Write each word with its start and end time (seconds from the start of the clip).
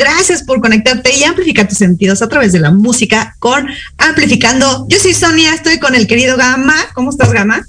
Gracias 0.00 0.42
por 0.42 0.62
conectarte 0.62 1.14
y 1.14 1.24
amplificar 1.24 1.68
tus 1.68 1.76
sentidos 1.76 2.22
a 2.22 2.28
través 2.28 2.52
de 2.52 2.58
la 2.58 2.70
música 2.70 3.36
con 3.38 3.66
Amplificando. 3.98 4.86
Yo 4.88 4.98
soy 4.98 5.12
Sonia, 5.12 5.52
estoy 5.52 5.78
con 5.78 5.94
el 5.94 6.06
querido 6.06 6.38
Gama. 6.38 6.74
¿Cómo 6.94 7.10
estás, 7.10 7.30
Gama? 7.30 7.66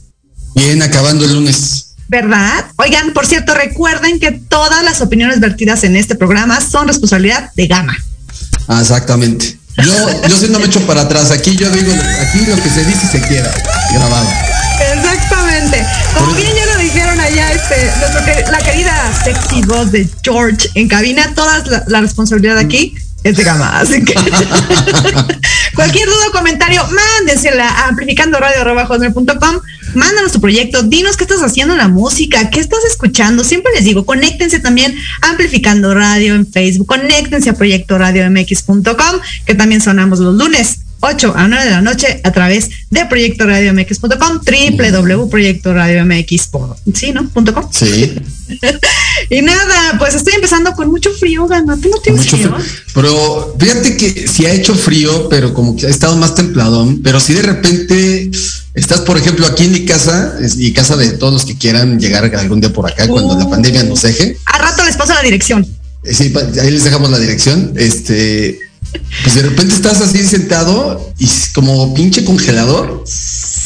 Bien, 0.55 0.81
acabando 0.81 1.25
el 1.25 1.33
lunes. 1.33 1.93
¿Verdad? 2.07 2.67
Oigan, 2.77 3.11
por 3.11 3.25
cierto, 3.25 3.53
recuerden 3.53 4.17
que 4.17 4.31
todas 4.31 4.81
las 4.81 5.01
opiniones 5.01 5.41
vertidas 5.41 5.83
en 5.83 5.97
este 5.97 6.15
programa 6.15 6.61
son 6.61 6.87
responsabilidad 6.87 7.51
de 7.53 7.67
Gama. 7.67 7.97
Ah, 8.69 8.79
exactamente. 8.79 9.57
Yo, 9.83 10.27
yo 10.29 10.37
sí 10.37 10.47
no 10.49 10.59
me 10.59 10.67
echo 10.67 10.79
para 10.87 11.01
atrás. 11.01 11.31
Aquí 11.31 11.57
yo 11.57 11.69
digo, 11.69 11.91
aquí 12.21 12.45
lo 12.45 12.55
que 12.55 12.69
se 12.69 12.85
dice 12.85 13.07
se 13.11 13.21
queda 13.27 13.53
grabado. 13.93 14.29
Exactamente. 14.93 15.85
Como 16.17 16.33
bien 16.35 16.60
allá, 17.31 17.53
este, 17.53 17.75
nuestro 17.99 18.51
la 18.51 18.59
querida 18.59 19.23
sexy 19.23 19.61
voz 19.63 19.91
de 19.91 20.07
George 20.23 20.69
en 20.75 20.87
cabina, 20.87 21.33
toda 21.33 21.59
la, 21.65 21.83
la 21.87 22.01
responsabilidad 22.01 22.57
aquí 22.57 22.95
es 23.23 23.37
de 23.37 23.43
Gama. 23.43 23.79
Así 23.79 24.03
que 24.03 24.13
cualquier 25.75 26.07
duda 26.07 26.27
o 26.29 26.31
comentario, 26.31 26.81
mándensela 26.87 27.67
a 27.67 27.87
amplificandoradio.com. 27.89 29.59
Mándanos 29.93 30.31
tu 30.31 30.41
proyecto, 30.41 30.83
dinos 30.83 31.17
qué 31.17 31.23
estás 31.23 31.41
haciendo 31.41 31.73
en 31.73 31.79
la 31.79 31.87
música, 31.87 32.49
qué 32.49 32.59
estás 32.59 32.83
escuchando. 32.85 33.43
Siempre 33.43 33.71
les 33.75 33.83
digo, 33.83 34.05
conéctense 34.05 34.59
también 34.59 34.95
a 35.21 35.29
Amplificando 35.29 35.93
Radio 35.93 36.35
en 36.35 36.47
Facebook, 36.47 36.87
conéctense 36.87 37.49
a 37.49 37.53
Proyecto 37.53 37.97
Radio 37.97 38.29
MX.com, 38.29 39.19
que 39.45 39.55
también 39.55 39.81
sonamos 39.81 40.19
los 40.19 40.35
lunes 40.35 40.79
8 41.01 41.33
a 41.35 41.47
9 41.47 41.65
de 41.65 41.71
la 41.71 41.81
noche 41.81 42.21
a 42.23 42.31
través 42.31 42.69
de 42.89 43.05
proyectoradiomx.com, 43.05 44.39
www.proyectoradiomx, 44.45 46.49
sí, 46.93 47.11
¿no? 47.11 47.27
Punto 47.29 47.53
.com. 47.53 47.67
Sí. 47.71 48.15
Y 49.29 49.41
nada, 49.41 49.97
pues 49.99 50.15
estoy 50.15 50.33
empezando 50.33 50.73
con 50.73 50.89
mucho 50.89 51.11
frío, 51.13 51.47
Gana. 51.47 51.77
¿Tú 51.79 51.89
no 51.89 51.97
tienes 51.97 52.21
Mucho 52.25 52.37
frío? 52.37 52.55
frío. 52.57 52.65
Pero 52.93 53.55
fíjate 53.59 53.97
que 53.97 54.27
sí 54.27 54.45
ha 54.45 54.51
hecho 54.51 54.73
frío, 54.75 55.29
pero 55.29 55.53
como 55.53 55.75
que 55.75 55.85
ha 55.85 55.89
estado 55.89 56.17
más 56.17 56.33
templadón. 56.35 57.01
Pero 57.03 57.19
si 57.19 57.33
de 57.33 57.43
repente 57.43 58.31
estás, 58.73 59.01
por 59.01 59.17
ejemplo, 59.17 59.45
aquí 59.45 59.65
en 59.65 59.71
mi 59.73 59.85
casa 59.85 60.35
y 60.57 60.73
casa 60.73 60.97
de 60.97 61.11
todos 61.11 61.33
los 61.33 61.45
que 61.45 61.57
quieran 61.57 61.99
llegar 61.99 62.33
algún 62.35 62.61
día 62.61 62.73
por 62.73 62.89
acá 62.91 63.07
cuando 63.07 63.37
la 63.37 63.45
Uh. 63.45 63.49
pandemia 63.51 63.83
nos 63.83 64.01
deje. 64.01 64.37
A 64.45 64.57
rato 64.57 64.83
les 64.85 64.97
paso 64.97 65.13
la 65.13 65.21
dirección. 65.21 65.65
Eh, 66.03 66.13
Sí, 66.13 66.33
ahí 66.61 66.71
les 66.71 66.83
dejamos 66.83 67.09
la 67.11 67.19
dirección. 67.19 67.73
Este, 67.77 68.59
pues 69.23 69.35
de 69.35 69.41
repente 69.43 69.75
estás 69.75 70.01
así 70.01 70.25
sentado 70.25 71.13
y 71.17 71.27
como 71.53 71.93
pinche 71.93 72.23
congelador 72.25 73.03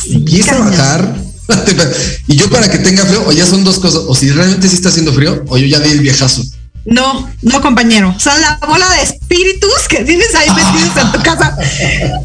empieza 0.10 0.56
a 0.56 0.60
bajar. 0.60 1.16
y 2.28 2.36
yo 2.36 2.50
para 2.50 2.70
que 2.70 2.80
tenga 2.80 3.06
frío, 3.06 3.24
o 3.28 3.32
ya 3.32 3.46
son 3.46 3.64
dos 3.64 3.80
cosas, 3.80 4.02
o 4.08 4.16
si 4.16 4.32
realmente 4.32 4.68
sí 4.68 4.76
está 4.76 4.90
haciendo 4.90 5.14
frío, 5.14 5.44
o 5.48 5.58
yo 5.58 5.68
ya 5.68 5.80
di 5.80 5.92
el 5.92 6.00
viejazo. 6.00 6.44
No, 6.86 7.28
no, 7.42 7.62
compañero. 7.62 8.16
Son 8.20 8.40
la 8.42 8.60
bola 8.68 8.88
de 8.92 9.02
espíritus 9.02 9.88
que 9.90 10.04
tienes 10.04 10.34
ahí 10.36 10.48
metidos 10.50 10.96
en 10.98 11.12
tu 11.12 11.24
casa. 11.24 11.58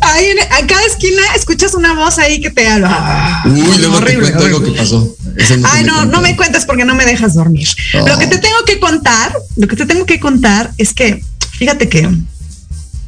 Ahí 0.02 0.26
en, 0.26 0.38
a 0.41 0.67
cada 0.67 0.85
esquina 0.85 1.23
escuchas 1.35 1.73
una 1.73 1.94
voz 1.94 2.19
ahí 2.19 2.43
que 2.43 2.50
te 2.50 2.69
habla. 2.69 3.43
Uy, 3.47 3.79
luego 3.79 3.97
te 3.97 4.02
Horrible, 4.02 4.32
cuento 4.32 4.44
algo 4.44 4.62
que 4.62 4.73
pasó. 4.73 5.17
No 5.25 5.32
te 5.35 5.61
Ay, 5.64 5.85
no, 5.85 6.05
no 6.05 6.20
me 6.20 6.37
cuentes 6.37 6.67
porque 6.67 6.85
no 6.85 6.94
me 6.94 7.06
dejas 7.06 7.35
dormir. 7.35 7.69
Oh. 7.94 8.06
Lo 8.06 8.19
que 8.19 8.26
te 8.26 8.37
tengo 8.37 8.62
que 8.67 8.79
contar, 8.79 9.32
lo 9.56 9.67
que 9.67 9.76
te 9.76 9.87
tengo 9.87 10.05
que 10.05 10.20
contar 10.20 10.73
es 10.76 10.93
que, 10.93 11.25
fíjate 11.52 11.88
que 11.88 12.11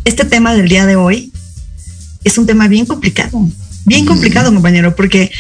este 0.05 0.25
tema 0.25 0.55
del 0.55 0.69
día 0.69 0.87
de 0.87 0.97
hoy 0.97 1.33
es 2.25 2.39
un 2.39 2.47
tema 2.47 2.69
bien 2.69 2.87
complicado, 2.87 3.49
bien 3.85 4.07
complicado, 4.07 4.53
compañero, 4.53 4.95
porque 4.95 5.31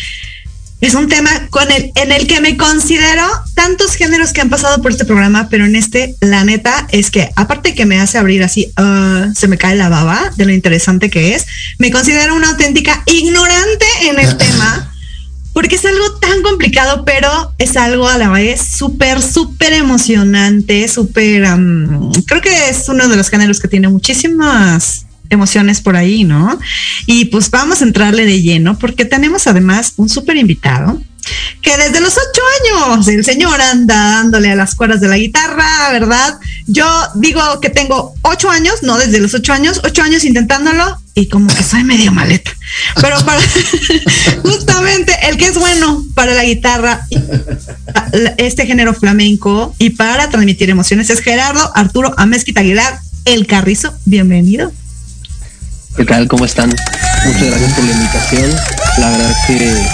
es 0.81 0.95
un 0.95 1.09
tema 1.09 1.31
con 1.51 1.71
el, 1.71 1.93
en 1.95 2.11
el 2.11 2.27
que 2.27 2.41
me 2.41 2.57
considero 2.57 3.25
tantos 3.55 3.95
géneros 3.95 4.33
que 4.33 4.41
han 4.41 4.51
pasado 4.51 4.83
por 4.83 4.91
este 4.91 5.05
programa, 5.05 5.49
pero 5.49 5.65
en 5.65 5.77
este, 5.77 6.17
la 6.21 6.45
neta, 6.45 6.89
es 6.91 7.13
que 7.13 7.31
aparte 7.37 7.75
que 7.75 7.87
me 7.87 8.01
hace 8.01 8.19
abrir 8.19 8.43
así, 8.43 8.73
ah, 8.77 9.29
se 9.37 9.47
me 9.47 9.59
cae 9.59 9.77
la 9.77 9.89
baba 9.89 10.33
de 10.37 10.45
lo 10.45 10.53
interesante 10.53 11.09
que 11.09 11.37
es, 11.37 11.47
me 11.79 11.93
considero 11.93 12.35
una 12.35 12.51
auténtica 12.51 13.05
ignorante 13.07 13.87
en 14.09 14.19
el 14.19 14.37
tema 14.39 14.92
porque 15.53 15.77
es 15.77 15.85
algo 15.85 16.19
tan 16.19 16.43
complicado, 16.43 17.05
pero 17.05 17.29
es 17.59 17.77
algo 17.77 18.09
a 18.09 18.19
la 18.19 18.31
vez 18.31 18.61
súper, 18.61 19.21
súper 19.21 19.73
emocionante, 19.73 20.89
súper, 20.89 21.45
am, 21.45 22.13
creo 22.27 22.41
que 22.41 22.69
es 22.71 22.89
uno 22.89 23.09
de 23.09 23.17
los 23.17 23.29
géneros 23.29 23.61
que 23.61 23.69
tiene 23.69 23.89
muchísimas 23.89 25.07
emociones 25.31 25.81
por 25.81 25.97
ahí, 25.97 26.25
¿no? 26.25 26.59
Y 27.07 27.27
pues 27.27 27.51
vamos 27.51 27.81
a 27.81 27.85
entrarle 27.85 28.25
de 28.25 28.43
lleno 28.43 28.79
porque 28.79 29.05
tenemos 29.05 29.47
además 29.47 29.95
un 29.97 30.09
súper 30.09 30.37
invitado 30.37 31.01
que 31.61 31.77
desde 31.77 32.01
los 32.01 32.13
ocho 32.13 32.43
años 32.61 33.09
el 33.09 33.25
señor 33.25 33.61
anda 33.61 33.95
dándole 33.95 34.51
a 34.51 34.57
las 34.57 34.75
cuerdas 34.75 35.01
de 35.01 35.09
la 35.09 35.17
guitarra, 35.17 35.91
¿verdad? 35.93 36.39
Yo 36.67 36.87
digo 37.15 37.61
que 37.61 37.71
tengo 37.71 38.15
ocho 38.23 38.51
años, 38.51 38.83
no 38.83 38.99
desde 38.99 39.21
los 39.21 39.35
ocho 39.35 39.53
años, 39.53 39.81
ocho 39.85 40.03
años 40.03 40.25
intentándolo 40.25 40.99
y 41.15 41.29
como 41.29 41.49
que 41.49 41.63
soy 41.63 41.85
medio 41.85 42.13
maleta. 42.13 42.51
Pero 43.01 43.25
para 43.25 43.41
justamente 44.43 45.15
el 45.29 45.37
que 45.37 45.47
es 45.47 45.59
bueno 45.59 46.05
para 46.15 46.35
la 46.35 46.45
guitarra, 46.45 47.07
este 48.39 48.67
género 48.67 48.95
flamenco 48.95 49.75
y 49.79 49.91
para 49.91 50.31
transmitir 50.31 50.71
emociones 50.71 51.11
es 51.11 51.21
Gerardo 51.21 51.71
Arturo 51.75 52.15
Amezquita 52.17 52.61
Aguilar, 52.61 52.99
el 53.25 53.47
Carrizo. 53.47 53.95
Bienvenido. 54.05 54.73
¿Qué 55.97 56.05
tal? 56.05 56.27
¿Cómo 56.27 56.45
están? 56.45 56.75
Muchas 57.27 57.43
gracias 57.43 57.73
por 57.75 57.85
la 57.85 57.93
invitación. 57.93 58.57
La 58.99 59.11
verdad 59.11 59.35
que 59.47 59.87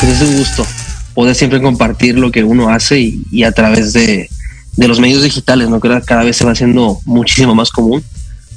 pues, 0.00 0.12
es 0.16 0.28
un 0.28 0.36
gusto 0.38 0.66
poder 1.14 1.34
siempre 1.34 1.60
compartir 1.60 2.16
lo 2.18 2.30
que 2.30 2.44
uno 2.44 2.70
hace 2.70 3.00
y, 3.00 3.22
y 3.32 3.42
a 3.42 3.52
través 3.52 3.92
de, 3.92 4.30
de 4.76 4.88
los 4.88 5.00
medios 5.00 5.22
digitales, 5.22 5.68
¿no? 5.68 5.80
Que 5.80 5.88
cada 6.06 6.22
vez 6.22 6.36
se 6.36 6.44
va 6.44 6.52
haciendo 6.52 7.00
muchísimo 7.04 7.54
más 7.54 7.70
común 7.70 8.04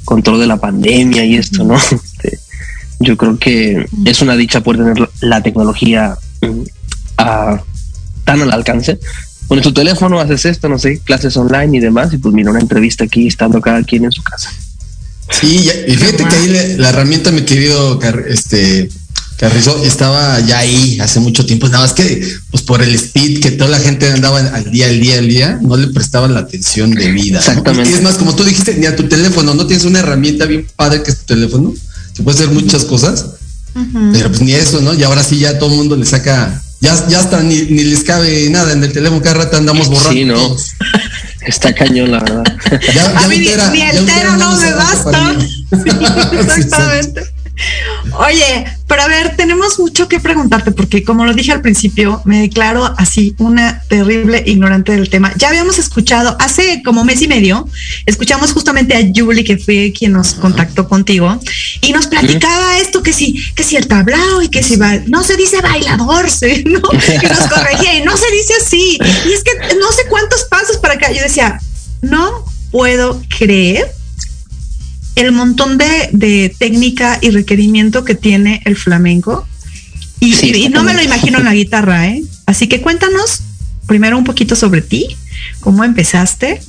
con 0.04 0.22
todo 0.22 0.38
de 0.38 0.46
la 0.46 0.56
pandemia 0.58 1.24
y 1.24 1.36
esto, 1.36 1.64
¿no? 1.64 1.76
Este, 1.76 2.38
yo 3.00 3.16
creo 3.16 3.36
que 3.38 3.84
es 4.04 4.20
una 4.22 4.36
dicha 4.36 4.60
poder 4.60 4.84
tener 4.94 5.08
la 5.20 5.42
tecnología 5.42 6.16
mm, 6.40 6.60
a- 7.18 7.60
tan 8.24 8.42
al 8.42 8.52
alcance. 8.52 9.00
Pones 9.48 9.64
tu 9.64 9.72
teléfono, 9.72 10.20
haces 10.20 10.44
esto, 10.46 10.68
no 10.68 10.78
sé, 10.78 11.00
clases 11.00 11.36
online 11.36 11.76
y 11.76 11.80
demás, 11.80 12.12
y 12.14 12.18
pues 12.18 12.32
mira, 12.32 12.50
una 12.52 12.60
entrevista 12.60 13.04
aquí 13.04 13.26
estando 13.26 13.60
cada 13.60 13.82
quien 13.82 14.04
en 14.04 14.12
su 14.12 14.22
casa. 14.22 14.50
Sí, 15.30 15.64
ya- 15.64 15.74
y 15.92 15.96
fíjate 15.96 16.24
que 16.28 16.36
ahí 16.36 16.46
le- 16.48 16.78
la 16.78 16.90
herramienta, 16.90 17.32
mi 17.32 17.42
querido 17.42 17.98
este, 18.28 18.88
Carrizo, 19.42 19.82
estaba 19.84 20.38
ya 20.38 20.58
ahí 20.58 21.00
hace 21.00 21.18
mucho 21.18 21.44
tiempo. 21.44 21.68
Nada 21.68 21.80
más 21.82 21.94
que, 21.94 22.24
pues 22.52 22.62
por 22.62 22.80
el 22.80 22.94
speed 22.94 23.40
que 23.40 23.50
toda 23.50 23.70
la 23.70 23.80
gente 23.80 24.08
andaba 24.08 24.38
al 24.38 24.70
día, 24.70 24.86
al 24.86 25.00
día, 25.00 25.18
al 25.18 25.26
día, 25.28 25.58
no 25.60 25.76
le 25.76 25.88
prestaban 25.88 26.32
la 26.32 26.38
atención 26.40 26.92
debida. 26.92 27.34
¿no? 27.34 27.38
Exactamente. 27.40 27.90
Y 27.90 27.94
es 27.94 28.02
más, 28.02 28.14
como 28.18 28.36
tú 28.36 28.44
dijiste, 28.44 28.76
ni 28.76 28.86
a 28.86 28.94
tu 28.94 29.08
teléfono, 29.08 29.52
no 29.54 29.66
tienes 29.66 29.84
una 29.84 29.98
herramienta 29.98 30.46
bien 30.46 30.64
padre 30.76 31.02
que 31.02 31.10
es 31.10 31.18
tu 31.18 31.34
teléfono, 31.34 31.74
que 32.14 32.22
puede 32.22 32.36
hacer 32.38 32.50
muchas 32.54 32.84
cosas, 32.84 33.26
pero 34.12 34.28
pues 34.28 34.42
ni 34.42 34.52
eso, 34.52 34.80
¿no? 34.80 34.94
Y 34.94 35.02
ahora 35.02 35.24
sí 35.24 35.38
ya 35.40 35.58
todo 35.58 35.70
el 35.70 35.76
mundo 35.76 35.96
le 35.96 36.06
saca, 36.06 36.62
ya, 36.80 37.08
ya 37.08 37.18
hasta 37.18 37.42
ni, 37.42 37.62
ni 37.62 37.82
les 37.82 38.04
cabe 38.04 38.48
nada 38.48 38.72
en 38.72 38.84
el 38.84 38.92
teléfono, 38.92 39.20
cada 39.22 39.38
rato 39.38 39.56
andamos 39.56 39.88
borrando. 39.88 40.12
Sí, 40.12 40.24
¿no? 40.24 40.56
Está 41.44 41.74
cañón, 41.74 42.12
la 42.12 42.20
verdad. 42.20 42.44
Ya, 42.94 43.18
A 43.18 43.22
ya 43.22 43.26
mí 43.28 43.34
un 43.34 43.40
ni, 43.40 43.46
tera- 43.48 43.70
ni 43.72 43.78
ya 43.78 43.90
el 43.90 43.98
un 43.98 44.06
tero 44.06 44.18
tera 44.20 44.36
no 44.36 44.56
me 44.56 44.72
basta. 44.72 45.32
mí. 45.34 45.48
Sí, 45.72 45.90
Exactamente. 46.36 47.22
Oye, 48.18 48.66
pero 48.86 49.02
a 49.02 49.08
ver, 49.08 49.36
tenemos 49.36 49.78
mucho 49.78 50.08
que 50.08 50.20
preguntarte 50.20 50.72
porque 50.72 51.04
como 51.04 51.24
lo 51.24 51.32
dije 51.34 51.52
al 51.52 51.60
principio, 51.60 52.20
me 52.24 52.40
declaro 52.40 52.84
así 52.98 53.34
una 53.38 53.82
terrible 53.88 54.42
ignorante 54.46 54.92
del 54.92 55.08
tema. 55.08 55.32
Ya 55.36 55.48
habíamos 55.48 55.78
escuchado 55.78 56.36
hace 56.40 56.82
como 56.82 57.04
mes 57.04 57.22
y 57.22 57.28
medio, 57.28 57.68
escuchamos 58.06 58.52
justamente 58.52 58.96
a 58.96 59.00
Julie, 59.14 59.44
que 59.44 59.58
fue 59.58 59.92
quien 59.96 60.12
nos 60.12 60.34
contactó 60.34 60.88
contigo, 60.88 61.38
y 61.80 61.92
nos 61.92 62.06
platicaba 62.06 62.78
esto 62.78 63.02
que 63.02 63.12
si, 63.12 63.42
que 63.54 63.62
si 63.62 63.76
el 63.76 63.86
tablao 63.86 64.42
y 64.42 64.48
que 64.48 64.62
si 64.62 64.76
va, 64.76 64.94
no 65.06 65.22
se 65.22 65.36
dice 65.36 65.60
bailador, 65.60 66.30
¿sí? 66.30 66.64
¿no? 66.66 66.80
Y 67.22 67.26
nos 67.26 67.48
corregía, 67.48 67.98
y 67.98 68.02
no 68.02 68.16
se 68.16 68.30
dice 68.30 68.54
así. 68.60 68.98
Y 69.26 69.32
es 69.32 69.42
que 69.44 69.52
no 69.76 69.92
sé 69.92 70.02
cuántos 70.08 70.44
pasos 70.44 70.78
para 70.78 70.94
acá. 70.94 71.12
Yo 71.12 71.22
decía, 71.22 71.60
no 72.00 72.44
puedo 72.70 73.22
creer 73.38 73.90
el 75.16 75.32
montón 75.32 75.78
de, 75.78 76.08
de, 76.12 76.54
técnica 76.58 77.18
y 77.20 77.30
requerimiento 77.30 78.04
que 78.04 78.14
tiene 78.14 78.62
el 78.64 78.76
flamenco. 78.76 79.46
Y, 80.20 80.34
sí, 80.34 80.52
y, 80.54 80.68
no 80.68 80.82
me 80.84 80.94
lo 80.94 81.02
imagino 81.02 81.38
en 81.38 81.44
la 81.44 81.54
guitarra, 81.54 82.08
¿eh? 82.08 82.22
Así 82.46 82.68
que 82.68 82.80
cuéntanos 82.80 83.42
primero 83.86 84.16
un 84.16 84.24
poquito 84.24 84.56
sobre 84.56 84.82
ti, 84.82 85.16
cómo 85.60 85.84
empezaste 85.84 86.62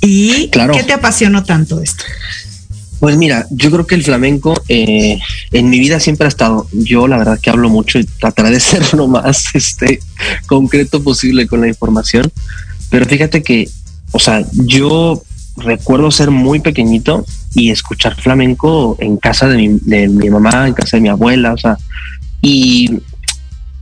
y 0.00 0.48
claro. 0.48 0.72
qué 0.72 0.84
te 0.84 0.92
apasionó 0.92 1.44
tanto 1.44 1.82
esto. 1.82 2.04
Pues 3.00 3.16
mira, 3.16 3.46
yo 3.50 3.70
creo 3.70 3.86
que 3.86 3.94
el 3.94 4.04
flamenco 4.04 4.62
eh, 4.68 5.18
en 5.52 5.70
mi 5.70 5.78
vida 5.78 5.98
siempre 6.00 6.26
ha 6.26 6.28
estado. 6.28 6.68
Yo 6.72 7.08
la 7.08 7.16
verdad 7.16 7.40
que 7.40 7.48
hablo 7.48 7.70
mucho 7.70 7.98
y 7.98 8.04
trataré 8.04 8.50
de 8.50 8.60
ser 8.60 8.94
lo 8.94 9.08
más 9.08 9.46
este, 9.54 10.00
concreto 10.46 11.02
posible 11.02 11.46
con 11.46 11.62
la 11.62 11.68
información. 11.68 12.30
Pero 12.90 13.06
fíjate 13.06 13.42
que, 13.42 13.68
o 14.12 14.18
sea, 14.18 14.44
yo 14.52 15.22
recuerdo 15.56 16.10
ser 16.10 16.30
muy 16.30 16.60
pequeñito 16.60 17.24
y 17.54 17.70
escuchar 17.70 18.14
flamenco 18.14 18.96
en 19.00 19.16
casa 19.16 19.48
de 19.48 19.56
mi, 19.56 19.78
de 19.82 20.08
mi 20.08 20.30
mamá, 20.30 20.68
en 20.68 20.74
casa 20.74 20.96
de 20.96 21.02
mi 21.02 21.08
abuela, 21.08 21.52
o 21.52 21.58
sea, 21.58 21.76
y 22.42 23.00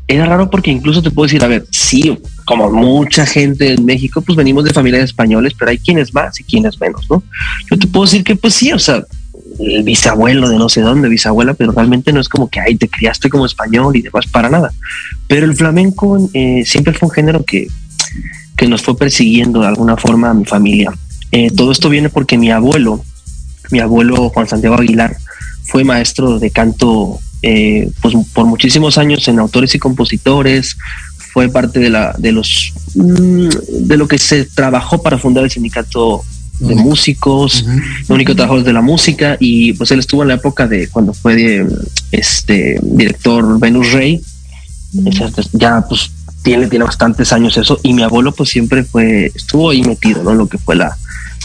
era 0.07 0.25
raro 0.25 0.49
porque 0.49 0.71
incluso 0.71 1.03
te 1.03 1.11
puedo 1.11 1.27
decir, 1.27 1.45
a 1.45 1.49
ver, 1.49 1.67
sí, 1.71 2.19
como 2.47 2.71
mucha 2.71 3.27
gente 3.27 3.75
en 3.75 3.85
México, 3.85 4.23
pues 4.23 4.37
venimos 4.37 4.65
de 4.65 4.73
familias 4.73 5.05
españoles, 5.05 5.53
pero 5.59 5.71
hay 5.71 5.79
quienes 5.79 6.15
más 6.15 6.41
y 6.41 6.45
quienes 6.45 6.81
menos, 6.81 7.07
¿no? 7.11 7.23
Yo 7.71 7.79
te 7.79 7.87
puedo 7.87 8.07
decir 8.07 8.25
que 8.25 8.35
pues 8.35 8.55
sí, 8.55 8.73
o 8.73 8.79
sea, 8.79 9.05
el 9.59 9.83
bisabuelo 9.83 10.49
de 10.49 10.57
no 10.57 10.71
sé 10.71 10.81
dónde, 10.81 11.11
bisabuela, 11.11 11.53
pero 11.53 11.73
realmente 11.73 12.13
no 12.13 12.21
es 12.21 12.29
como 12.29 12.49
que, 12.49 12.61
ay, 12.61 12.77
te 12.77 12.89
criaste 12.89 13.29
como 13.29 13.45
español 13.45 13.97
y 13.97 14.03
demás, 14.03 14.27
para 14.27 14.49
nada. 14.49 14.73
Pero 15.27 15.45
el 15.45 15.55
flamenco 15.55 16.31
eh, 16.33 16.63
siempre 16.65 16.95
fue 16.95 17.09
un 17.09 17.15
género 17.15 17.45
que, 17.45 17.69
que 18.57 18.67
nos 18.67 18.83
fue 18.83 18.97
persiguiendo 18.97 19.61
de 19.61 19.67
alguna 19.67 19.97
forma 19.97 20.31
a 20.31 20.35
mi 20.35 20.45
familia. 20.45 20.93
Eh, 21.33 21.51
todo 21.51 21.71
esto 21.71 21.91
viene 21.91 22.09
porque 22.09 22.39
mi 22.39 22.51
abuelo, 22.51 23.05
mi 23.71 23.81
abuelo 23.81 24.31
Juan 24.31 24.49
Santiago 24.49 24.77
Aguilar, 24.77 25.17
fue 25.65 25.85
maestro 25.85 26.39
de 26.39 26.51
canto 26.51 27.21
eh, 27.43 27.91
pues 28.01 28.15
por 28.33 28.47
muchísimos 28.47 28.99
años 28.99 29.29
en 29.29 29.39
autores 29.39 29.75
y 29.75 29.79
compositores, 29.79 30.77
fue 31.33 31.49
parte 31.49 31.79
de 31.79 31.91
la 31.91 32.15
de 32.19 32.33
los 32.33 32.73
mm, 32.95 33.49
de 33.87 33.97
lo 33.97 34.09
que 34.09 34.19
se 34.19 34.45
trabajó 34.45 35.03
para 35.03 35.19
fundar 35.19 35.45
el 35.45 35.51
sindicato 35.51 36.25
de 36.59 36.75
músicos, 36.75 37.65
los 38.01 38.11
únicos 38.11 38.35
trabajadores 38.35 38.67
de 38.67 38.73
la 38.73 38.81
música 38.81 39.37
y 39.39 39.75
pues 39.75 39.93
él 39.93 40.01
estuvo 40.01 40.23
en 40.23 40.29
la 40.29 40.35
época 40.35 40.67
de 40.67 40.89
cuando 40.89 41.13
fue 41.13 41.37
de, 41.37 41.67
este 42.11 42.81
director 42.83 43.61
Venus 43.61 43.93
Rey, 43.93 44.21
ya 45.53 45.85
pues 45.89 46.11
tiene 46.43 46.67
tiene 46.67 46.85
bastantes 46.85 47.33
años 47.33 47.57
eso 47.57 47.79
y 47.85 47.93
mi 47.93 48.03
abuelo 48.03 48.33
pues 48.33 48.49
siempre 48.49 48.83
fue 48.83 49.31
estuvo 49.33 49.71
ahí 49.71 49.83
metido, 49.83 50.25
¿no? 50.25 50.35
Lo 50.35 50.49
que 50.49 50.59
fue 50.59 50.75
la 50.75 50.97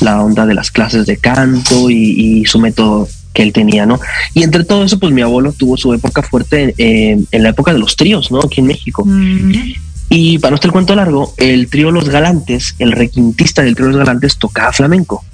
la 0.03 0.21
onda 0.21 0.45
de 0.45 0.53
las 0.53 0.71
clases 0.71 1.05
de 1.05 1.17
canto 1.17 1.89
y, 1.89 2.41
y 2.41 2.45
su 2.45 2.59
método 2.59 3.07
que 3.33 3.41
él 3.41 3.51
tenía, 3.51 3.85
¿no? 3.85 3.99
Y 4.33 4.43
entre 4.43 4.63
todo 4.63 4.83
eso, 4.83 4.99
pues 4.99 5.11
mi 5.11 5.21
abuelo 5.21 5.51
tuvo 5.51 5.75
su 5.75 5.93
época 5.93 6.21
fuerte 6.21 6.73
eh, 6.77 7.19
en 7.31 7.43
la 7.43 7.49
época 7.49 7.73
de 7.73 7.79
los 7.79 7.95
tríos, 7.95 8.31
¿no? 8.31 8.39
Aquí 8.39 8.61
en 8.61 8.67
México. 8.67 9.03
Mm. 9.05 9.51
Y 10.09 10.37
para 10.37 10.51
no 10.51 10.55
estar 10.55 10.69
el 10.69 10.73
cuento 10.73 10.95
largo, 10.95 11.33
el 11.37 11.67
trío 11.69 11.91
Los 11.91 12.09
Galantes, 12.09 12.75
el 12.77 12.91
requintista 12.91 13.63
del 13.63 13.75
trío 13.75 13.87
Los 13.87 13.97
Galantes 13.97 14.37
tocaba 14.37 14.71
flamenco. 14.71 15.25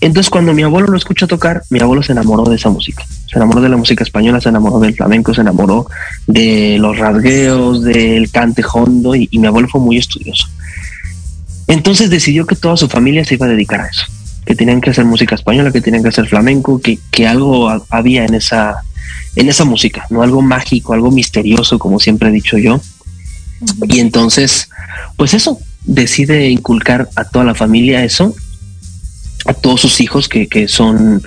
Entonces, 0.00 0.30
cuando 0.30 0.54
mi 0.54 0.62
abuelo 0.62 0.88
lo 0.88 0.96
escuchó 0.96 1.26
tocar, 1.26 1.62
mi 1.70 1.80
abuelo 1.80 2.02
se 2.02 2.12
enamoró 2.12 2.44
de 2.44 2.56
esa 2.56 2.68
música. 2.68 3.04
Se 3.26 3.36
enamoró 3.36 3.60
de 3.60 3.68
la 3.68 3.76
música 3.76 4.04
española, 4.04 4.40
se 4.40 4.50
enamoró 4.50 4.78
del 4.78 4.94
flamenco, 4.94 5.34
se 5.34 5.40
enamoró 5.40 5.86
de 6.26 6.76
los 6.78 6.98
rasgueos, 6.98 7.82
del 7.82 8.30
cante 8.30 8.62
hondo, 8.72 9.16
y, 9.16 9.28
y 9.30 9.38
mi 9.38 9.48
abuelo 9.48 9.66
fue 9.68 9.80
muy 9.80 9.96
estudioso. 9.96 10.46
Entonces 11.68 12.10
decidió 12.10 12.46
que 12.46 12.56
toda 12.56 12.76
su 12.76 12.88
familia 12.88 13.24
se 13.24 13.34
iba 13.34 13.46
a 13.46 13.50
dedicar 13.50 13.80
a 13.80 13.86
eso 13.86 14.04
que 14.48 14.54
tenían 14.54 14.80
que 14.80 14.88
hacer 14.88 15.04
música 15.04 15.34
española, 15.34 15.70
que 15.70 15.82
tenían 15.82 16.02
que 16.02 16.08
hacer 16.08 16.26
flamenco, 16.26 16.80
que, 16.80 16.98
que 17.10 17.28
algo 17.28 17.68
había 17.90 18.24
en 18.24 18.32
esa, 18.32 18.82
en 19.36 19.46
esa 19.50 19.66
música, 19.66 20.06
¿no? 20.08 20.22
Algo 20.22 20.40
mágico, 20.40 20.94
algo 20.94 21.10
misterioso, 21.10 21.78
como 21.78 22.00
siempre 22.00 22.30
he 22.30 22.32
dicho 22.32 22.56
yo. 22.56 22.80
Y 23.82 24.00
entonces, 24.00 24.70
pues 25.18 25.34
eso, 25.34 25.60
decide 25.84 26.48
inculcar 26.48 27.10
a 27.14 27.24
toda 27.24 27.44
la 27.44 27.54
familia 27.54 28.02
eso, 28.04 28.34
a 29.44 29.52
todos 29.52 29.82
sus 29.82 30.00
hijos, 30.00 30.30
que, 30.30 30.48
que 30.48 30.66
son 30.66 31.22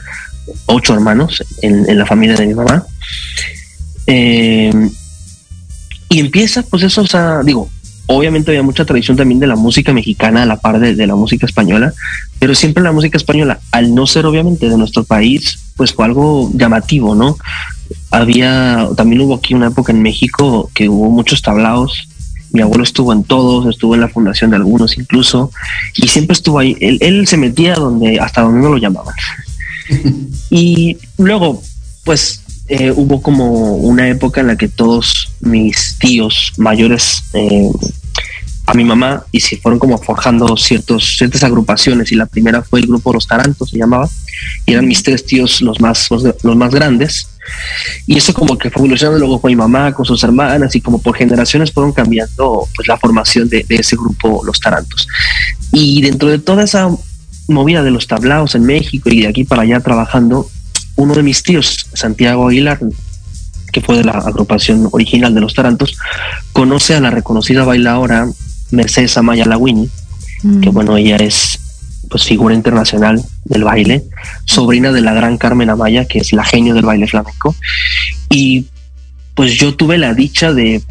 ocho 0.66 0.96
hermanos 0.96 1.44
en, 1.62 1.88
en, 1.88 2.00
la 2.00 2.08
familia 2.08 2.36
de 2.36 2.48
mi 2.48 2.56
mamá. 2.56 2.88
Eh, 4.08 4.90
y 6.10 6.20
empieza, 6.20 6.64
pues 6.64 6.82
eso, 6.82 7.04
o 7.04 7.08
sea, 7.08 7.44
digo, 7.44 7.70
obviamente 8.16 8.52
había 8.52 8.64
mucha 8.64 8.86
tradición 8.86 9.18
también 9.18 9.40
de 9.40 9.48
la 9.48 9.56
música 9.56 9.94
mexicana 9.94 10.44
a 10.44 10.46
la 10.46 10.58
par 10.58 10.80
de, 10.80 10.96
de, 10.96 11.08
la 11.08 11.16
música 11.16 11.46
española, 11.46 11.94
pero 12.40 12.56
siempre 12.56 12.84
la 12.84 12.92
música 12.92 13.18
española, 13.18 13.60
al 13.72 13.94
no 13.94 14.08
ser 14.08 14.26
obviamente 14.26 14.70
de 14.70 14.78
nuestro 14.78 15.04
país, 15.04 15.60
pues 15.76 15.94
fue 15.94 16.06
algo 16.06 16.52
llamativo, 16.54 17.16
¿no? 17.16 17.38
Había, 18.10 18.88
también 18.96 19.22
hubo 19.22 19.36
aquí 19.36 19.54
una 19.54 19.68
época 19.68 19.92
en 19.92 20.02
México 20.02 20.70
que 20.74 20.90
hubo 20.90 21.10
muchos 21.10 21.42
tablaos, 21.42 22.08
mi 22.52 22.62
abuelo 22.62 22.84
estuvo 22.84 23.14
en 23.14 23.24
todos, 23.24 23.68
estuvo 23.68 23.96
en 23.96 24.02
la 24.02 24.10
fundación 24.10 24.52
de 24.52 24.58
algunos 24.58 24.98
incluso, 24.98 25.52
y 25.96 26.08
siempre 26.08 26.34
estuvo 26.34 26.60
ahí, 26.60 26.76
él, 26.82 26.98
él 27.02 27.28
se 27.28 27.38
metía 27.38 27.76
donde, 27.76 28.20
hasta 28.20 28.42
donde 28.42 28.62
no 28.62 28.70
lo 28.70 28.78
llamaban. 28.78 29.16
y 30.50 30.98
luego, 31.18 31.62
pues 32.04 32.42
eh, 32.68 32.92
hubo 32.96 33.22
como 33.22 33.76
una 33.76 34.08
época 34.08 34.42
en 34.42 34.48
la 34.48 34.56
que 34.56 34.70
todos 34.70 35.34
mis 35.42 35.98
tíos 36.00 36.54
mayores 36.58 37.24
eh, 37.34 37.70
a 38.72 38.74
mi 38.74 38.86
mamá 38.86 39.26
y 39.34 39.42
se 39.42 39.58
fueron 39.58 39.80
como 39.80 39.98
forjando 39.98 40.56
ciertos, 40.56 41.18
ciertas 41.18 41.44
agrupaciones 41.44 42.12
y 42.12 42.16
la 42.16 42.26
primera 42.26 42.62
fue 42.62 42.80
el 42.80 42.88
grupo 42.88 43.12
Los 43.12 43.28
Tarantos, 43.28 43.70
se 43.70 43.78
llamaba, 43.78 44.08
y 44.66 44.72
eran 44.72 44.88
mis 44.88 45.04
tres 45.04 45.26
tíos 45.26 45.62
los 45.62 45.82
más, 45.82 46.10
los, 46.10 46.24
los 46.24 46.56
más 46.56 46.74
grandes. 46.74 47.28
Y 48.08 48.18
eso 48.18 48.34
como 48.34 48.58
que 48.58 48.70
fue 48.70 48.82
evolucionando 48.82 49.20
luego 49.20 49.42
con 49.42 49.50
mi 49.50 49.58
mamá, 49.58 49.92
con 49.94 50.06
sus 50.06 50.24
hermanas 50.24 50.74
y 50.76 50.80
como 50.80 51.02
por 51.02 51.18
generaciones 51.18 51.72
fueron 51.74 51.92
cambiando 51.92 52.66
pues 52.74 52.88
la 52.88 52.98
formación 52.98 53.50
de, 53.50 53.66
de 53.68 53.76
ese 53.76 53.98
grupo 53.98 54.42
Los 54.46 54.60
Tarantos. 54.62 55.06
Y 55.74 56.02
dentro 56.02 56.30
de 56.30 56.40
toda 56.40 56.64
esa 56.64 56.90
movida 57.50 57.84
de 57.84 57.92
los 57.92 58.08
tablaos 58.08 58.56
en 58.56 58.64
México 58.64 59.10
y 59.12 59.24
de 59.24 59.28
aquí 59.28 59.44
para 59.44 59.64
allá 59.64 59.82
trabajando, 59.82 60.50
uno 60.96 61.14
de 61.14 61.24
mis 61.24 61.44
tíos, 61.44 61.88
Santiago 61.94 62.48
Aguilar, 62.48 62.80
que 63.74 63.82
fue 63.82 63.98
de 63.98 64.06
la 64.06 64.14
agrupación 64.14 64.88
original 64.92 65.34
de 65.34 65.42
los 65.42 65.54
Tarantos, 65.54 65.98
conoce 66.54 66.96
a 66.96 67.02
la 67.02 67.10
reconocida 67.10 67.66
bailadora 67.66 68.30
Mercedes 68.72 69.18
Amaya 69.18 69.46
Lawini, 69.46 69.90
mm. 70.44 70.62
que 70.62 70.70
bueno, 70.70 70.98
ella 70.98 71.18
es 71.18 71.60
pues 72.10 72.26
figura 72.26 72.54
internacional 72.54 73.24
del 73.46 73.64
baile, 73.64 74.04
sobrina 74.46 74.92
de 74.92 75.02
la 75.02 75.14
gran 75.14 75.38
Carmen 75.38 75.70
Amaya, 75.70 76.06
que 76.06 76.20
es 76.20 76.34
la 76.34 76.44
genio 76.44 76.74
del 76.74 76.86
baile 76.86 77.08
flamenco. 77.08 77.56
Y 78.30 78.66
pues 79.34 79.54
yo 79.54 79.76
tuve 79.76 79.98
la 79.98 80.14
dicha 80.14 80.52
de, 80.52 80.82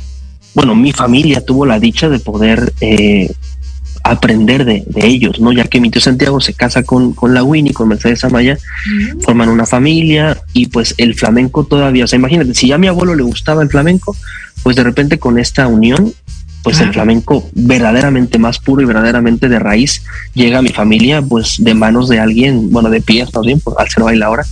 bueno, 0.55 0.75
mi 0.75 0.93
familia 0.93 1.45
tuvo 1.45 1.67
la 1.67 1.79
dicha 1.79 2.09
de 2.09 2.21
poder 2.21 2.73
eh, 2.81 3.31
aprender 4.03 4.65
de, 4.65 4.83
de, 4.87 5.07
ellos, 5.07 5.41
¿no? 5.41 5.53
Ya 5.53 5.65
que 5.65 5.81
mi 5.81 5.91
tío 5.91 6.01
Santiago 6.01 6.41
se 6.41 6.55
casa 6.55 6.83
con, 6.83 7.13
con 7.13 7.35
la 7.35 7.43
Winnie, 7.43 7.75
con 7.75 7.89
Mercedes 7.89 8.25
Amaya, 8.25 8.57
mm. 8.87 9.21
forman 9.21 9.51
una 9.51 9.67
familia 9.67 10.39
y 10.55 10.67
pues 10.67 10.95
el 10.97 11.15
flamenco 11.15 11.65
todavía, 11.65 12.05
o 12.05 12.07
sea, 12.07 12.19
imagínate, 12.19 12.55
si 12.55 12.69
ya 12.69 12.77
a 12.77 12.79
mi 12.79 12.87
abuelo 12.87 13.15
le 13.15 13.23
gustaba 13.23 13.63
el 13.63 13.69
flamenco, 13.69 14.17
pues 14.63 14.77
de 14.77 14.85
repente 14.85 15.19
con 15.19 15.39
esta 15.39 15.67
unión 15.67 16.13
pues 16.63 16.81
el 16.81 16.93
flamenco 16.93 17.49
verdaderamente 17.55 18.39
más 18.39 18.59
puro 18.59 18.83
y 18.83 18.85
verdaderamente 18.85 19.49
de 19.49 19.59
raíz 19.59 20.03
llega 20.35 20.59
a 20.59 20.63
mi 20.63 20.69
familia 20.69 21.23
pues 21.23 21.57
de 21.59 21.75
manos 21.75 22.09
de 22.09 22.21
alguien, 22.21 22.71
bueno, 22.71 22.91
de 22.91 23.01
pies 23.01 23.33
más 23.35 23.47
bien, 23.47 23.63
al 23.79 23.89
ser 23.89 24.03
bailadora, 24.03 24.45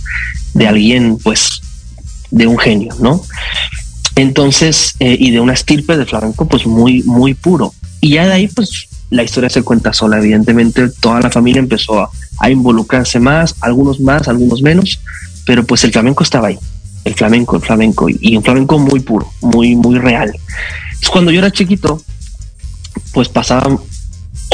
de 0.53 0.67
alguien 0.67 1.17
pues 1.23 1.61
de 2.31 2.47
un 2.47 2.57
genio, 2.57 2.95
¿no? 2.99 3.21
Entonces, 4.15 4.95
eh, 4.99 5.15
y 5.19 5.31
de 5.31 5.39
una 5.39 5.53
estirpe 5.53 5.97
de 5.97 6.05
flamenco 6.05 6.47
pues 6.47 6.65
muy, 6.65 7.03
muy 7.03 7.33
puro. 7.33 7.73
Y 8.01 8.11
ya 8.11 8.25
de 8.25 8.33
ahí 8.33 8.47
pues 8.47 8.87
la 9.09 9.23
historia 9.23 9.49
se 9.49 9.63
cuenta 9.63 9.93
sola, 9.93 10.17
evidentemente 10.17 10.89
toda 10.99 11.21
la 11.21 11.29
familia 11.29 11.59
empezó 11.59 12.01
a, 12.01 12.09
a 12.39 12.49
involucrarse 12.49 13.19
más, 13.19 13.55
algunos 13.61 13.99
más, 13.99 14.27
algunos 14.27 14.61
menos, 14.61 14.99
pero 15.45 15.63
pues 15.63 15.83
el 15.83 15.91
flamenco 15.91 16.23
estaba 16.23 16.47
ahí, 16.47 16.59
el 17.05 17.13
flamenco, 17.13 17.55
el 17.55 17.61
flamenco, 17.61 18.07
y 18.09 18.35
un 18.35 18.43
flamenco 18.43 18.77
muy 18.77 18.99
puro, 18.99 19.31
muy, 19.41 19.75
muy 19.75 19.97
real. 19.97 20.31
Cuando 21.11 21.31
yo 21.31 21.39
era 21.39 21.51
chiquito, 21.51 22.01
pues 23.13 23.29
pasaba 23.29 23.79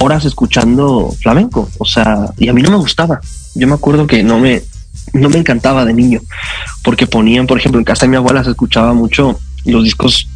horas 0.01 0.25
escuchando 0.25 1.13
flamenco, 1.21 1.69
o 1.77 1.85
sea, 1.85 2.29
y 2.37 2.49
a 2.49 2.53
mí 2.53 2.61
no 2.61 2.71
me 2.71 2.77
gustaba. 2.77 3.19
Yo 3.55 3.67
me 3.67 3.73
acuerdo 3.73 4.07
que 4.07 4.23
no 4.23 4.39
me, 4.39 4.61
no 5.13 5.29
me 5.29 5.37
encantaba 5.37 5.85
de 5.85 5.93
niño, 5.93 6.21
porque 6.83 7.07
ponían, 7.07 7.47
por 7.47 7.57
ejemplo, 7.57 7.79
en 7.79 7.85
casa 7.85 8.05
de 8.05 8.11
mi 8.11 8.17
abuela 8.17 8.43
se 8.43 8.51
escuchaba 8.51 8.93
mucho 8.93 9.39
los 9.65 9.83
discos 9.83 10.27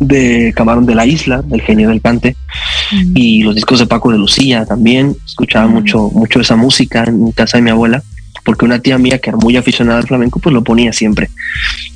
de 0.00 0.52
Camarón 0.54 0.86
de 0.86 0.94
la 0.94 1.06
Isla, 1.06 1.42
del 1.42 1.62
genio 1.62 1.88
del 1.88 2.00
cante, 2.00 2.36
y 3.14 3.42
los 3.42 3.54
discos 3.54 3.78
de 3.80 3.86
Paco 3.86 4.10
de 4.10 4.18
Lucía 4.18 4.64
también. 4.64 5.16
Escuchaba 5.26 5.66
mucho, 5.66 6.10
mucho 6.12 6.40
esa 6.40 6.56
música 6.56 7.04
en 7.04 7.32
casa 7.32 7.58
de 7.58 7.62
mi 7.62 7.70
abuela, 7.70 8.02
porque 8.44 8.64
una 8.64 8.80
tía 8.80 8.98
mía 8.98 9.18
que 9.18 9.30
era 9.30 9.36
muy 9.36 9.56
aficionada 9.56 9.98
al 9.98 10.06
flamenco, 10.06 10.38
pues 10.38 10.52
lo 10.52 10.62
ponía 10.62 10.92
siempre. 10.92 11.30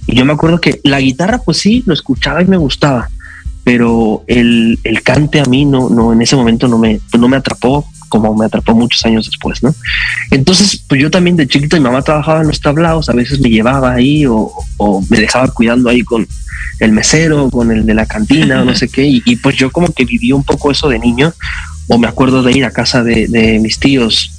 Y 0.07 0.17
yo 0.17 0.25
me 0.25 0.33
acuerdo 0.33 0.61
que 0.61 0.81
la 0.85 1.01
guitarra, 1.01 1.39
pues 1.39 1.59
sí, 1.59 1.83
lo 1.87 1.95
escuchaba 1.95 2.43
y 2.43 2.47
me 2.47 2.57
gustaba, 2.57 3.09
pero 3.65 4.25
el, 4.27 4.79
el 4.85 5.03
cante 5.03 5.41
a 5.41 5.45
mí 5.45 5.65
no, 5.65 5.89
no, 5.89 6.13
en 6.13 6.23
ese 6.23 6.37
momento 6.37 6.69
no 6.69 6.79
me, 6.79 7.01
pues 7.11 7.21
no 7.21 7.29
me 7.29 7.37
atrapó 7.37 7.87
como 8.13 8.35
me 8.35 8.45
atrapó 8.45 8.75
muchos 8.75 9.03
años 9.07 9.25
después, 9.25 9.63
¿no? 9.63 9.75
Entonces, 10.31 10.85
pues 10.87 11.01
yo 11.01 11.11
también 11.11 11.35
de 11.35 11.49
chiquito, 11.49 11.79
mi 11.79 11.83
mamá 11.83 12.03
trabajaba 12.03 12.43
en 12.43 12.49
los 12.49 12.61
tablaos, 12.61 13.09
a 13.09 13.15
veces 13.15 13.41
me 13.41 13.49
llevaba 13.49 13.95
ahí 13.95 14.27
o, 14.27 14.53
o 14.77 15.03
me 15.09 15.19
dejaba 15.19 15.49
cuidando 15.49 15.89
ahí 15.89 16.03
con 16.03 16.29
el 16.81 16.93
mesero, 16.93 17.49
con 17.49 17.71
el 17.71 17.87
de 17.87 17.95
la 17.95 18.05
cantina, 18.05 18.61
o 18.61 18.65
no 18.67 18.75
sé 18.75 18.89
qué, 18.93 19.07
y, 19.07 19.23
y, 19.25 19.37
pues 19.37 19.57
yo 19.57 19.71
como 19.73 19.89
que 19.95 20.05
viví 20.05 20.31
un 20.31 20.45
poco 20.45 20.71
eso 20.71 20.91
de 20.91 20.99
niño, 20.99 21.33
o 21.89 21.97
me 21.97 22.07
acuerdo 22.07 22.43
de 22.43 22.53
ir 22.53 22.67
a 22.67 22.71
casa 22.71 23.03
de, 23.03 23.29
de 23.29 23.59
mis 23.61 23.79
tíos, 23.79 24.31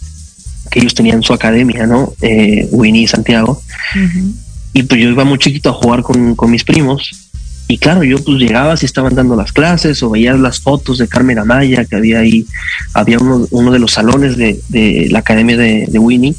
que 0.70 0.80
ellos 0.80 0.94
tenían 0.94 1.24
su 1.24 1.34
academia, 1.34 1.88
¿no? 1.88 2.14
Eh, 2.22 2.68
Winnie 2.72 3.04
y 3.04 3.08
Santiago, 3.08 3.60
uh 3.96 3.98
-huh. 3.98 4.34
y 4.74 4.84
pues 4.84 5.02
yo 5.02 5.10
iba 5.10 5.24
muy 5.24 5.40
chiquito 5.40 5.72
a 5.72 5.74
jugar 5.74 6.04
con, 6.04 6.36
con 6.36 6.52
mis 6.52 6.64
primos, 6.64 7.23
y 7.68 7.78
claro, 7.78 8.04
yo 8.04 8.18
pues 8.24 8.38
llegaba 8.38 8.76
si 8.76 8.86
estaban 8.86 9.16
dando 9.16 9.36
las 9.36 9.54
clases 9.54 10.04
o 10.04 10.10
veías 10.10 10.40
las 10.40 10.60
fotos 10.60 10.98
de 10.98 11.08
Carmen 11.08 11.40
Amaya 11.40 11.86
que 11.86 11.96
había 11.96 12.20
ahí, 12.20 12.46
había 12.94 13.20
uno, 13.20 13.48
uno 13.52 13.72
de 13.72 13.80
los 13.80 13.94
salones 13.94 14.38
de, 14.38 14.60
de 14.70 15.08
la 15.10 15.20
academia 15.20 15.56
de, 15.56 15.88
de, 15.88 16.00
Winnie, 16.00 16.36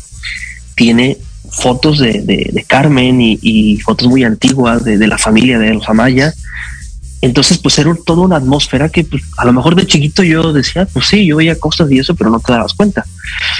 tiene 0.74 1.18
fotos 1.50 1.98
de, 1.98 2.22
de, 2.22 2.64
Carmen 2.66 3.20
y, 3.20 3.38
y, 3.40 3.80
fotos 3.80 4.08
muy 4.08 4.22
antiguas 4.24 4.84
de, 4.84 4.98
la 5.06 5.18
familia 5.18 5.58
de 5.58 5.74
los 5.74 5.88
Amaya. 5.88 6.34
Entonces, 7.22 7.56
pues 7.56 7.78
era 7.78 7.94
toda 8.04 8.22
una 8.22 8.36
atmósfera 8.36 8.90
que 8.90 9.04
pues, 9.04 9.22
a 9.38 9.46
lo 9.46 9.54
mejor 9.54 9.76
de 9.76 9.86
chiquito 9.86 10.22
yo 10.22 10.52
decía, 10.52 10.86
pues 10.92 11.06
sí, 11.06 11.24
yo 11.24 11.36
veía 11.36 11.58
cosas 11.58 11.90
y 11.90 11.98
eso, 11.98 12.14
pero 12.14 12.28
no 12.28 12.38
te 12.38 12.52
dabas 12.52 12.74
cuenta. 12.74 13.04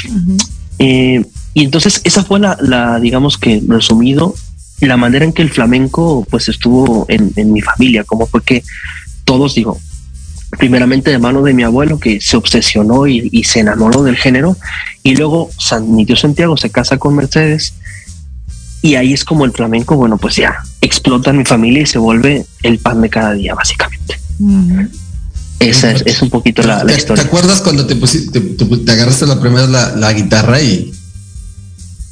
Uh 0.06 0.12
-huh. 0.12 0.48
eh, 0.80 1.24
y 1.54 1.64
entonces 1.64 2.00
esa 2.04 2.24
fue 2.24 2.40
la, 2.40 2.58
la, 2.60 2.98
digamos 2.98 3.38
que 3.38 3.62
resumido, 3.66 4.34
la 4.80 4.96
manera 4.96 5.24
en 5.24 5.32
que 5.32 5.42
el 5.42 5.50
flamenco 5.50 6.26
pues 6.30 6.48
estuvo 6.48 7.06
en, 7.08 7.32
en 7.36 7.52
mi 7.52 7.60
familia, 7.60 8.04
como 8.04 8.26
fue 8.26 8.42
que 8.42 8.62
todos, 9.24 9.54
digo, 9.54 9.80
primeramente 10.58 11.10
de 11.10 11.18
mano 11.18 11.42
de 11.42 11.54
mi 11.54 11.62
abuelo 11.62 11.98
que 11.98 12.20
se 12.20 12.36
obsesionó 12.36 13.06
y, 13.06 13.28
y, 13.32 13.44
se 13.44 13.60
enamoró 13.60 14.02
del 14.02 14.16
género 14.16 14.56
y 15.02 15.16
luego 15.16 15.50
San, 15.58 15.94
mi 15.94 16.06
tío 16.06 16.16
Santiago 16.16 16.56
se 16.56 16.70
casa 16.70 16.98
con 16.98 17.16
Mercedes 17.16 17.74
y 18.82 18.96
ahí 18.96 19.12
es 19.14 19.24
como 19.24 19.44
el 19.44 19.52
flamenco, 19.52 19.96
bueno, 19.96 20.18
pues 20.18 20.36
ya 20.36 20.58
explota 20.80 21.30
en 21.30 21.38
mi 21.38 21.44
familia 21.44 21.82
y 21.82 21.86
se 21.86 21.98
vuelve 21.98 22.44
el 22.62 22.78
pan 22.78 23.00
de 23.00 23.08
cada 23.08 23.32
día, 23.32 23.54
básicamente. 23.54 24.20
Esa 25.58 25.90
es, 25.92 26.02
es, 26.04 26.20
un 26.20 26.28
poquito 26.28 26.62
la, 26.62 26.84
la 26.84 26.92
¿Te, 26.92 26.98
historia. 26.98 27.22
¿Te 27.22 27.28
acuerdas 27.28 27.62
cuando 27.62 27.86
te, 27.86 27.96
pusiste, 27.96 28.40
te, 28.40 28.64
te, 28.64 28.76
te 28.76 28.92
agarraste 28.92 29.26
la 29.26 29.40
primera 29.40 29.66
la, 29.66 29.96
la 29.96 30.12
guitarra 30.12 30.60
y 30.60 30.93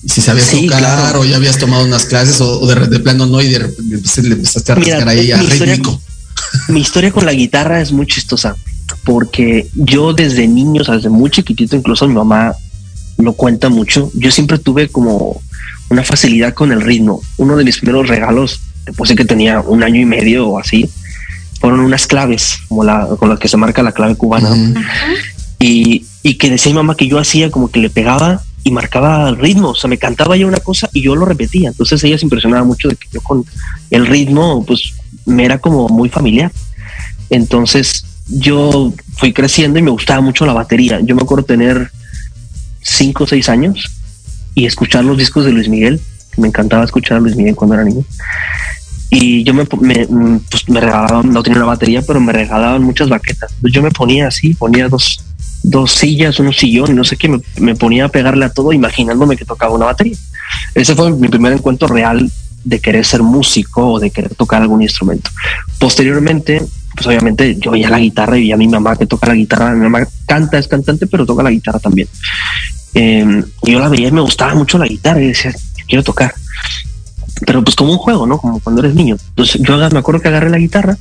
si 0.06 0.21
sabías 0.21 0.47
sí, 0.47 0.66
tocar 0.66 0.80
claro. 0.80 1.21
o 1.21 1.25
ya 1.25 1.37
habías 1.37 1.59
tomado 1.59 1.85
unas 1.85 2.06
clases 2.06 2.40
o, 2.40 2.61
o 2.61 2.66
de, 2.66 2.87
de, 2.87 2.99
plano 3.00 3.26
no 3.26 3.40
y 3.40 3.49
de 3.49 3.59
repente 3.61 4.23
le 4.23 4.35
empezaste 4.35 4.73
a 4.73 4.75
rascar 4.75 5.09
ahí 5.09 5.30
a 5.30 5.37
mi? 5.37 5.44
Historia, 5.44 5.78
mi 6.68 6.80
historia 6.80 7.12
con 7.12 7.25
la 7.25 7.32
guitarra 7.32 7.80
es 7.80 7.92
muy 7.92 8.06
chistosa 8.06 8.56
porque 9.04 9.68
yo 9.75 10.12
desde 10.12 10.47
niño, 10.47 10.82
o 10.82 10.85
sea, 10.85 10.97
desde 10.97 11.09
muy 11.09 11.30
chiquitito, 11.30 11.76
incluso 11.76 12.06
mi 12.06 12.14
mamá 12.14 12.54
lo 13.18 13.32
cuenta 13.35 13.68
mucho, 13.68 14.11
yo 14.14 14.30
siempre 14.30 14.59
tuve 14.59 14.88
como 14.88 15.40
una 15.88 16.02
facilidad 16.02 16.54
con 16.54 16.73
el 16.73 16.80
ritmo. 16.80 17.21
Uno 17.37 17.56
de 17.56 17.64
mis 17.64 17.78
primeros 17.78 18.09
regalos, 18.09 18.61
después 18.87 19.09
de 19.09 19.16
que 19.16 19.25
tenía 19.25 19.61
un 19.61 19.82
año 19.82 20.00
y 20.00 20.04
medio 20.04 20.49
o 20.49 20.59
así, 20.59 20.88
fueron 21.61 21.80
unas 21.80 22.06
claves, 22.06 22.59
como 22.68 22.85
la, 22.85 23.06
con 23.18 23.28
las 23.28 23.38
que 23.38 23.49
se 23.49 23.56
marca 23.56 23.82
la 23.82 23.92
clave 23.92 24.16
cubana. 24.16 24.50
Uh 24.50 24.54
-huh. 24.54 24.85
y, 25.61 26.06
y 26.23 26.35
que 26.35 26.50
decía 26.50 26.73
mi 26.73 26.76
mamá 26.76 26.97
que 26.97 27.06
yo 27.09 27.18
hacía 27.18 27.50
como 27.50 27.71
que 27.71 27.80
le 27.80 27.90
pegaba 27.90 28.42
y 28.64 28.71
marcaba 28.71 29.28
el 29.28 29.37
ritmo, 29.37 29.71
o 29.71 29.75
sea, 29.75 29.88
me 29.88 29.99
cantaba 29.99 30.37
ya 30.37 30.47
una 30.47 30.61
cosa 30.61 30.88
y 30.92 31.02
yo 31.02 31.16
lo 31.16 31.25
repetía, 31.25 31.69
entonces 31.69 32.02
ella 32.04 32.16
se 32.16 32.26
impresionaba 32.26 32.64
mucho 32.64 32.88
de 32.88 32.97
que 32.97 33.09
yo 33.12 33.21
con 33.21 33.45
el 33.90 34.07
ritmo, 34.07 34.64
pues 34.64 34.95
me 35.26 35.45
era 35.45 35.59
como 35.59 35.88
muy 35.88 36.09
familiar. 36.09 36.52
Entonces 37.31 38.04
yo 38.28 38.92
fui 39.16 39.33
creciendo 39.33 39.78
y 39.78 39.83
me 39.83 39.90
gustaba 39.90 40.21
mucho 40.21 40.47
la 40.47 40.52
batería. 40.52 41.00
Yo 41.00 41.14
me 41.14 41.23
acuerdo 41.23 41.45
tener 41.45 41.90
cinco 42.81 43.25
o 43.25 43.26
seis 43.26 43.49
años 43.49 43.90
y 44.54 44.66
escuchar 44.66 45.04
los 45.04 45.16
discos 45.16 45.45
de 45.45 45.52
Luis 45.52 45.69
Miguel, 45.69 46.00
me 46.37 46.49
encantaba 46.49 46.85
escuchar 46.85 47.19
a 47.19 47.21
Luis 47.21 47.37
Miguel 47.37 47.54
cuando 47.54 47.75
era 47.75 47.85
niño. 47.85 48.04
Y 49.11 49.45
yo 49.45 49.52
me, 49.52 49.66
me, 49.81 50.07
pues 50.50 50.69
me 50.69 50.81
regalaban, 50.81 51.31
no 51.31 51.42
tenía 51.42 51.59
una 51.59 51.66
batería, 51.66 52.00
pero 52.02 52.19
me 52.19 52.33
regalaban 52.33 52.83
muchas 52.83 53.11
baquetas. 53.11 53.54
Yo 53.62 53.83
me 53.83 53.90
ponía 53.90 54.28
así, 54.28 54.54
ponía 54.54 54.88
dos, 54.88 55.23
dos 55.62 55.92
sillas, 55.92 56.38
unos 56.40 56.57
sillones, 56.57 56.95
no 56.95 57.04
sé 57.04 57.16
qué, 57.16 57.28
me, 57.28 57.40
me, 57.59 57.75
ponía 57.75 58.07
a 58.07 58.09
pegarle 58.09 58.45
a 58.45 58.52
todo 58.52 58.73
imaginándome 58.73 59.37
que 59.37 59.45
tocaba 59.45 59.75
una 59.75 59.87
batería. 59.87 60.16
Ese 60.75 60.95
fue 60.95 61.11
mi 61.12 61.28
primer 61.28 61.52
encuentro 61.52 61.88
real 61.88 62.31
de 62.64 62.81
querer 62.81 63.05
ser 63.05 63.22
músico 63.22 63.92
o 63.92 64.01
de 64.01 64.11
querer 64.11 64.35
tocar 64.35 64.62
algún 64.62 64.83
instrumento. 64.83 65.31
Posteriormente, 65.79 66.62
pues 66.94 67.07
obviamente 67.07 67.57
yo 67.59 67.72
veía 67.72 67.90
la 67.90 67.98
guitarra 67.98 68.37
y 68.37 68.42
veía 68.42 68.55
a 68.55 68.59
mi 68.59 68.68
mamá 68.68 68.96
que 68.96 69.07
toca 69.07 69.29
la 69.29 69.35
guitarra, 69.35 69.72
mi 69.72 69.81
mamá 69.81 70.07
canta, 70.27 70.59
es 70.59 70.68
cantante, 70.68 71.07
pero 71.07 71.27
toca 71.27 71.42
la 71.42 71.51
guitarra 71.51 71.79
también. 71.79 72.09
Eh, 72.94 73.42
yo 73.62 73.79
la 73.79 73.88
veía 73.88 74.09
y 74.09 74.12
me 74.12 74.20
gustaba 74.20 74.55
mucho 74.55 74.79
la 74.79 74.87
guitarra 74.87 75.22
y 75.22 75.29
decía, 75.29 75.53
quiero 75.88 76.03
tocar. 76.03 76.35
Pero 77.46 77.64
pues 77.64 77.75
como 77.75 77.92
un 77.92 77.98
juego, 77.98 78.27
¿no? 78.27 78.38
Como 78.38 78.61
cuando 78.61 78.83
eres 78.83 78.94
niño. 78.94 79.16
Entonces 79.31 79.61
yo 79.62 79.77
me 79.77 79.98
acuerdo 79.98 80.20
que 80.20 80.29
agarré 80.29 80.51
la 80.51 80.59
guitarra 80.59 80.96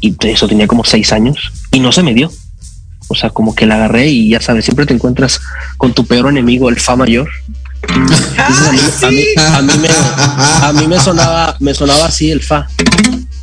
y 0.00 0.14
eso 0.20 0.48
tenía 0.48 0.66
como 0.66 0.84
seis 0.84 1.12
años 1.12 1.52
y 1.70 1.80
no 1.80 1.92
se 1.92 2.02
me 2.02 2.12
dio. 2.12 2.30
O 3.08 3.14
sea, 3.14 3.30
como 3.30 3.54
que 3.54 3.66
la 3.66 3.76
agarré 3.76 4.08
y 4.08 4.30
ya 4.30 4.40
sabes, 4.40 4.64
siempre 4.64 4.86
te 4.86 4.94
encuentras 4.94 5.40
con 5.76 5.92
tu 5.92 6.06
peor 6.06 6.28
enemigo, 6.28 6.68
el 6.68 6.80
fa 6.80 6.96
mayor. 6.96 7.28
Entonces, 7.82 8.38
a, 8.38 8.72
mí, 8.72 8.78
a, 9.02 9.10
mí, 9.10 9.24
a, 9.36 9.62
mí, 9.62 9.72
me, 9.78 9.88
a 10.66 10.72
mí 10.72 10.86
me 10.86 10.98
sonaba, 10.98 11.56
me 11.60 11.74
sonaba 11.74 12.06
así 12.06 12.30
el 12.30 12.42
fa. 12.42 12.66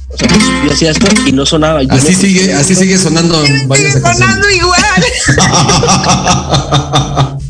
O 0.10 0.18
sea, 0.18 0.28
yo 0.66 0.72
hacía 0.72 0.92
esto 0.92 1.08
y 1.26 1.32
no 1.32 1.46
sonaba. 1.46 1.84
Yo 1.84 1.94
así 1.94 2.08
me, 2.10 2.16
sigue, 2.16 2.54
así 2.54 2.76
sigue 2.76 2.98
sonando. 2.98 3.46
Sigue 3.46 3.92
sonando 3.92 4.50
igual. 4.50 4.82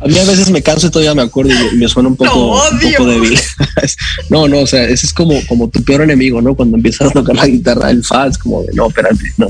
A 0.00 0.06
mí 0.06 0.18
a 0.18 0.24
veces 0.24 0.50
me 0.50 0.62
canso 0.62 0.86
y 0.86 0.90
todavía 0.90 1.14
me 1.14 1.22
acuerdo 1.22 1.52
y 1.72 1.76
me 1.76 1.88
suena 1.88 2.08
un 2.08 2.16
poco, 2.16 2.62
un 2.70 2.78
poco 2.78 3.06
débil. 3.06 3.38
no, 4.30 4.48
no, 4.48 4.60
o 4.60 4.66
sea, 4.66 4.84
ese 4.84 5.06
es 5.06 5.12
como, 5.12 5.34
como 5.46 5.68
tu 5.68 5.82
peor 5.82 6.02
enemigo, 6.02 6.40
¿no? 6.40 6.54
Cuando 6.54 6.76
empiezas 6.76 7.10
a 7.10 7.12
tocar 7.12 7.36
la 7.36 7.46
guitarra, 7.46 7.90
el 7.90 8.04
fa 8.04 8.26
es 8.26 8.38
como 8.38 8.62
de, 8.62 8.72
no, 8.74 8.88
espérate, 8.88 9.32
no. 9.36 9.48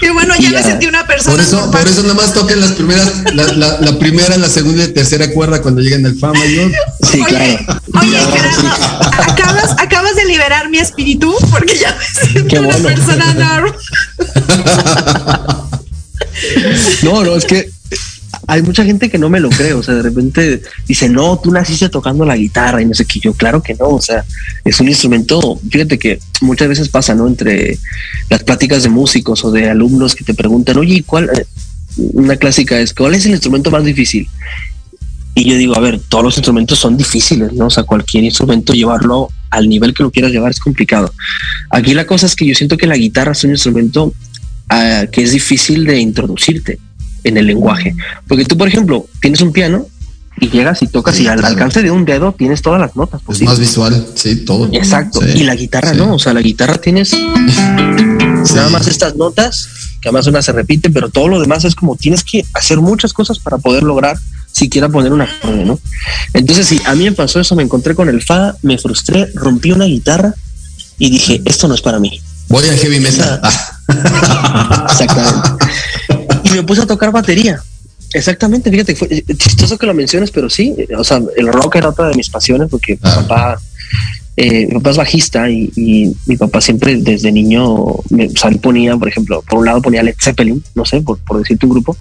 Y 0.00 0.08
bueno, 0.10 0.34
ya, 0.36 0.48
y 0.48 0.52
ya 0.52 0.58
me 0.58 0.62
sentí 0.62 0.86
una 0.86 1.06
persona. 1.06 1.36
Por 1.36 1.44
eso, 1.44 1.56
normal. 1.56 1.80
por 1.80 1.90
eso 1.90 2.02
nada 2.02 2.14
más 2.14 2.34
toquen 2.34 2.60
las 2.60 2.72
primeras, 2.72 3.34
la, 3.34 3.52
la, 3.52 3.80
la, 3.80 3.98
primera, 3.98 4.36
la 4.36 4.48
segunda 4.48 4.84
y 4.84 4.88
tercera 4.88 5.30
cuerda 5.30 5.62
cuando 5.62 5.80
lleguen 5.80 6.06
al 6.06 6.16
fa 6.16 6.32
mayor. 6.32 6.72
Sí, 7.02 7.20
oye, 7.20 7.26
claro. 7.26 7.80
Oye, 8.00 8.18
Gerardo, 8.32 8.68
acabas, 9.30 9.74
acabas 9.78 10.16
de 10.16 10.24
liberar 10.24 10.68
mi 10.70 10.78
espíritu 10.78 11.34
porque 11.50 11.78
ya 11.78 11.96
me 11.96 12.04
siento 12.30 12.48
Qué 12.48 12.58
una 12.58 12.68
bueno. 12.68 12.88
persona 12.88 13.34
normal. 13.34 13.72
no, 17.02 17.24
no, 17.24 17.36
es 17.36 17.44
que 17.44 17.70
hay 18.46 18.62
mucha 18.62 18.84
gente 18.84 19.08
que 19.08 19.18
no 19.18 19.28
me 19.28 19.40
lo 19.40 19.50
cree, 19.50 19.72
o 19.72 19.82
sea, 19.82 19.94
de 19.94 20.02
repente 20.02 20.62
dice, 20.86 21.08
no, 21.08 21.38
tú 21.38 21.52
naciste 21.52 21.88
tocando 21.88 22.24
la 22.24 22.36
guitarra 22.36 22.82
y 22.82 22.86
no 22.86 22.94
sé 22.94 23.04
qué, 23.04 23.20
yo 23.20 23.34
claro 23.34 23.62
que 23.62 23.74
no, 23.74 23.88
o 23.88 24.00
sea, 24.00 24.24
es 24.64 24.80
un 24.80 24.88
instrumento, 24.88 25.60
fíjate 25.70 25.98
que 25.98 26.18
muchas 26.40 26.68
veces 26.68 26.88
pasa, 26.88 27.14
¿no? 27.14 27.28
Entre 27.28 27.78
las 28.28 28.42
pláticas 28.42 28.82
de 28.82 28.88
músicos 28.88 29.44
o 29.44 29.50
de 29.52 29.70
alumnos 29.70 30.14
que 30.14 30.24
te 30.24 30.34
preguntan, 30.34 30.78
oye, 30.78 31.04
¿cuál? 31.04 31.30
Una 31.96 32.36
clásica 32.36 32.80
es, 32.80 32.94
¿cuál 32.94 33.14
es 33.14 33.26
el 33.26 33.32
instrumento 33.32 33.70
más 33.70 33.84
difícil? 33.84 34.28
Y 35.34 35.48
yo 35.48 35.56
digo, 35.56 35.76
a 35.76 35.80
ver, 35.80 36.00
todos 36.08 36.24
los 36.24 36.36
instrumentos 36.36 36.78
son 36.78 36.96
difíciles, 36.96 37.52
¿no? 37.52 37.66
O 37.66 37.70
sea, 37.70 37.84
cualquier 37.84 38.24
instrumento 38.24 38.72
llevarlo 38.72 39.28
al 39.50 39.68
nivel 39.68 39.94
que 39.94 40.02
lo 40.02 40.10
quieras 40.10 40.32
llevar 40.32 40.50
es 40.50 40.60
complicado. 40.60 41.12
Aquí 41.70 41.94
la 41.94 42.06
cosa 42.06 42.26
es 42.26 42.34
que 42.34 42.46
yo 42.46 42.54
siento 42.54 42.76
que 42.76 42.86
la 42.86 42.96
guitarra 42.96 43.32
es 43.32 43.44
un 43.44 43.50
instrumento 43.52 44.06
uh, 44.06 45.10
que 45.10 45.22
es 45.22 45.32
difícil 45.32 45.84
de 45.84 46.00
introducirte 46.00 46.78
en 47.24 47.36
el 47.36 47.46
lenguaje. 47.46 47.94
Porque 48.26 48.44
tú, 48.44 48.56
por 48.56 48.68
ejemplo, 48.68 49.06
tienes 49.20 49.40
un 49.40 49.52
piano 49.52 49.86
y 50.40 50.48
llegas 50.48 50.82
y 50.82 50.86
tocas 50.86 51.16
sí, 51.16 51.24
y 51.24 51.26
al 51.26 51.44
alcance 51.44 51.82
de 51.82 51.90
un 51.90 52.04
dedo 52.04 52.32
tienes 52.32 52.62
todas 52.62 52.80
las 52.80 52.96
notas. 52.96 53.20
Es 53.28 53.42
más 53.42 53.58
visual, 53.58 54.06
sí, 54.14 54.44
todo. 54.44 54.68
Exacto. 54.72 55.20
Sí, 55.20 55.40
y 55.40 55.42
la 55.44 55.54
guitarra 55.54 55.92
sí. 55.92 55.96
no, 55.96 56.14
o 56.14 56.18
sea, 56.18 56.32
la 56.32 56.40
guitarra 56.40 56.78
tienes 56.78 57.12
nada 58.54 58.70
más 58.70 58.86
estas 58.86 59.16
notas, 59.16 59.68
que 60.00 60.08
además 60.08 60.26
una 60.26 60.42
se 60.42 60.52
repite, 60.52 60.90
pero 60.90 61.10
todo 61.10 61.28
lo 61.28 61.40
demás 61.40 61.64
es 61.64 61.74
como 61.74 61.96
tienes 61.96 62.24
que 62.24 62.44
hacer 62.54 62.80
muchas 62.80 63.12
cosas 63.12 63.38
para 63.38 63.58
poder 63.58 63.82
lograr 63.82 64.18
siquiera 64.52 64.88
poner 64.88 65.12
un 65.12 65.22
acorde, 65.22 65.64
¿no? 65.64 65.78
Entonces, 66.34 66.66
sí, 66.66 66.80
a 66.84 66.94
mí 66.94 67.04
me 67.04 67.12
pasó 67.12 67.40
eso, 67.40 67.56
me 67.56 67.62
encontré 67.62 67.94
con 67.94 68.08
el 68.08 68.22
fa, 68.22 68.54
me 68.62 68.78
frustré, 68.78 69.28
rompí 69.34 69.72
una 69.72 69.86
guitarra 69.86 70.34
y 70.98 71.10
dije, 71.10 71.42
esto 71.44 71.68
no 71.68 71.74
es 71.74 71.80
para 71.80 71.98
mí. 71.98 72.20
Voy 72.48 72.68
a 72.68 72.76
heavy 72.76 73.00
metal. 73.00 73.40
Exactamente. 74.90 75.66
Me 76.56 76.62
puse 76.62 76.82
a 76.82 76.86
tocar 76.86 77.10
batería. 77.12 77.62
Exactamente, 78.14 78.70
fíjate, 78.70 78.94
fue 78.94 79.08
eh, 79.10 79.24
chistoso 79.36 79.78
que 79.78 79.86
lo 79.86 79.94
menciones, 79.94 80.30
pero 80.30 80.50
sí, 80.50 80.74
eh, 80.76 80.88
o 80.96 81.02
sea, 81.04 81.20
el 81.36 81.46
rock 81.48 81.76
era 81.76 81.88
otra 81.88 82.08
de 82.08 82.14
mis 82.14 82.28
pasiones 82.28 82.68
porque 82.70 82.94
mi 82.94 83.00
Ah. 83.02 83.14
papá, 83.26 83.60
eh, 84.36 84.66
mi 84.66 84.74
papá 84.74 84.90
es 84.90 84.96
bajista 84.98 85.48
y, 85.50 85.70
y 85.76 86.14
mi 86.26 86.36
papá 86.36 86.60
siempre 86.60 86.96
desde 86.96 87.32
niño, 87.32 87.74
me, 88.10 88.26
o 88.26 88.36
sea, 88.36 88.50
él 88.50 88.58
ponía, 88.58 88.96
por 88.96 89.08
ejemplo, 89.08 89.42
por 89.48 89.60
un 89.60 89.64
lado 89.66 89.80
ponía 89.80 90.02
Led 90.02 90.14
Zeppelin, 90.20 90.62
no 90.74 90.84
sé, 90.84 91.00
por, 91.00 91.18
por 91.20 91.38
decirte 91.38 91.64
un 91.66 91.72
grupo, 91.72 91.96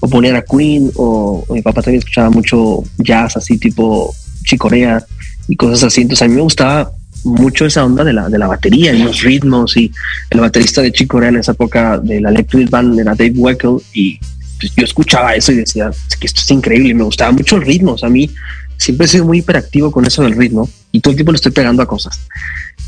o 0.00 0.08
ponía 0.08 0.36
a 0.36 0.42
Queen, 0.42 0.90
o, 0.96 1.44
o 1.46 1.54
mi 1.54 1.62
papá 1.62 1.80
también 1.82 2.00
escuchaba 2.00 2.30
mucho 2.30 2.82
jazz, 2.98 3.36
así 3.36 3.56
tipo 3.56 4.12
chicorea 4.44 5.04
y 5.46 5.54
cosas 5.54 5.84
así, 5.84 6.02
entonces 6.02 6.22
a 6.24 6.28
mí 6.28 6.34
me 6.34 6.42
gustaba 6.42 6.90
mucho 7.24 7.66
esa 7.66 7.84
onda 7.84 8.04
de 8.04 8.12
la, 8.12 8.28
de 8.28 8.38
la 8.38 8.46
batería 8.46 8.92
y 8.92 9.02
los 9.02 9.22
ritmos 9.22 9.76
y 9.76 9.92
el 10.30 10.40
baterista 10.40 10.82
de 10.82 10.92
Chicorea 10.92 11.28
en 11.28 11.36
esa 11.36 11.52
época 11.52 11.98
de 11.98 12.20
la 12.20 12.30
Electric 12.30 12.68
Band 12.70 12.98
era 12.98 13.14
Dave 13.14 13.34
Weckl 13.36 13.76
y 13.92 14.18
pues, 14.60 14.72
yo 14.76 14.84
escuchaba 14.84 15.34
eso 15.34 15.52
y 15.52 15.56
decía 15.56 15.90
"Es 15.90 16.16
que 16.16 16.26
esto 16.26 16.40
es 16.40 16.50
increíble 16.50 16.90
y 16.90 16.94
me 16.94 17.04
gustaba 17.04 17.32
mucho 17.32 17.56
el 17.56 17.62
ritmo. 17.62 17.92
O 17.92 17.98
sea, 17.98 18.08
a 18.08 18.12
mí 18.12 18.30
siempre 18.76 19.06
he 19.06 19.08
sido 19.08 19.24
muy 19.24 19.38
hiperactivo 19.38 19.90
con 19.90 20.04
eso 20.06 20.22
del 20.22 20.36
ritmo 20.36 20.68
y 20.90 21.00
todo 21.00 21.12
el 21.12 21.16
tiempo 21.16 21.32
le 21.32 21.36
estoy 21.36 21.52
pegando 21.52 21.82
a 21.82 21.86
cosas. 21.86 22.20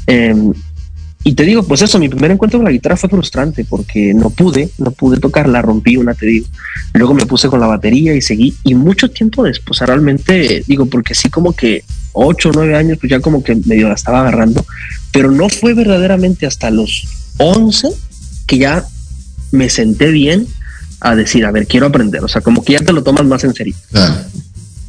Eh, 0.07 0.35
y 1.27 1.33
te 1.33 1.45
digo, 1.45 1.63
pues 1.63 1.81
eso, 1.81 1.99
mi 1.99 2.11
primer 2.11 2.31
encuentro 2.31 2.59
con 2.59 2.67
la 2.67 2.71
guitarra 2.71 2.99
fue 2.99 3.09
frustrante 3.09 3.65
porque 3.65 4.13
no 4.13 4.29
pude, 4.29 4.69
no 4.77 4.91
pude 4.91 5.19
tocarla, 5.19 5.63
rompí 5.63 5.97
una, 5.97 6.13
te 6.13 6.27
digo. 6.27 6.47
Luego 6.93 7.15
me 7.15 7.25
puse 7.25 7.49
con 7.49 7.61
la 7.61 7.67
batería 7.67 8.15
y 8.15 8.21
seguí. 8.21 8.55
Y 8.63 8.75
mucho 8.75 9.11
tiempo 9.11 9.43
después, 9.43 9.81
realmente, 9.81 10.63
digo, 10.67 10.85
porque 10.85 11.15
sí 11.15 11.31
como 11.31 11.55
que 11.55 11.83
ocho 12.15 12.49
o 12.49 12.53
nueve 12.55 12.77
años, 12.77 12.99
pues 12.99 13.11
ya 13.11 13.21
como 13.21 13.45
que 13.45 13.55
medio 13.67 13.89
la 13.89 13.95
estaba 13.95 14.21
agarrando, 14.21 14.65
pero 15.13 15.31
no 15.31 15.49
fue 15.49 15.75
verdaderamente 15.75 16.47
hasta 16.47 16.71
los 16.71 17.07
11 17.37 17.89
que 18.47 18.59
ya 18.59 18.85
me 19.53 19.69
senté 19.69 20.11
bien 20.11 20.47
a 21.01 21.15
decir, 21.15 21.45
a 21.45 21.51
ver, 21.51 21.67
quiero 21.67 21.87
aprender. 21.87 22.25
O 22.25 22.29
sea, 22.29 22.41
como 22.41 22.65
que 22.65 22.73
ya 22.73 22.81
te 22.81 22.93
lo 22.93 23.03
tomas 23.03 23.27
más 23.27 23.45
en 23.45 23.55
serio. 23.55 23.75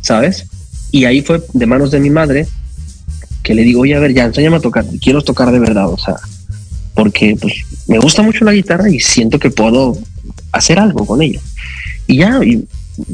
¿sabes? 0.02 0.46
Y 0.92 1.06
ahí 1.06 1.22
fue 1.22 1.44
de 1.54 1.66
manos 1.66 1.92
de 1.92 2.00
mi 2.00 2.10
madre 2.10 2.48
que 3.44 3.56
le 3.56 3.64
digo, 3.64 3.82
oye, 3.82 3.96
a 3.96 4.00
ver, 4.00 4.14
ya, 4.14 4.26
enséñame 4.26 4.58
a 4.58 4.62
tocar, 4.62 4.86
quiero 5.02 5.22
tocar 5.22 5.52
de 5.52 5.60
verdad, 5.60 5.90
o 5.90 5.98
sea, 5.98 6.16
porque 6.94 7.36
pues 7.40 7.54
me 7.88 8.00
gusta 8.00 8.22
mucho 8.22 8.46
la 8.46 8.54
guitarra 8.54 8.90
y 8.90 9.00
siento 9.00 9.40
que 9.40 9.50
puedo 9.50 9.98
hacer 10.52 10.80
algo 10.80 11.06
con 11.06 11.22
ella. 11.22 11.42
Y 12.08 12.18
ya, 12.18 12.40
y, 12.44 12.66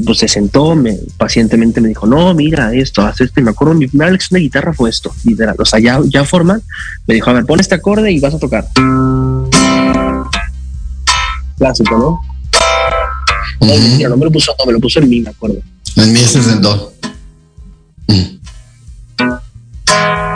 pues 0.06 0.20
se 0.20 0.28
sentó, 0.28 0.76
me, 0.76 0.98
pacientemente 1.18 1.82
me 1.82 1.90
dijo, 1.90 2.06
no, 2.06 2.34
mira 2.34 2.74
esto, 2.74 3.02
haz 3.02 3.22
esto, 3.22 3.40
y 3.40 3.44
me 3.44 3.52
acuerdo, 3.52 3.74
mi 3.74 3.88
primera 3.88 4.12
lección 4.12 4.38
de 4.38 4.42
guitarra 4.42 4.74
fue 4.74 4.90
esto, 4.90 5.14
literal, 5.26 5.56
o 5.58 5.66
sea, 5.66 5.80
ya, 5.80 6.00
ya 6.06 6.24
formal, 6.24 6.62
me 7.08 7.16
dijo, 7.16 7.30
a 7.30 7.34
ver, 7.34 7.46
pon 7.46 7.60
este 7.60 7.76
acorde 7.76 8.12
y 8.12 8.20
vas 8.20 8.34
a 8.34 8.40
tocar. 8.40 8.68
Clásico, 11.58 11.98
¿no? 11.98 12.22
No, 13.60 14.18
me 14.18 14.26
lo 14.26 14.32
puso, 14.32 14.56
no, 14.58 14.66
me 14.66 14.74
lo 14.74 14.80
puso 14.80 15.00
en 15.00 15.10
mí, 15.10 15.22
me 15.22 15.30
acuerdo. 15.30 15.58
En 15.96 16.14
mí 16.14 16.20
ese 16.20 16.40
es 16.40 16.48
el 16.48 16.62
do. 16.62 16.94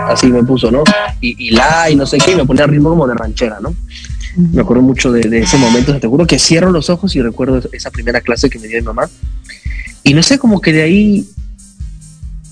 Así 0.07 0.27
me 0.27 0.43
puso, 0.43 0.71
¿no? 0.71 0.83
Y, 1.19 1.47
y 1.47 1.51
la, 1.51 1.89
y 1.89 1.95
no 1.95 2.05
sé 2.05 2.17
qué, 2.17 2.31
y 2.31 2.35
me 2.35 2.45
ponía 2.45 2.67
ritmo 2.67 2.89
como 2.89 3.07
de 3.07 3.15
ranchera, 3.15 3.59
¿no? 3.59 3.75
Me 4.35 4.61
acuerdo 4.61 4.83
mucho 4.83 5.11
de, 5.11 5.21
de 5.21 5.39
ese 5.39 5.57
momento, 5.57 5.91
o 5.91 5.93
sea, 5.93 5.99
te 5.99 6.07
juro 6.07 6.27
que 6.27 6.37
cierro 6.39 6.71
los 6.71 6.89
ojos 6.89 7.15
y 7.15 7.21
recuerdo 7.21 7.61
esa 7.71 7.89
primera 7.89 8.21
clase 8.21 8.49
que 8.49 8.59
me 8.59 8.67
dio 8.67 8.77
mi 8.79 8.85
mamá. 8.85 9.09
Y 10.05 10.13
no 10.13 10.23
sé, 10.23 10.37
como 10.39 10.61
que 10.61 10.71
de 10.71 10.83
ahí 10.83 11.27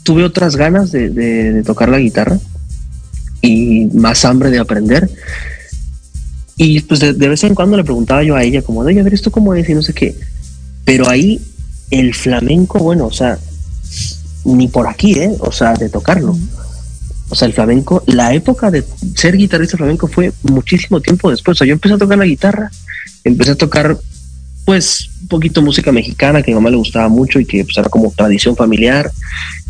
tuve 0.04 0.26
otras 0.26 0.58
ganas 0.58 0.92
de, 0.92 1.10
de- 1.10 1.63
tocar 1.63 1.88
la 1.88 2.00
guitarra 2.00 2.38
y 3.42 3.86
más 3.94 4.26
hambre 4.26 4.50
de 4.52 4.60
aprender. 4.60 5.10
Y 6.58 6.82
pues 6.82 7.00
de, 7.00 7.13
de 7.13 7.30
vez 7.30 7.44
en 7.46 7.56
cuando 7.56 7.78
le 7.78 7.84
preguntaba 7.86 8.24
yo 8.24 8.36
a 8.36 8.44
ella, 8.44 8.62
como, 8.62 8.82
oye, 8.82 9.00
a 9.00 9.04
ver, 9.04 9.13
¿esto 9.13 9.32
cómo 9.32 9.54
es? 9.54 9.70
Y 9.70 9.74
no 9.74 9.82
sé 9.82 9.94
qué. 9.94 10.16
Pero 10.84 11.08
ahí 11.10 11.39
el 11.89 12.13
flamenco, 12.13 12.80
bueno, 12.80 13.06
o 13.06 13.12
sea, 13.13 13.39
ni 14.46 14.68
por 14.68 14.88
aquí, 14.88 15.13
¿eh? 15.13 15.32
O 15.39 15.52
sea, 15.52 15.74
de 15.74 15.89
tocarlo. 15.89 16.38
O 17.30 17.36
sea, 17.36 17.48
el 17.48 17.54
flamenco, 17.54 18.04
la 18.08 18.34
época 18.34 18.70
de 18.70 18.84
ser 19.16 19.38
guitarrista 19.38 19.78
flamenco 19.78 20.08
fue 20.08 20.34
muchísimo 20.44 21.02
tiempo 21.02 21.30
después. 21.32 21.56
O 21.56 21.60
sea, 21.60 21.68
yo 21.68 21.74
empecé 21.74 21.96
a 21.96 22.00
tocar 22.00 22.18
la 22.18 22.26
guitarra, 22.26 22.72
empecé 23.24 23.52
a 23.52 23.56
tocar, 23.56 23.98
pues, 24.65 25.10
un 25.21 25.28
poquito 25.28 25.62
música 25.62 25.91
mexicana 25.91 26.41
que 26.41 26.52
a 26.52 26.54
mi 26.54 26.56
mamá 26.56 26.69
le 26.69 26.78
gustaba 26.78 27.10
mucho 27.10 27.39
y 27.39 27.45
que 27.45 27.63
pues 27.63 27.78
era 27.78 27.89
como 27.89 28.12
tradición 28.12 28.56
familiar. 28.56 29.12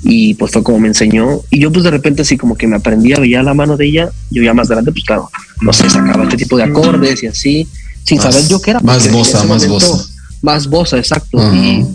Y 0.03 0.33
pues 0.33 0.51
fue 0.51 0.63
como 0.63 0.79
me 0.79 0.89
enseñó. 0.89 1.39
Y 1.49 1.59
yo, 1.59 1.71
pues, 1.71 1.83
de 1.83 1.91
repente, 1.91 2.21
así 2.23 2.37
como 2.37 2.55
que 2.55 2.67
me 2.67 2.75
aprendía, 2.75 3.17
veía 3.19 3.41
la 3.41 3.53
mano 3.53 3.77
de 3.77 3.87
ella. 3.87 4.09
Yo 4.29 4.43
ya 4.43 4.53
más 4.53 4.67
grande, 4.67 4.91
pues, 4.91 5.03
claro, 5.05 5.29
no 5.61 5.71
sé, 5.73 5.89
sacaba 5.89 6.23
este 6.25 6.37
tipo 6.37 6.57
de 6.57 6.63
acordes 6.63 7.23
y 7.23 7.27
así, 7.27 7.67
sin 8.03 8.17
Más- 8.17 8.33
saber 8.33 8.47
yo 8.49 8.61
qué 8.61 8.71
era. 8.71 8.79
más 8.81 9.05
ese 9.05 9.47
más 9.47 9.67
bossa. 9.67 10.05
Más 10.41 10.67
bossa, 10.67 10.97
exacto. 10.97 11.39
Ajá. 11.39 11.55
Y, 11.55 11.85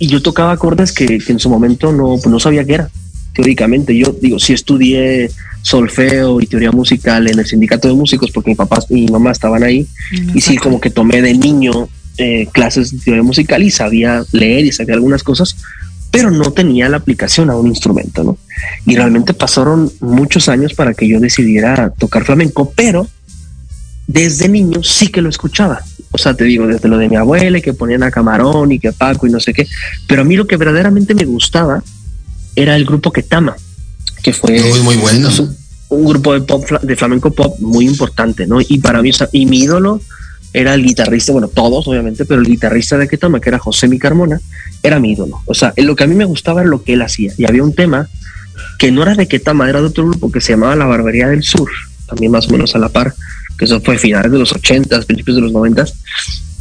y 0.00 0.06
yo 0.08 0.20
tocaba 0.20 0.50
acordes 0.52 0.92
que, 0.92 1.18
que 1.18 1.32
en 1.32 1.38
su 1.38 1.48
momento 1.48 1.92
no, 1.92 2.16
pues 2.16 2.26
no 2.26 2.40
sabía 2.40 2.64
qué 2.64 2.74
era, 2.74 2.90
teóricamente. 3.32 3.96
Yo 3.96 4.14
digo, 4.20 4.40
sí 4.40 4.52
estudié 4.52 5.30
solfeo 5.62 6.40
y 6.40 6.46
teoría 6.46 6.72
musical 6.72 7.28
en 7.28 7.38
el 7.38 7.46
sindicato 7.46 7.86
de 7.86 7.94
músicos 7.94 8.30
porque 8.32 8.50
mi 8.50 8.56
papá 8.56 8.78
y 8.88 8.94
mi 9.02 9.06
mamá 9.08 9.30
estaban 9.30 9.62
ahí 9.62 9.86
y 10.34 10.40
sí 10.40 10.56
como 10.56 10.80
que 10.80 10.88
tomé 10.90 11.20
de 11.20 11.34
niño 11.34 11.86
eh, 12.18 12.48
clases 12.52 12.90
de 12.92 12.98
teoría 12.98 13.22
musical 13.22 13.62
y 13.62 13.70
sabía 13.70 14.24
leer 14.32 14.66
y 14.66 14.72
sabía 14.72 14.94
algunas 14.94 15.22
cosas, 15.22 15.56
pero 16.10 16.30
no 16.30 16.52
tenía 16.52 16.88
la 16.88 16.96
aplicación 16.98 17.50
a 17.50 17.56
un 17.56 17.68
instrumento, 17.68 18.24
¿no? 18.24 18.38
Y 18.84 18.96
realmente 18.96 19.32
pasaron 19.32 19.90
muchos 20.00 20.48
años 20.48 20.74
para 20.74 20.94
que 20.94 21.08
yo 21.08 21.20
decidiera 21.20 21.90
tocar 21.90 22.24
flamenco, 22.24 22.72
pero 22.74 23.06
desde 24.06 24.48
niño 24.48 24.82
sí 24.82 25.08
que 25.08 25.22
lo 25.22 25.28
escuchaba. 25.28 25.82
O 26.10 26.18
sea, 26.18 26.34
te 26.34 26.44
digo, 26.44 26.66
desde 26.66 26.88
lo 26.88 26.98
de 26.98 27.08
mi 27.08 27.14
abuela, 27.14 27.58
y 27.58 27.62
que 27.62 27.72
ponían 27.72 28.02
a 28.02 28.10
Camarón 28.10 28.72
y 28.72 28.80
que 28.80 28.90
Paco 28.92 29.28
y 29.28 29.30
no 29.30 29.38
sé 29.38 29.52
qué. 29.52 29.68
Pero 30.08 30.22
a 30.22 30.24
mí 30.24 30.34
lo 30.34 30.48
que 30.48 30.56
verdaderamente 30.56 31.14
me 31.14 31.24
gustaba 31.24 31.82
era 32.56 32.74
el 32.74 32.84
grupo 32.84 33.12
Ketama, 33.12 33.54
que 34.22 34.32
fue 34.32 34.60
Muy, 34.60 34.80
muy 34.80 34.96
bueno. 34.96 35.28
un, 35.38 35.56
un 35.90 36.04
grupo 36.04 36.34
de 36.34 36.40
pop 36.40 36.68
de 36.82 36.96
flamenco 36.96 37.30
pop 37.30 37.56
muy 37.60 37.86
importante, 37.86 38.48
¿no? 38.48 38.60
Y 38.60 38.78
para 38.80 39.00
mí, 39.00 39.10
o 39.10 39.12
sea, 39.12 39.28
y 39.30 39.46
mi 39.46 39.60
ídolo 39.60 40.00
era 40.52 40.74
el 40.74 40.82
guitarrista, 40.82 41.32
bueno, 41.32 41.48
todos 41.48 41.86
obviamente, 41.86 42.24
pero 42.24 42.40
el 42.40 42.46
guitarrista 42.46 42.98
de 42.98 43.08
Ketama, 43.08 43.40
que 43.40 43.50
era 43.50 43.58
José 43.58 43.88
Mi 43.88 43.98
Carmona, 43.98 44.40
era 44.82 44.98
mi 44.98 45.12
ídolo. 45.12 45.40
O 45.46 45.54
sea, 45.54 45.72
lo 45.76 45.94
que 45.94 46.04
a 46.04 46.06
mí 46.06 46.14
me 46.14 46.24
gustaba 46.24 46.60
era 46.60 46.70
lo 46.70 46.82
que 46.82 46.94
él 46.94 47.02
hacía. 47.02 47.32
Y 47.36 47.44
había 47.44 47.62
un 47.62 47.74
tema 47.74 48.08
que 48.78 48.90
no 48.90 49.02
era 49.02 49.14
de 49.14 49.28
Ketama, 49.28 49.68
era 49.68 49.80
de 49.80 49.86
otro 49.86 50.06
grupo 50.08 50.30
que 50.32 50.40
se 50.40 50.52
llamaba 50.52 50.74
La 50.76 50.86
Barbería 50.86 51.28
del 51.28 51.42
Sur, 51.42 51.70
también 52.06 52.32
más 52.32 52.48
o 52.48 52.50
menos 52.50 52.74
a 52.74 52.78
la 52.78 52.88
par, 52.88 53.14
que 53.58 53.66
eso 53.66 53.80
fue 53.80 53.98
finales 53.98 54.32
de 54.32 54.38
los 54.38 54.52
80, 54.52 55.02
principios 55.02 55.36
de 55.36 55.42
los 55.42 55.52
90 55.52 55.84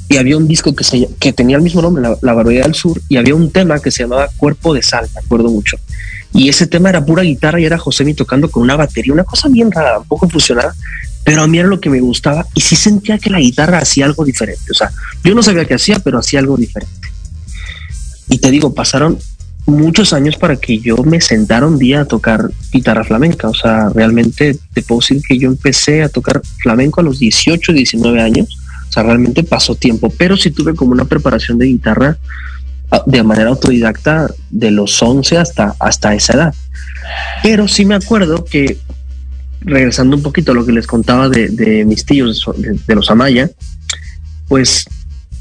y 0.09 0.17
había 0.17 0.37
un 0.37 0.47
disco 0.47 0.75
que, 0.75 0.83
se, 0.83 1.07
que 1.19 1.33
tenía 1.33 1.55
el 1.55 1.61
mismo 1.61 1.83
nombre, 1.83 2.01
La, 2.01 2.17
La 2.21 2.33
Barbería 2.33 2.63
del 2.63 2.73
Sur, 2.73 2.99
y 3.07 3.17
había 3.17 3.35
un 3.35 3.51
tema 3.51 3.79
que 3.79 3.91
se 3.91 4.03
llamaba 4.03 4.27
Cuerpo 4.37 4.73
de 4.73 4.81
Sal, 4.81 5.07
me 5.13 5.21
acuerdo 5.21 5.49
mucho. 5.49 5.77
Y 6.33 6.49
ese 6.49 6.65
tema 6.65 6.89
era 6.89 7.05
pura 7.05 7.21
guitarra 7.21 7.59
y 7.59 7.65
era 7.65 7.77
José 7.77 8.11
tocando 8.15 8.49
con 8.49 8.63
una 8.63 8.75
batería, 8.75 9.13
una 9.13 9.23
cosa 9.23 9.49
bien 9.49 9.71
rara, 9.71 9.99
un 9.99 10.07
poco 10.07 10.27
fusionada, 10.27 10.73
pero 11.29 11.43
a 11.43 11.47
mí 11.47 11.59
era 11.59 11.67
lo 11.67 11.79
que 11.79 11.91
me 11.91 11.99
gustaba 11.99 12.47
y 12.55 12.61
sí 12.61 12.75
sentía 12.75 13.19
que 13.19 13.29
la 13.29 13.39
guitarra 13.39 13.77
hacía 13.77 14.05
algo 14.05 14.25
diferente. 14.25 14.63
O 14.71 14.73
sea, 14.73 14.89
yo 15.23 15.35
no 15.35 15.43
sabía 15.43 15.65
qué 15.65 15.75
hacía, 15.75 15.99
pero 15.99 16.17
hacía 16.17 16.39
algo 16.39 16.57
diferente. 16.57 17.07
Y 18.29 18.39
te 18.39 18.49
digo, 18.49 18.73
pasaron 18.73 19.19
muchos 19.67 20.11
años 20.11 20.37
para 20.37 20.55
que 20.55 20.79
yo 20.79 20.97
me 21.03 21.21
sentara 21.21 21.67
un 21.67 21.77
día 21.77 22.01
a 22.01 22.05
tocar 22.05 22.49
guitarra 22.71 23.03
flamenca. 23.03 23.47
O 23.47 23.53
sea, 23.53 23.89
realmente 23.89 24.57
te 24.73 24.81
puedo 24.81 25.01
decir 25.01 25.21
que 25.21 25.37
yo 25.37 25.49
empecé 25.49 26.01
a 26.01 26.09
tocar 26.09 26.41
flamenco 26.63 26.99
a 26.99 27.03
los 27.03 27.19
18, 27.19 27.73
19 27.73 28.19
años. 28.23 28.47
O 28.89 28.91
sea, 28.91 29.03
realmente 29.03 29.43
pasó 29.43 29.75
tiempo, 29.75 30.11
pero 30.17 30.35
sí 30.35 30.49
tuve 30.49 30.73
como 30.73 30.93
una 30.93 31.05
preparación 31.05 31.59
de 31.59 31.67
guitarra 31.67 32.17
ah, 32.89 33.03
de 33.05 33.21
manera 33.21 33.51
autodidacta 33.51 34.31
de 34.49 34.71
los 34.71 34.99
11 34.99 35.37
hasta, 35.37 35.75
hasta 35.79 36.15
esa 36.15 36.33
edad. 36.33 36.55
Pero 37.43 37.67
sí 37.67 37.85
me 37.85 37.93
acuerdo 37.93 38.43
que, 38.45 38.79
regresando 39.61 40.15
un 40.15 40.23
poquito 40.23 40.51
a 40.51 40.55
lo 40.55 40.65
que 40.65 40.71
les 40.71 40.87
contaba 40.87 41.29
de, 41.29 41.49
de 41.49 41.85
mis 41.85 42.05
tíos, 42.05 42.45
de, 42.57 42.79
de 42.87 42.95
los 42.95 43.11
Amaya, 43.11 43.49
pues 44.47 44.85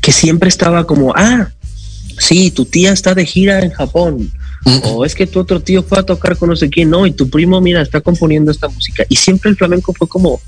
que 0.01 0.13
siempre 0.13 0.49
estaba 0.49 0.87
como, 0.87 1.13
ah, 1.17 1.51
sí, 2.19 2.51
tu 2.51 2.65
tía 2.65 2.93
está 2.93 3.15
de 3.15 3.27
gira 3.27 3.61
en 3.63 3.71
Japón, 3.71 4.31
o 4.85 5.05
es 5.05 5.15
que 5.15 5.27
tu 5.27 5.41
otro 5.41 5.61
tío 5.61 5.83
fue 5.83 5.99
a 5.99 6.03
tocar 6.03 6.37
con 6.37 6.51
no 6.51 6.57
sé 6.57 6.69
quién, 6.69 6.91
no, 6.91 7.07
y 7.07 7.13
tu 7.13 7.31
primo, 7.31 7.61
mira, 7.61 7.81
está 7.81 8.01
componiendo 8.01 8.51
esta 8.51 8.69
música. 8.69 9.05
Y 9.09 9.17
siempre 9.17 9.51
el 9.51 9.57
flamenco 9.57 9.95
fue 9.95 10.09
como, 10.09 10.41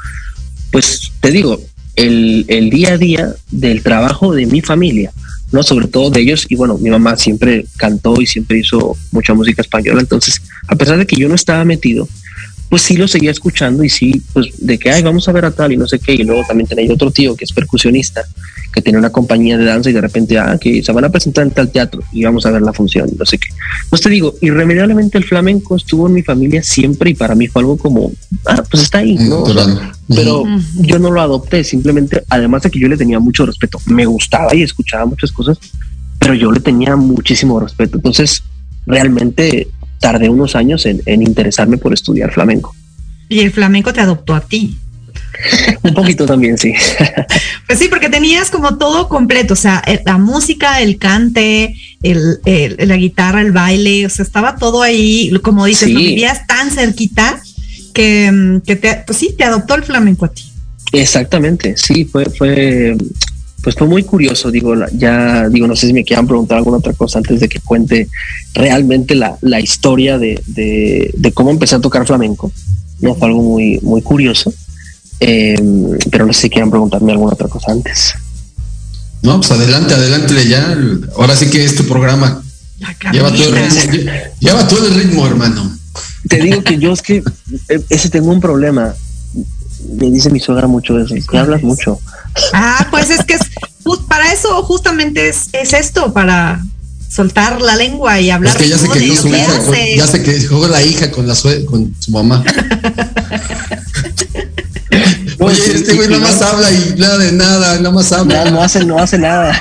pues 0.70 1.12
te 1.20 1.30
digo, 1.30 1.60
el, 1.96 2.44
el 2.48 2.70
día 2.70 2.94
a 2.94 2.98
día 2.98 3.34
del 3.50 3.82
trabajo 3.82 4.34
de 4.34 4.46
mi 4.46 4.60
familia, 4.60 5.12
¿no? 5.52 5.62
Sobre 5.62 5.88
todo 5.88 6.10
de 6.10 6.20
ellos, 6.20 6.46
y 6.48 6.56
bueno, 6.56 6.76
mi 6.78 6.90
mamá 6.90 7.16
siempre 7.16 7.66
cantó 7.76 8.20
y 8.20 8.26
siempre 8.26 8.58
hizo 8.58 8.96
mucha 9.10 9.32
música 9.34 9.62
española, 9.62 10.00
entonces, 10.00 10.42
a 10.68 10.76
pesar 10.76 10.98
de 10.98 11.06
que 11.06 11.16
yo 11.16 11.28
no 11.28 11.34
estaba 11.34 11.64
metido, 11.64 12.08
pues 12.70 12.82
sí 12.82 12.96
lo 12.96 13.08
seguía 13.08 13.32
escuchando 13.32 13.82
y 13.82 13.88
sí, 13.88 14.22
pues 14.32 14.46
de 14.58 14.78
que, 14.78 14.90
ay, 14.90 15.02
vamos 15.02 15.28
a 15.28 15.32
ver 15.32 15.44
a 15.44 15.50
tal 15.50 15.72
y 15.72 15.76
no 15.76 15.88
sé 15.88 15.98
qué, 15.98 16.14
y 16.14 16.22
luego 16.22 16.44
también 16.46 16.68
tenía 16.68 16.94
otro 16.94 17.10
tío 17.10 17.34
que 17.34 17.44
es 17.44 17.52
percusionista, 17.52 18.22
que 18.72 18.80
tiene 18.80 18.96
una 18.96 19.10
compañía 19.10 19.58
de 19.58 19.64
danza 19.64 19.90
y 19.90 19.92
de 19.92 20.00
repente, 20.00 20.38
ah, 20.38 20.56
que 20.56 20.80
se 20.80 20.92
van 20.92 21.04
a 21.04 21.08
presentar 21.08 21.44
en 21.44 21.50
tal 21.50 21.68
teatro 21.72 22.00
y 22.12 22.22
vamos 22.22 22.46
a 22.46 22.52
ver 22.52 22.62
la 22.62 22.72
función, 22.72 23.10
no 23.18 23.26
sé 23.26 23.38
qué. 23.38 23.48
Pues 23.88 24.00
te 24.00 24.08
digo, 24.08 24.36
irremediablemente 24.40 25.18
el 25.18 25.24
flamenco 25.24 25.74
estuvo 25.74 26.06
en 26.06 26.14
mi 26.14 26.22
familia 26.22 26.62
siempre 26.62 27.10
y 27.10 27.14
para 27.14 27.34
mí 27.34 27.48
fue 27.48 27.62
algo 27.62 27.76
como, 27.76 28.12
ah, 28.46 28.62
pues 28.70 28.84
está 28.84 28.98
ahí, 28.98 29.16
¿no? 29.16 29.42
O 29.42 29.52
sea, 29.52 29.66
Natural. 29.66 29.92
pero 30.06 30.44
yo 30.76 31.00
no 31.00 31.10
lo 31.10 31.20
adopté, 31.20 31.64
simplemente, 31.64 32.22
además 32.28 32.62
de 32.62 32.70
que 32.70 32.78
yo 32.78 32.86
le 32.86 32.96
tenía 32.96 33.18
mucho 33.18 33.44
respeto, 33.46 33.80
me 33.86 34.06
gustaba 34.06 34.54
y 34.54 34.62
escuchaba 34.62 35.06
muchas 35.06 35.32
cosas, 35.32 35.58
pero 36.20 36.34
yo 36.34 36.52
le 36.52 36.60
tenía 36.60 36.94
muchísimo 36.94 37.58
respeto. 37.58 37.96
Entonces, 37.96 38.44
realmente 38.86 39.66
tardé 40.00 40.28
unos 40.28 40.56
años 40.56 40.86
en, 40.86 41.00
en 41.06 41.22
interesarme 41.22 41.78
por 41.78 41.92
estudiar 41.92 42.32
flamenco. 42.32 42.74
Y 43.28 43.40
el 43.40 43.52
flamenco 43.52 43.92
te 43.92 44.00
adoptó 44.00 44.34
a 44.34 44.40
ti. 44.40 44.76
Un 45.82 45.94
poquito 45.94 46.26
también, 46.26 46.58
sí. 46.58 46.72
Pues 47.66 47.78
sí, 47.78 47.86
porque 47.88 48.08
tenías 48.08 48.50
como 48.50 48.78
todo 48.78 49.08
completo, 49.08 49.54
o 49.54 49.56
sea, 49.56 49.80
eh, 49.86 50.00
la 50.04 50.18
música, 50.18 50.80
el 50.80 50.98
cante, 50.98 51.76
el, 52.02 52.40
el- 52.44 52.76
la 52.88 52.96
guitarra, 52.96 53.42
el 53.42 53.52
baile, 53.52 54.06
o 54.06 54.10
sea, 54.10 54.24
estaba 54.24 54.56
todo 54.56 54.82
ahí, 54.82 55.30
como 55.42 55.66
dices, 55.66 55.86
Sí. 55.86 55.92
lo 55.94 56.00
vivías 56.00 56.46
tan 56.48 56.70
cerquita 56.72 57.40
que, 57.94 58.30
mm, 58.32 58.60
que 58.62 58.74
te, 58.74 59.02
pues 59.06 59.18
sí, 59.18 59.34
te 59.38 59.44
adoptó 59.44 59.76
el 59.76 59.84
flamenco 59.84 60.24
a 60.24 60.32
ti. 60.32 60.42
Exactamente, 60.92 61.76
sí, 61.76 62.04
fue, 62.06 62.24
fue, 62.24 62.96
pues 63.62 63.76
fue 63.76 63.86
muy 63.86 64.02
curioso, 64.04 64.50
digo, 64.50 64.74
la- 64.74 64.88
ya, 64.92 65.48
digo, 65.48 65.66
no 65.66 65.76
sé 65.76 65.86
si 65.86 65.92
me 65.92 66.04
quieran 66.04 66.26
preguntar 66.26 66.58
alguna 66.58 66.78
otra 66.78 66.92
cosa 66.94 67.18
antes 67.18 67.40
de 67.40 67.48
que 67.48 67.60
cuente 67.60 68.08
realmente 68.54 69.14
la, 69.14 69.36
la 69.42 69.60
historia 69.60 70.18
de, 70.18 70.42
de, 70.46 71.10
de 71.16 71.32
cómo 71.32 71.50
empecé 71.50 71.74
a 71.76 71.80
tocar 71.80 72.06
flamenco, 72.06 72.52
no 73.00 73.14
fue 73.14 73.28
algo 73.28 73.42
muy, 73.42 73.78
muy 73.82 74.02
curioso, 74.02 74.52
eh, 75.20 75.58
pero 76.10 76.26
no 76.26 76.32
sé 76.32 76.42
si 76.42 76.50
quieran 76.50 76.70
preguntarme 76.70 77.12
alguna 77.12 77.32
otra 77.34 77.48
cosa 77.48 77.72
antes. 77.72 78.14
No, 79.22 79.36
pues 79.38 79.50
adelante, 79.50 79.92
adelante 79.92 80.48
ya. 80.48 80.74
Ahora 81.16 81.36
sí 81.36 81.50
que 81.50 81.62
es 81.64 81.74
tu 81.76 81.84
programa. 81.86 82.42
Lleva 83.12 83.30
todo, 83.30 83.44
el 83.44 83.52
ritmo, 83.54 83.80
lle- 83.92 84.30
lleva 84.40 84.66
todo 84.68 84.86
el 84.88 84.94
ritmo, 84.94 85.26
hermano. 85.26 85.76
Te 86.26 86.38
digo 86.40 86.62
que 86.64 86.78
yo 86.78 86.92
es 86.94 87.02
que 87.02 87.22
eh, 87.68 87.80
ese 87.90 88.08
tengo 88.08 88.30
un 88.32 88.40
problema. 88.40 88.94
Me 89.88 90.10
dice 90.10 90.30
mi 90.30 90.40
suegra 90.40 90.66
mucho 90.66 90.98
eso, 90.98 91.14
que 91.30 91.38
hablas 91.38 91.62
mucho. 91.62 91.98
Ah, 92.52 92.86
pues 92.90 93.10
es 93.10 93.24
que 93.24 93.34
es, 93.34 93.40
para 94.08 94.32
eso 94.32 94.62
justamente 94.62 95.28
es, 95.28 95.48
es 95.52 95.72
esto, 95.72 96.12
para 96.12 96.60
soltar 97.08 97.60
la 97.60 97.74
lengua 97.76 98.20
y 98.20 98.30
hablar 98.30 98.54
Es 98.56 98.62
que 98.62 98.68
ya 98.68 98.78
se 98.78 98.88
quedó 98.88 99.16
su 99.16 99.30
que 99.30 99.38
hija, 99.38 99.58
con- 99.58 99.74
ya 99.96 100.06
se 100.06 100.22
quedó 100.22 100.68
la 100.68 100.82
hija 100.82 101.10
con 101.10 101.26
la 101.26 101.34
sue- 101.34 101.64
con 101.64 101.92
su 101.98 102.10
mamá. 102.12 102.44
Oye, 105.38 105.74
este 105.74 105.94
güey 105.94 106.08
nada 106.08 106.20
más 106.22 106.40
no- 106.40 106.46
habla 106.46 106.70
y 106.70 106.94
nada 106.98 107.18
de 107.18 107.32
nada, 107.32 107.76
nada 107.78 107.90
más 107.90 108.10
No, 108.10 108.16
habla. 108.18 108.50
no 108.50 108.62
hace, 108.62 108.84
no 108.84 108.98
hace 108.98 109.18
nada. 109.18 109.60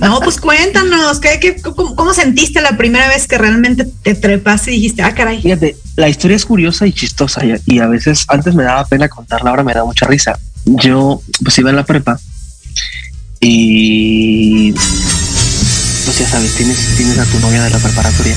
No, 0.00 0.18
pues 0.20 0.40
cuéntanos, 0.40 1.20
¿qué, 1.20 1.38
qué, 1.40 1.56
cómo, 1.62 1.94
cómo 1.94 2.12
sentiste 2.14 2.60
la 2.60 2.76
primera 2.76 3.06
vez 3.08 3.28
que 3.28 3.38
realmente 3.38 3.86
te 4.02 4.14
trepaste 4.14 4.72
y 4.72 4.76
dijiste, 4.76 5.02
ah, 5.02 5.14
caray? 5.14 5.40
Fíjate, 5.40 5.76
la 5.96 6.08
historia 6.08 6.36
es 6.36 6.44
curiosa 6.44 6.86
y 6.86 6.92
chistosa 6.92 7.42
y, 7.66 7.78
a 7.78 7.86
veces 7.86 8.24
antes 8.28 8.54
me 8.54 8.64
daba 8.64 8.84
pena 8.86 9.08
contarla, 9.08 9.50
ahora 9.50 9.62
me 9.62 9.74
da 9.74 9.84
mucha 9.84 10.06
risa. 10.06 10.38
Yo 10.64 11.20
pues 11.42 11.58
iba 11.58 11.70
en 11.70 11.76
la 11.76 11.84
prepa 11.84 12.18
y 13.40 14.72
pues 14.72 16.18
ya 16.18 16.28
sabes, 16.28 16.54
tienes, 16.56 16.78
tienes 16.96 17.18
a 17.18 17.24
tu 17.26 17.38
novia 17.38 17.62
de 17.62 17.70
la 17.70 17.78
preparatoria 17.78 18.36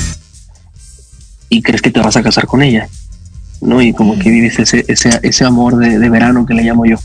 y 1.48 1.62
crees 1.62 1.82
que 1.82 1.90
te 1.90 2.00
vas 2.00 2.16
a 2.16 2.22
casar 2.22 2.46
con 2.46 2.62
ella, 2.62 2.88
¿no? 3.60 3.80
Y 3.82 3.92
como 3.92 4.18
que 4.18 4.30
vives 4.30 4.58
ese, 4.58 4.84
ese, 4.86 5.18
ese 5.22 5.44
amor 5.44 5.78
de, 5.78 5.98
de 5.98 6.10
verano 6.10 6.46
que 6.46 6.54
le 6.54 6.62
llamo 6.62 6.84
yo. 6.84 6.98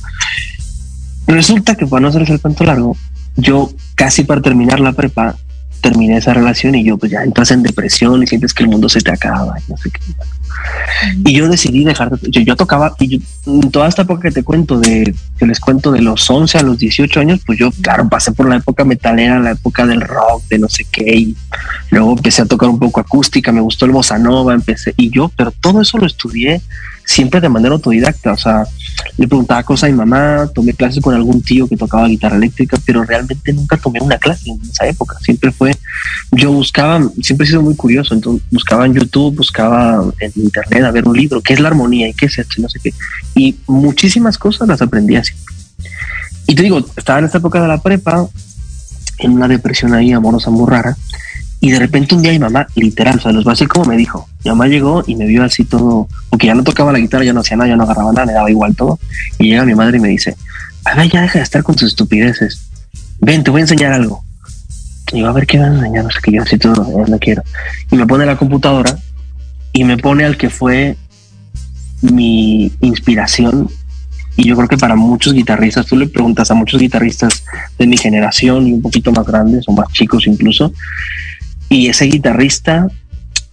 Resulta 1.25 1.75
que 1.75 1.87
para 1.87 2.01
no 2.01 2.09
hacerles 2.09 2.29
el 2.29 2.41
cuento 2.41 2.65
largo, 2.65 2.97
yo 3.37 3.71
casi 3.95 4.23
para 4.23 4.41
terminar 4.41 4.79
la 4.79 4.91
prepa 4.91 5.37
terminé 5.81 6.17
esa 6.17 6.33
relación 6.33 6.75
y 6.75 6.83
yo 6.83 6.97
pues 6.97 7.11
ya 7.11 7.23
entras 7.23 7.51
en 7.51 7.61
depresión 7.61 8.23
y 8.23 8.27
sientes 8.27 8.53
que 8.53 8.63
el 8.63 8.69
mundo 8.69 8.87
se 8.87 9.01
te 9.01 9.11
acaba 9.11 9.59
y 9.59 9.71
no 9.71 9.77
sé 9.77 9.91
qué. 9.91 9.99
Y 11.25 11.33
yo 11.33 11.49
decidí 11.49 11.83
dejar, 11.83 12.11
de- 12.17 12.31
yo, 12.31 12.41
yo 12.41 12.55
tocaba, 12.55 12.95
y 12.99 13.19
yo, 13.19 13.69
toda 13.71 13.87
esta 13.87 14.03
época 14.03 14.21
que 14.23 14.31
te 14.31 14.43
cuento, 14.43 14.79
de 14.79 15.13
que 15.37 15.45
les 15.45 15.59
cuento 15.59 15.91
de 15.91 16.01
los 16.01 16.29
11 16.29 16.57
a 16.57 16.63
los 16.63 16.77
18 16.77 17.19
años, 17.19 17.41
pues 17.45 17.59
yo, 17.59 17.71
claro, 17.81 18.07
pasé 18.09 18.31
por 18.31 18.47
la 18.47 18.57
época 18.57 18.85
metalera, 18.85 19.39
la 19.39 19.51
época 19.51 19.85
del 19.85 20.01
rock, 20.01 20.43
de 20.49 20.59
no 20.59 20.69
sé 20.69 20.85
qué, 20.91 21.03
y 21.15 21.35
luego 21.93 22.13
empecé 22.17 22.41
a 22.41 22.45
tocar 22.45 22.69
un 22.69 22.79
poco 22.79 22.99
acústica, 22.99 23.51
me 23.51 23.61
gustó 23.61 23.85
el 23.85 23.91
bossa 23.91 24.17
nova, 24.17 24.53
empecé, 24.53 24.93
y 24.97 25.09
yo, 25.09 25.31
pero 25.35 25.51
todo 25.51 25.81
eso 25.81 25.97
lo 25.97 26.05
estudié 26.05 26.61
siempre 27.05 27.41
de 27.41 27.49
manera 27.49 27.75
autodidacta, 27.75 28.33
o 28.33 28.37
sea, 28.37 28.63
le 29.17 29.27
preguntaba 29.27 29.63
cosas 29.63 29.89
a 29.89 29.91
mi 29.91 29.97
mamá, 29.97 30.49
tomé 30.53 30.73
clases 30.73 31.03
con 31.03 31.13
algún 31.13 31.41
tío 31.41 31.67
que 31.67 31.75
tocaba 31.75 32.07
guitarra 32.07 32.37
eléctrica, 32.37 32.77
pero 32.85 33.03
realmente 33.03 33.51
nunca 33.51 33.77
tomé 33.77 33.99
una 34.01 34.17
clase 34.17 34.49
en 34.49 34.61
esa 34.61 34.87
época, 34.87 35.17
siempre 35.21 35.51
fue 35.51 35.73
yo 36.31 36.51
buscaba, 36.51 37.01
siempre 37.21 37.45
he 37.45 37.49
sido 37.49 37.61
muy 37.61 37.75
curioso, 37.75 38.13
entonces 38.13 38.43
buscaba 38.51 38.85
en 38.85 38.93
YouTube, 38.93 39.35
buscaba 39.35 40.03
en 40.19 40.31
internet 40.35 40.83
a 40.83 40.91
ver 40.91 41.07
un 41.07 41.15
libro, 41.15 41.41
qué 41.41 41.53
es 41.53 41.59
la 41.59 41.69
armonía 41.69 42.07
y 42.07 42.13
qué 42.13 42.25
es 42.25 42.37
esto 42.37 42.61
no 42.61 42.69
sé 42.69 42.79
qué. 42.81 42.93
Y 43.35 43.57
muchísimas 43.67 44.37
cosas 44.37 44.67
las 44.67 44.81
aprendí 44.81 45.15
así. 45.15 45.33
Y 46.47 46.55
te 46.55 46.63
digo, 46.63 46.83
estaba 46.95 47.19
en 47.19 47.25
esta 47.25 47.37
época 47.37 47.61
de 47.61 47.67
la 47.67 47.81
prepa, 47.81 48.27
en 49.19 49.31
una 49.31 49.47
depresión 49.47 49.93
ahí 49.93 50.11
amorosa 50.11 50.49
muy 50.49 50.69
rara, 50.69 50.97
y 51.63 51.71
de 51.71 51.79
repente 51.79 52.13
un 52.13 52.21
día 52.21 52.33
mi 52.33 52.39
mamá, 52.39 52.67
literal, 52.75 53.15
o 53.19 53.21
sea, 53.21 53.31
los 53.31 53.47
va 53.47 53.51
a 53.51 53.53
decir 53.53 53.69
como 53.69 53.85
me 53.85 53.95
dijo, 53.95 54.27
mi 54.43 54.51
mamá 54.51 54.67
llegó 54.67 55.01
y 55.07 55.15
me 55.15 55.25
vio 55.25 55.45
así 55.45 55.63
todo, 55.63 56.09
porque 56.29 56.47
ya 56.47 56.55
no 56.55 56.61
tocaba 56.61 56.91
la 56.91 56.99
guitarra, 56.99 57.23
ya 57.23 57.31
no 57.31 57.39
hacía 57.39 57.55
nada, 57.55 57.69
ya 57.69 57.77
no 57.77 57.83
agarraba 57.83 58.11
nada, 58.11 58.25
me 58.25 58.33
daba 58.33 58.51
igual 58.51 58.75
todo, 58.75 58.99
y 59.39 59.47
llega 59.47 59.63
mi 59.63 59.73
madre 59.73 59.95
y 59.95 60.01
me 60.01 60.09
dice, 60.09 60.35
a 60.83 60.93
ver, 60.93 61.09
ya 61.09 61.21
deja 61.21 61.39
de 61.39 61.43
estar 61.43 61.63
con 61.63 61.73
tus 61.73 61.87
estupideces, 61.87 62.69
ven, 63.21 63.45
te 63.45 63.49
voy 63.49 63.59
a 63.59 63.61
enseñar 63.61 63.93
algo. 63.93 64.25
Y 65.13 65.21
yo, 65.21 65.29
a 65.29 65.31
ver 65.31 65.47
qué 65.47 65.57
van 65.57 65.71
a 65.71 65.75
enseñar, 65.77 66.03
no 66.03 66.09
sé 66.09 66.19
qué, 66.21 66.31
yo 66.33 66.41
así 66.41 66.57
todo, 66.57 66.99
eh, 66.99 67.05
no 67.07 67.17
quiero. 67.17 67.43
Y 67.89 67.95
me 67.95 68.05
pone 68.05 68.25
la 68.25 68.35
computadora 68.35 68.97
y 69.71 69.85
me 69.85 69.95
pone 69.95 70.25
al 70.25 70.35
que 70.35 70.49
fue 70.49 70.97
mi 72.01 72.73
inspiración. 72.81 73.69
Y 74.35 74.49
yo 74.49 74.57
creo 74.57 74.67
que 74.67 74.77
para 74.77 74.97
muchos 74.97 75.31
guitarristas, 75.31 75.85
tú 75.85 75.95
le 75.95 76.07
preguntas 76.07 76.51
a 76.51 76.55
muchos 76.55 76.81
guitarristas 76.81 77.45
de 77.79 77.87
mi 77.87 77.95
generación 77.95 78.67
y 78.67 78.73
un 78.73 78.81
poquito 78.81 79.13
más 79.13 79.25
grandes 79.25 79.63
o 79.69 79.71
más 79.71 79.87
chicos 79.93 80.27
incluso, 80.27 80.73
y 81.73 81.87
ese 81.87 82.05
guitarrista 82.05 82.87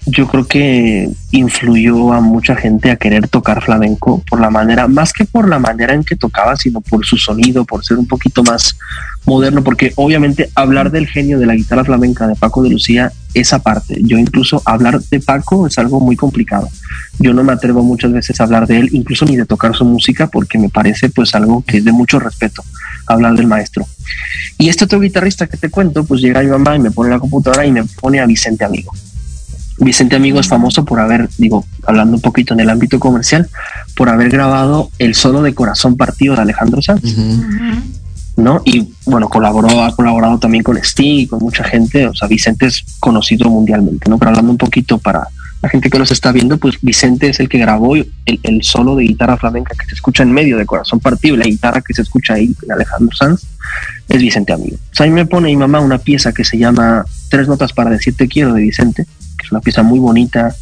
yo 0.05 0.27
creo 0.29 0.47
que 0.47 1.09
influyó 1.31 2.13
a 2.13 2.21
mucha 2.21 2.55
gente 2.55 2.91
a 2.91 2.97
querer 2.97 3.29
tocar 3.29 3.63
flamenco 3.63 4.23
por 4.29 4.41
la 4.41 4.51
manera, 4.51 4.89
más 4.89 5.13
que 5.13 5.25
por 5.25 5.49
la 5.49 5.59
manera 5.59 5.95
en 5.95 6.05
que 6.05 6.17
tocaba, 6.17 6.57
sino 6.57 6.81
por 6.81 7.05
su 7.05 7.17
sonido, 7.17 7.65
por 7.65 7.85
ser 7.85 7.99
un 7.99 8.07
poquito 8.07 8.43
más 8.43 8.77
moderno, 9.27 9.63
porque 9.63 9.93
obviamente 9.97 10.51
hablar 10.55 10.91
del 10.91 11.07
genio 11.07 11.39
de 11.39 11.47
la 11.47 11.55
guitarra 11.55 11.85
flamenca 11.85 12.27
de 12.27 12.35
Paco 12.35 12.63
de 12.63 12.71
Lucía 12.71 13.13
es 13.35 13.53
aparte. 13.53 14.01
Yo 14.03 14.19
incluso 14.19 14.63
hablar 14.65 15.01
de 15.01 15.21
Paco 15.21 15.67
es 15.67 15.79
algo 15.79 16.01
muy 16.01 16.17
complicado. 16.17 16.69
Yo 17.19 17.33
no 17.35 17.45
me 17.45 17.53
atrevo 17.53 17.83
muchas 17.83 18.13
veces 18.13 18.41
a 18.41 18.45
hablar 18.45 18.67
de 18.67 18.79
él, 18.79 18.89
incluso 18.93 19.25
ni 19.27 19.37
de 19.37 19.47
tocar 19.47 19.75
su 19.75 19.85
música, 19.85 20.27
porque 20.27 20.59
me 20.59 20.69
parece 20.69 21.11
pues 21.11 21.35
algo 21.35 21.63
que 21.67 21.79
es 21.79 21.85
de 21.85 21.93
mucho 21.93 22.19
respeto 22.19 22.65
hablar 23.07 23.35
del 23.35 23.47
maestro. 23.47 23.87
Y 24.59 24.69
este 24.69 24.85
otro 24.85 25.01
guitarrista 25.01 25.47
que 25.47 25.57
te 25.57 25.71
cuento, 25.71 26.05
pues 26.05 26.21
llega 26.21 26.43
mi 26.43 26.49
mamá 26.49 26.77
y 26.77 26.79
me 26.79 26.91
pone 26.91 27.11
la 27.11 27.19
computadora 27.19 27.67
y 27.67 27.73
me 27.73 27.85
pone 27.85 28.21
a 28.21 28.27
Vicente 28.27 28.65
Amigo. 28.65 28.93
Vicente 29.79 30.17
Amigo 30.17 30.41
es 30.41 30.49
famoso 30.49 30.85
por 30.85 31.01
haber, 31.01 31.29
digo, 31.39 31.65
hablando 31.87 32.17
un 32.17 32.23
poquito 32.23 32.55
en 32.55 32.61
el 32.61 32.69
ámbito 32.69 33.01
comercial, 33.01 33.49
por 33.97 34.11
haber 34.11 34.29
grabado 34.29 34.91
el 34.99 35.15
solo 35.15 35.43
de 35.43 35.55
Corazón 35.55 35.97
Partido 35.97 36.37
de 36.37 36.43
Alejandro 36.43 36.83
Sanz. 36.83 37.03
¿No? 38.41 38.63
Y 38.65 38.93
bueno, 39.07 39.29
colaboró, 39.29 39.85
ha 39.85 39.95
colaborado 39.95 40.39
también 40.39 40.63
con 40.63 40.77
Sting 40.77 41.21
y 41.21 41.27
con 41.27 41.41
mucha 41.41 41.65
gente, 41.65 42.07
o 42.07 42.15
sea, 42.15 42.29
Vicente 42.29 42.67
es 42.67 42.85
conocido 42.99 43.49
mundialmente, 43.49 44.09
¿no? 44.09 44.19
Pero 44.19 44.31
hablando 44.31 44.53
un 44.53 44.59
poquito 44.59 44.99
para 44.99 45.27
la 45.63 45.69
gente 45.69 45.91
que 45.91 45.99
nos 45.99 46.11
está 46.11 46.33
viendo, 46.33 46.57
pues 46.57 46.81
Vicente 46.81 47.29
es 47.29 47.39
el 47.39 47.49
que 47.49 47.59
grabó 47.59 47.95
el, 47.95 48.63
solo 48.63 48.97
de 48.97 49.05
guitarra 49.05 49.37
flamenca 49.37 49.75
que 49.79 49.87
se 49.87 49.95
escucha 49.95 50.23
en 50.23 50.33
medio 50.33 50.57
de 50.57 50.65
Corazón 50.65 51.01
Partido 51.01 51.37
la 51.37 51.45
guitarra 51.45 51.83
que 51.83 51.93
se 51.93 52.03
escucha 52.03 52.35
ahí 52.35 52.55
de 52.63 52.73
Alejandro 52.73 53.15
Sanz 53.15 53.43
es 54.09 54.23
Vicente 54.23 54.55
Amigo. 54.55 54.77
O 54.77 54.95
sea, 54.95 55.05
a 55.05 55.09
mí 55.09 55.15
me 55.15 55.27
pone 55.27 55.49
mi 55.49 55.57
mamá 55.57 55.81
una 55.81 55.99
pieza 55.99 56.33
que 56.33 56.45
se 56.45 56.57
llama 56.57 57.05
Tres 57.29 57.47
notas 57.47 57.73
para 57.73 57.91
decir 57.91 58.17
te 58.17 58.27
quiero 58.27 58.55
de 58.55 58.63
Vicente, 58.63 59.05
que 59.37 59.45
es 59.45 59.53
una 59.53 59.61
pieza 59.61 59.83
muy 59.83 59.99
bonita, 59.99 60.55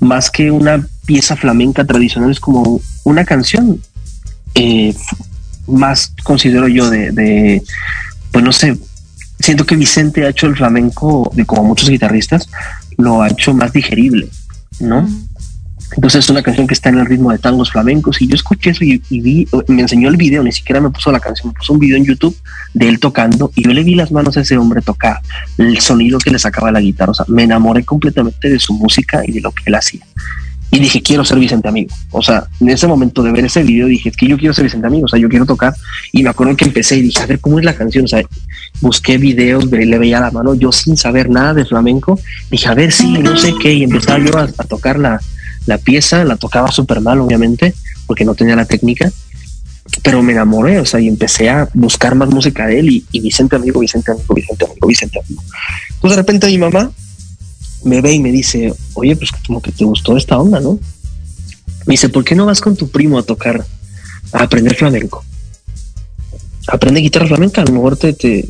más 0.00 0.30
que 0.30 0.50
una 0.50 0.84
pieza 1.06 1.36
flamenca 1.36 1.84
tradicional, 1.84 2.30
es 2.30 2.40
como 2.40 2.80
una 3.04 3.24
canción 3.24 3.80
eh, 4.54 4.94
más, 5.66 6.14
considero 6.22 6.68
yo, 6.68 6.90
de, 6.90 7.12
de, 7.12 7.62
pues 8.30 8.44
no 8.44 8.52
sé, 8.52 8.76
siento 9.38 9.66
que 9.66 9.76
Vicente 9.76 10.24
ha 10.24 10.30
hecho 10.30 10.46
el 10.46 10.56
flamenco, 10.56 11.30
de 11.34 11.44
como 11.44 11.64
muchos 11.64 11.90
guitarristas, 11.90 12.48
lo 12.98 13.22
ha 13.22 13.28
hecho 13.28 13.54
más 13.54 13.72
digerible, 13.72 14.28
¿no? 14.80 15.08
Entonces 15.94 16.24
es 16.24 16.30
una 16.30 16.42
canción 16.42 16.66
que 16.66 16.74
está 16.74 16.88
en 16.88 16.98
el 16.98 17.06
ritmo 17.06 17.32
de 17.32 17.38
tangos 17.38 17.70
flamencos 17.70 18.22
y 18.22 18.26
yo 18.26 18.34
escuché 18.34 18.70
eso 18.70 18.82
y, 18.82 19.02
y 19.10 19.20
vi, 19.20 19.48
me 19.68 19.82
enseñó 19.82 20.08
el 20.08 20.16
video, 20.16 20.42
ni 20.42 20.52
siquiera 20.52 20.80
me 20.80 20.88
puso 20.88 21.12
la 21.12 21.20
canción, 21.20 21.48
me 21.48 21.54
puso 21.54 21.74
un 21.74 21.78
video 21.78 21.98
en 21.98 22.04
YouTube 22.04 22.34
de 22.72 22.88
él 22.88 22.98
tocando 22.98 23.50
y 23.54 23.64
yo 23.64 23.72
le 23.72 23.84
vi 23.84 23.94
las 23.94 24.10
manos 24.10 24.36
a 24.36 24.40
ese 24.40 24.56
hombre 24.56 24.80
tocar, 24.80 25.20
el 25.58 25.80
sonido 25.80 26.18
que 26.18 26.30
le 26.30 26.38
sacaba 26.38 26.72
la 26.72 26.80
guitarra, 26.80 27.10
o 27.10 27.14
sea, 27.14 27.26
me 27.28 27.42
enamoré 27.42 27.84
completamente 27.84 28.48
de 28.48 28.58
su 28.58 28.72
música 28.72 29.22
y 29.26 29.32
de 29.32 29.40
lo 29.42 29.52
que 29.52 29.64
él 29.66 29.74
hacía. 29.74 30.02
Y 30.74 30.80
dije, 30.80 31.02
quiero 31.02 31.22
ser 31.22 31.38
Vicente 31.38 31.68
Amigo. 31.68 31.94
O 32.12 32.22
sea, 32.22 32.46
en 32.58 32.70
ese 32.70 32.86
momento 32.86 33.22
de 33.22 33.30
ver 33.30 33.44
ese 33.44 33.62
video 33.62 33.86
dije, 33.88 34.08
es 34.08 34.16
que 34.16 34.26
yo 34.26 34.38
quiero 34.38 34.54
ser 34.54 34.64
Vicente 34.64 34.86
Amigo, 34.86 35.04
o 35.04 35.08
sea, 35.08 35.20
yo 35.20 35.28
quiero 35.28 35.44
tocar. 35.44 35.74
Y 36.12 36.22
me 36.22 36.30
acuerdo 36.30 36.56
que 36.56 36.64
empecé 36.64 36.96
y 36.96 37.02
dije, 37.02 37.22
a 37.22 37.26
ver, 37.26 37.40
¿cómo 37.40 37.58
es 37.58 37.64
la 37.66 37.76
canción? 37.76 38.06
O 38.06 38.08
sea, 38.08 38.22
busqué 38.80 39.18
videos, 39.18 39.66
le 39.66 39.98
veía 39.98 40.18
la 40.18 40.30
mano, 40.30 40.54
yo 40.54 40.72
sin 40.72 40.96
saber 40.96 41.28
nada 41.28 41.52
de 41.52 41.66
flamenco, 41.66 42.18
dije, 42.50 42.68
a 42.68 42.74
ver, 42.74 42.90
sí, 42.90 43.18
no 43.18 43.36
sé 43.36 43.52
qué, 43.60 43.74
y 43.74 43.84
empezaba 43.84 44.18
yo 44.18 44.38
a, 44.38 44.46
tocar 44.64 44.98
la, 44.98 45.20
la 45.66 45.76
pieza, 45.76 46.24
la 46.24 46.36
tocaba 46.36 46.72
súper 46.72 47.02
mal, 47.02 47.20
obviamente, 47.20 47.74
porque 48.06 48.24
no 48.24 48.34
tenía 48.34 48.56
la 48.56 48.64
técnica, 48.64 49.12
pero 50.02 50.22
me 50.22 50.32
enamoré, 50.32 50.80
o 50.80 50.86
sea, 50.86 51.00
y 51.00 51.08
empecé 51.08 51.50
a 51.50 51.68
buscar 51.74 52.14
más 52.14 52.30
música 52.30 52.66
de 52.66 52.80
él 52.80 52.88
y, 52.88 53.04
y 53.12 53.20
Vicente 53.20 53.56
amigo, 53.56 53.80
Vicente 53.80 54.10
amigo, 54.10 54.34
Vicente 54.34 54.64
amigo, 54.64 54.86
Vicente 54.86 55.20
amigo. 55.20 55.42
Pues 56.00 56.12
de 56.12 56.16
repente 56.16 56.46
mi 56.46 56.56
mamá 56.56 56.90
me 57.84 58.00
ve 58.00 58.12
y 58.12 58.20
me 58.20 58.30
dice, 58.30 58.72
oye, 58.94 59.16
pues 59.16 59.30
como 59.46 59.60
que 59.60 59.72
te 59.72 59.84
gustó 59.84 60.16
esta 60.16 60.38
onda, 60.38 60.60
¿no? 60.60 60.78
Me 61.86 61.94
dice, 61.94 62.08
¿por 62.08 62.24
qué 62.24 62.34
no 62.34 62.46
vas 62.46 62.60
con 62.60 62.76
tu 62.76 62.88
primo 62.88 63.18
a 63.18 63.22
tocar, 63.22 63.64
a 64.32 64.42
aprender 64.42 64.74
flamenco? 64.74 65.24
Aprende 66.68 67.00
guitarra 67.00 67.26
flamenca, 67.26 67.62
a 67.62 67.64
lo 67.64 67.72
mejor 67.72 67.96
te, 67.96 68.12
te 68.12 68.48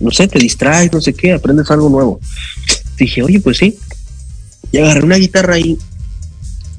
no 0.00 0.10
sé, 0.10 0.26
te 0.26 0.38
distraes, 0.38 0.92
no 0.92 1.00
sé 1.00 1.14
qué, 1.14 1.32
aprendes 1.32 1.70
algo 1.70 1.88
nuevo. 1.88 2.20
Dije, 2.98 3.22
oye, 3.22 3.40
pues 3.40 3.58
sí. 3.58 3.78
Y 4.72 4.78
agarré 4.78 5.04
una 5.04 5.16
guitarra 5.16 5.54
ahí, 5.54 5.78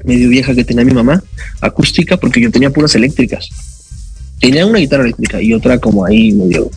medio 0.04 0.28
vieja 0.28 0.54
que 0.54 0.64
tenía 0.64 0.84
mi 0.84 0.92
mamá, 0.92 1.22
acústica, 1.60 2.16
porque 2.16 2.40
yo 2.40 2.50
tenía 2.50 2.70
puras 2.70 2.94
eléctricas. 2.94 3.48
Tenía 4.40 4.66
una 4.66 4.78
guitarra 4.78 5.04
eléctrica 5.04 5.40
y 5.40 5.54
otra 5.54 5.78
como 5.78 6.04
ahí 6.04 6.32
medio 6.32 6.70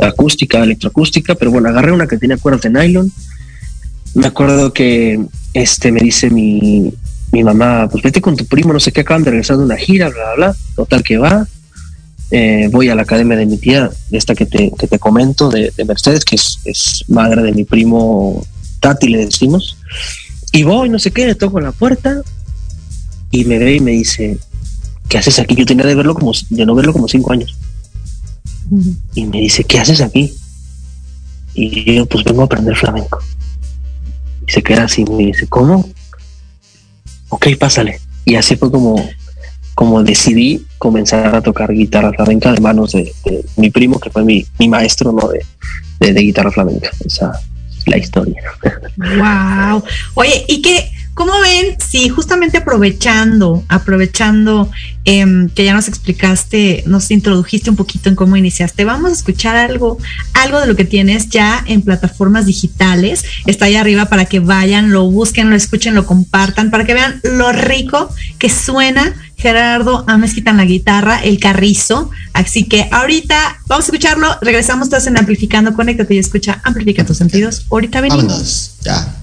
acústica, 0.00 0.62
electroacústica, 0.62 1.34
pero 1.34 1.50
bueno, 1.50 1.68
agarré 1.68 1.92
una 1.92 2.06
que 2.06 2.16
tenía 2.16 2.38
cuerdas 2.38 2.62
de 2.62 2.70
nylon. 2.70 3.12
Me 4.14 4.26
acuerdo 4.26 4.72
que 4.72 5.20
este 5.54 5.92
me 5.92 6.00
dice 6.00 6.30
mi, 6.30 6.92
mi 7.32 7.42
mamá, 7.42 7.88
pues 7.90 8.02
vete 8.02 8.20
con 8.20 8.36
tu 8.36 8.46
primo, 8.46 8.72
no 8.72 8.80
sé 8.80 8.92
qué, 8.92 9.00
acaban 9.00 9.22
de 9.22 9.30
regresar 9.30 9.56
de 9.56 9.64
una 9.64 9.76
gira, 9.76 10.08
bla, 10.08 10.22
bla, 10.24 10.34
bla. 10.34 10.56
Total 10.76 11.02
que 11.02 11.18
va. 11.18 11.46
Eh, 12.30 12.68
voy 12.72 12.88
a 12.88 12.94
la 12.94 13.02
academia 13.02 13.36
de 13.36 13.46
mi 13.46 13.58
tía, 13.58 13.90
de 14.10 14.18
esta 14.18 14.34
que 14.34 14.46
te, 14.46 14.72
que 14.78 14.86
te 14.86 14.98
comento, 14.98 15.50
de, 15.50 15.72
de 15.76 15.84
Mercedes, 15.84 16.24
que 16.24 16.36
es, 16.36 16.60
es 16.64 17.04
madre 17.08 17.42
de 17.42 17.52
mi 17.52 17.64
primo 17.64 18.46
Tati, 18.80 19.08
le 19.08 19.26
decimos. 19.26 19.76
Y 20.52 20.62
voy, 20.64 20.88
no 20.88 20.98
sé 20.98 21.10
qué, 21.10 21.26
le 21.26 21.34
toco 21.34 21.60
la 21.60 21.72
puerta 21.72 22.22
y 23.30 23.44
me 23.46 23.58
ve 23.58 23.76
y 23.76 23.80
me 23.80 23.92
dice, 23.92 24.38
¿qué 25.08 25.18
haces 25.18 25.38
aquí? 25.38 25.54
Yo 25.54 25.64
tenía 25.64 25.86
de 25.86 25.94
verlo 25.94 26.14
como, 26.14 26.32
de 26.50 26.66
no 26.66 26.74
verlo 26.74 26.92
como 26.92 27.08
cinco 27.08 27.32
años. 27.32 27.56
Y 29.14 29.24
me 29.26 29.40
dice, 29.40 29.64
¿qué 29.64 29.80
haces 29.80 30.00
aquí? 30.00 30.32
Y 31.54 31.94
yo, 31.94 32.06
pues 32.06 32.24
vengo 32.24 32.42
a 32.42 32.44
aprender 32.44 32.76
flamenco. 32.76 33.18
Se 34.52 34.62
queda 34.62 34.84
así, 34.84 35.02
me 35.06 35.24
dice, 35.24 35.46
¿cómo? 35.46 35.88
Ok, 37.30 37.46
pásale. 37.58 37.98
Y 38.26 38.34
así 38.34 38.54
fue 38.54 38.70
como, 38.70 39.02
como 39.74 40.02
decidí 40.02 40.66
comenzar 40.76 41.34
a 41.34 41.40
tocar 41.40 41.72
guitarra 41.72 42.12
flamenca 42.12 42.52
de 42.52 42.60
manos 42.60 42.92
de, 42.92 43.14
mi 43.56 43.70
primo, 43.70 43.98
que 43.98 44.10
fue 44.10 44.24
mi, 44.24 44.44
mi 44.58 44.68
maestro 44.68 45.10
¿no? 45.10 45.26
de, 45.28 45.40
de, 46.00 46.12
de 46.12 46.20
guitarra 46.20 46.52
flamenca. 46.52 46.90
Esa 47.02 47.32
es 47.78 47.86
la 47.86 47.96
historia. 47.96 48.42
Wow. 48.98 49.82
Oye, 50.16 50.44
¿y 50.46 50.60
qué? 50.60 50.90
¿Cómo 51.14 51.32
ven 51.40 51.76
si 51.78 52.08
justamente 52.08 52.58
aprovechando, 52.58 53.64
aprovechando 53.68 54.70
eh, 55.04 55.48
que 55.54 55.64
ya 55.64 55.74
nos 55.74 55.88
explicaste, 55.88 56.84
nos 56.86 57.10
introdujiste 57.10 57.68
un 57.68 57.76
poquito 57.76 58.08
en 58.08 58.14
cómo 58.14 58.36
iniciaste, 58.36 58.84
vamos 58.84 59.10
a 59.10 59.14
escuchar 59.14 59.56
algo, 59.56 59.98
algo 60.32 60.60
de 60.60 60.66
lo 60.66 60.74
que 60.74 60.84
tienes 60.84 61.28
ya 61.28 61.62
en 61.66 61.82
plataformas 61.82 62.46
digitales, 62.46 63.24
está 63.46 63.66
ahí 63.66 63.76
arriba 63.76 64.06
para 64.06 64.24
que 64.24 64.40
vayan, 64.40 64.90
lo 64.90 65.10
busquen, 65.10 65.50
lo 65.50 65.56
escuchen, 65.56 65.94
lo 65.94 66.06
compartan, 66.06 66.70
para 66.70 66.84
que 66.84 66.94
vean 66.94 67.20
lo 67.24 67.52
rico 67.52 68.08
que 68.38 68.48
suena 68.48 69.14
Gerardo 69.36 70.04
Amezquita 70.06 70.52
en 70.52 70.56
la 70.56 70.64
guitarra, 70.64 71.18
el 71.18 71.40
carrizo. 71.40 72.10
Así 72.32 72.64
que 72.64 72.88
ahorita 72.92 73.58
vamos 73.66 73.84
a 73.84 73.86
escucharlo, 73.86 74.28
regresamos 74.40 74.88
todos 74.88 75.06
en 75.08 75.18
Amplificando, 75.18 75.74
conéctate 75.74 76.14
y 76.14 76.18
escucha, 76.18 76.60
amplifica 76.64 77.04
tus 77.04 77.18
sentidos. 77.18 77.66
Ahorita 77.68 78.00
venimos. 78.00 78.24
Vámonos, 78.24 78.74
ya. 78.82 79.22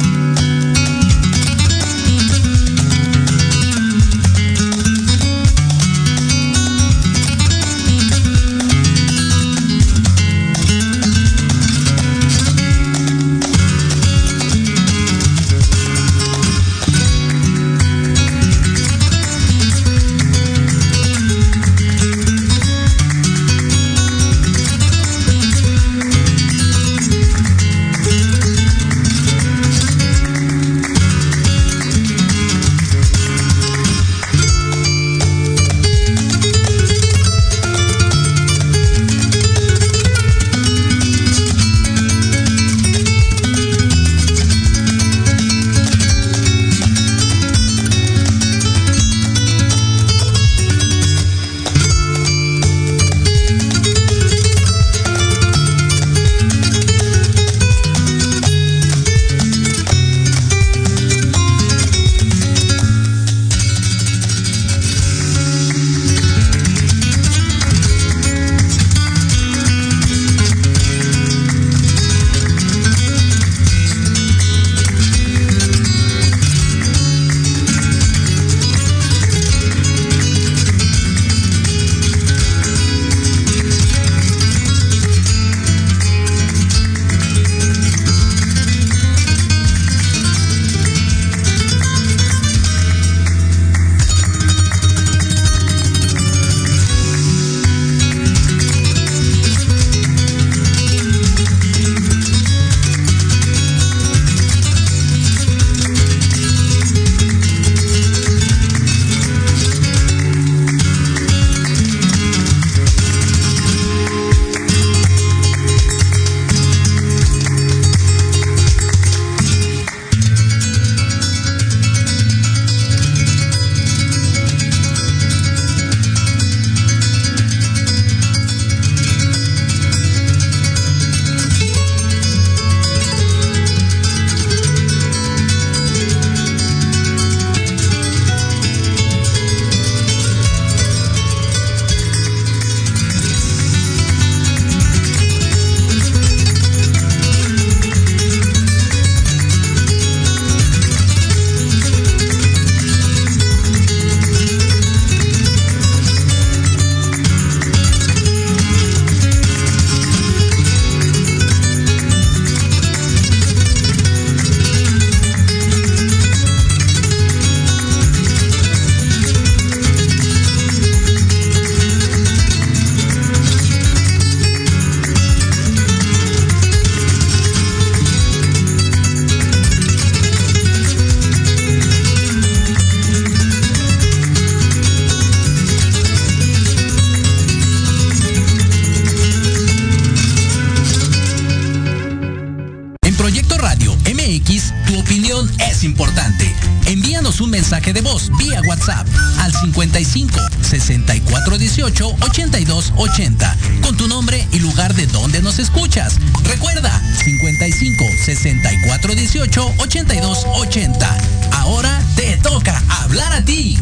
64 209.41 209.73
18 209.73 209.73
82 209.79 210.45
80. 210.55 211.17
Ahora 211.53 212.01
te 212.15 212.37
toca 212.37 212.81
hablar 213.03 213.33
a 213.33 213.43
ti. 213.43 213.77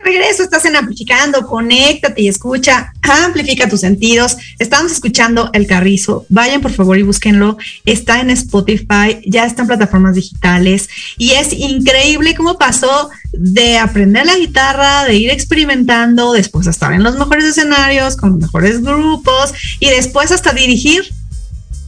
regreso, 0.00 0.42
estás 0.42 0.64
en 0.64 0.74
Amplificando, 0.74 1.46
conéctate 1.46 2.22
y 2.22 2.28
escucha, 2.28 2.92
amplifica 3.08 3.68
tus 3.68 3.80
sentidos. 3.80 4.36
Estamos 4.58 4.92
escuchando 4.92 5.50
El 5.52 5.66
Carrizo. 5.66 6.26
Vayan 6.28 6.60
por 6.60 6.72
favor 6.72 6.98
y 6.98 7.02
búsquenlo. 7.02 7.58
Está 7.84 8.20
en 8.20 8.30
Spotify, 8.30 9.20
ya 9.26 9.46
está 9.46 9.62
en 9.62 9.68
plataformas 9.68 10.14
digitales 10.14 10.88
y 11.16 11.30
es 11.32 11.52
increíble 11.52 12.34
cómo 12.34 12.58
pasó 12.58 13.10
de 13.32 13.78
aprender 13.78 14.26
la 14.26 14.36
guitarra, 14.36 15.04
de 15.04 15.16
ir 15.16 15.30
experimentando, 15.30 16.32
después 16.32 16.66
a 16.66 16.70
estar 16.70 16.92
en 16.92 17.02
los 17.02 17.16
mejores 17.16 17.44
escenarios, 17.44 18.16
con 18.16 18.30
los 18.30 18.40
mejores 18.40 18.82
grupos 18.82 19.52
y 19.80 19.88
después 19.90 20.32
hasta 20.32 20.52
dirigir 20.52 21.02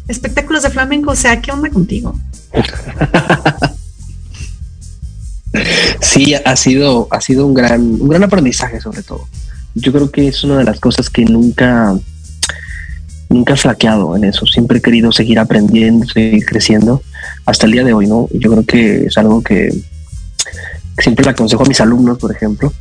espectáculos 0.09 0.63
de 0.63 0.71
flamenco. 0.71 1.13
O 1.13 1.17
sea, 1.17 1.41
¿qué 1.41 1.53
onda 1.53 1.71
contigo? 1.71 2.19
Sí, 6.01 6.35
ha 6.35 6.57
sido, 6.57 7.09
ha 7.11 7.21
sido 7.21 7.47
un 7.47 7.55
gran, 7.55 7.81
un 7.81 8.09
gran 8.09 8.23
aprendizaje 8.23 8.81
sobre 8.81 9.03
todo. 9.03 9.27
Yo 9.75 9.93
creo 9.93 10.11
que 10.11 10.29
es 10.29 10.45
una 10.45 10.59
de 10.59 10.65
las 10.65 10.81
cosas 10.81 11.09
que 11.11 11.25
nunca, 11.25 11.97
nunca 13.29 13.55
he 13.55 13.57
flaqueado 13.57 14.17
en 14.17 14.25
eso. 14.25 14.47
Siempre 14.47 14.79
he 14.79 14.83
querido 14.83 15.13
seguir 15.13 15.39
aprendiendo, 15.39 16.07
seguir 16.07 16.45
creciendo 16.45 17.03
hasta 17.47 17.67
el 17.67 17.73
día 17.73 17.85
de 17.85 17.93
hoy, 17.93 18.07
¿no? 18.07 18.29
Yo 18.33 18.51
creo 18.51 18.65
que 18.65 19.07
es 19.07 19.17
algo 19.17 19.43
que 19.43 19.71
siempre 20.99 21.25
le 21.25 21.31
aconsejo 21.31 21.65
a 21.65 21.69
mis 21.69 21.81
alumnos, 21.81 22.19
por 22.19 22.33
ejemplo, 22.33 22.73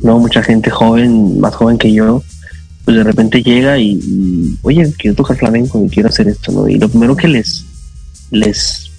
¿no? 0.00 0.18
Mucha 0.18 0.42
gente 0.42 0.70
joven, 0.70 1.38
más 1.38 1.54
joven 1.54 1.78
que 1.78 1.92
yo, 1.92 2.22
pues 2.84 2.96
de 2.96 3.04
repente 3.04 3.42
llega 3.42 3.78
y, 3.78 4.58
oye, 4.62 4.92
quiero 4.98 5.16
tocar 5.16 5.36
flamenco 5.36 5.84
y 5.84 5.90
quiero 5.90 6.08
hacer 6.08 6.28
esto, 6.28 6.52
¿no? 6.52 6.68
Y 6.68 6.78
lo 6.78 6.88
primero 6.88 7.16
que 7.16 7.28
les, 7.28 7.64
les 8.30 8.90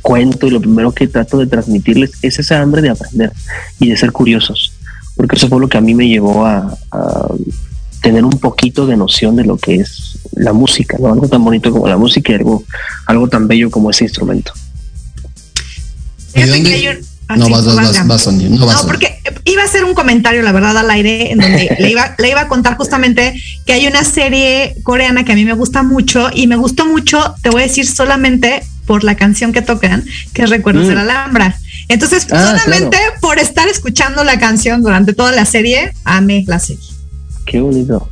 cuento 0.00 0.46
y 0.46 0.50
lo 0.50 0.60
primero 0.60 0.92
que 0.92 1.06
trato 1.06 1.38
de 1.38 1.46
transmitirles 1.46 2.12
es 2.22 2.38
esa 2.38 2.60
hambre 2.60 2.80
de 2.80 2.90
aprender 2.90 3.32
y 3.78 3.90
de 3.90 3.96
ser 3.96 4.12
curiosos, 4.12 4.71
porque 5.16 5.36
eso 5.36 5.48
fue 5.48 5.60
lo 5.60 5.68
que 5.68 5.78
a 5.78 5.80
mí 5.80 5.94
me 5.94 6.08
llevó 6.08 6.44
a, 6.46 6.76
a 6.90 7.28
tener 8.02 8.24
un 8.24 8.38
poquito 8.38 8.86
de 8.86 8.96
noción 8.96 9.36
de 9.36 9.44
lo 9.44 9.56
que 9.56 9.76
es 9.76 10.18
la 10.32 10.52
música, 10.52 10.96
¿no? 10.98 11.12
Algo 11.12 11.28
tan 11.28 11.44
bonito 11.44 11.70
como 11.70 11.86
la 11.86 11.96
música 11.96 12.32
y 12.32 12.34
algo, 12.34 12.64
algo 13.06 13.28
tan 13.28 13.48
bello 13.48 13.70
como 13.70 13.90
ese 13.90 14.04
instrumento. 14.04 14.52
no, 17.36 17.48
vas, 17.48 17.64
vas, 17.64 18.06
vas, 18.06 18.22
Sonia, 18.22 18.48
no, 18.48 18.66
vas, 18.66 18.82
no, 18.82 18.88
porque 18.88 19.20
iba 19.44 19.62
a 19.62 19.64
hacer 19.64 19.84
un 19.84 19.94
comentario, 19.94 20.42
la 20.42 20.52
verdad, 20.52 20.76
al 20.76 20.90
aire, 20.90 21.32
en 21.32 21.38
donde 21.38 21.76
le, 21.78 21.90
iba, 21.90 22.14
le 22.18 22.30
iba 22.30 22.42
a 22.42 22.48
contar 22.48 22.76
justamente 22.76 23.34
que 23.64 23.72
hay 23.72 23.86
una 23.86 24.04
serie 24.04 24.74
coreana 24.82 25.24
que 25.24 25.32
a 25.32 25.34
mí 25.34 25.44
me 25.44 25.54
gusta 25.54 25.82
mucho 25.82 26.28
y 26.34 26.46
me 26.46 26.56
gustó 26.56 26.86
mucho, 26.86 27.34
te 27.42 27.50
voy 27.50 27.62
a 27.62 27.66
decir 27.66 27.86
solamente 27.86 28.62
por 28.86 29.04
la 29.04 29.14
canción 29.14 29.52
que 29.52 29.62
tocan, 29.62 30.04
que 30.32 30.42
es 30.42 30.50
Recuerdos 30.50 30.86
mm. 30.86 30.88
de 30.88 30.94
la 30.94 31.02
Alhambra. 31.02 31.56
Entonces, 31.92 32.26
ah, 32.32 32.56
solamente 32.62 32.96
claro. 32.96 33.12
por 33.20 33.38
estar 33.38 33.68
escuchando 33.68 34.24
la 34.24 34.38
canción 34.38 34.82
durante 34.82 35.12
toda 35.12 35.32
la 35.32 35.44
serie, 35.44 35.92
amé 36.04 36.44
la 36.46 36.58
serie. 36.58 36.82
Qué 37.46 37.60
bonito. 37.60 38.08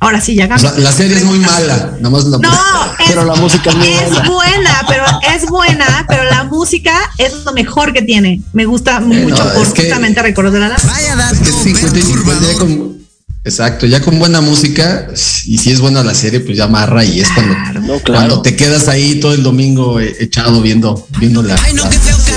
Ahora 0.00 0.20
sí, 0.20 0.36
ya 0.36 0.48
o 0.54 0.58
sea, 0.58 0.72
La 0.78 0.92
serie 0.92 1.16
es 1.16 1.24
muy 1.24 1.40
mala. 1.40 1.96
Nada 2.00 2.10
más 2.10 2.24
la 2.26 2.38
no, 2.38 2.50
pero 3.08 3.24
la 3.24 3.34
música 3.34 3.70
es 3.70 3.76
muy 3.76 3.88
es 3.88 4.08
buena. 4.10 4.30
buena. 4.30 4.70
pero 4.88 5.04
es 5.34 5.46
buena, 5.46 6.04
pero 6.08 6.22
la 6.24 6.44
música 6.44 6.92
es 7.18 7.44
lo 7.44 7.52
mejor 7.52 7.92
que 7.92 8.02
tiene. 8.02 8.40
Me 8.52 8.64
gusta 8.64 9.00
mucho 9.00 9.18
Eh, 9.42 9.44
no, 9.46 9.52
por 9.54 9.66
es 9.66 9.72
que- 9.72 9.82
justamente 9.82 10.22
Recuerdos 10.22 10.54
de 10.54 10.60
la. 10.60 10.68
Vaya 10.68 11.16
dato, 11.16 11.34
Es 11.34 11.40
que 11.40 11.48
es 11.50 11.56
50 11.56 11.98
y 11.98 12.02
50 12.02 12.46
ya 12.52 12.58
con, 12.58 12.98
exacto, 13.42 13.86
ya 13.86 14.00
con 14.00 14.20
buena 14.20 14.40
música, 14.40 15.08
y 15.46 15.58
si 15.58 15.72
es 15.72 15.80
buena 15.80 16.04
la 16.04 16.14
serie, 16.14 16.38
pues 16.40 16.56
ya 16.56 16.64
amarra 16.64 17.04
y 17.04 17.20
es 17.20 17.28
cuando, 17.30 17.54
Claro. 17.54 17.80
No, 17.80 17.86
claro. 17.98 18.02
cuando 18.20 18.42
te 18.42 18.54
quedas 18.54 18.86
ahí 18.86 19.18
todo 19.18 19.34
el 19.34 19.42
domingo 19.42 19.98
eh, 19.98 20.14
echado 20.20 20.60
viendo, 20.62 21.08
viendo 21.18 21.42
la. 21.42 21.56
Ay, 21.64 21.72
no, 21.74 21.82
la- 21.82 21.90
qué 21.90 21.98
feo 21.98 22.16
caso. 22.18 22.27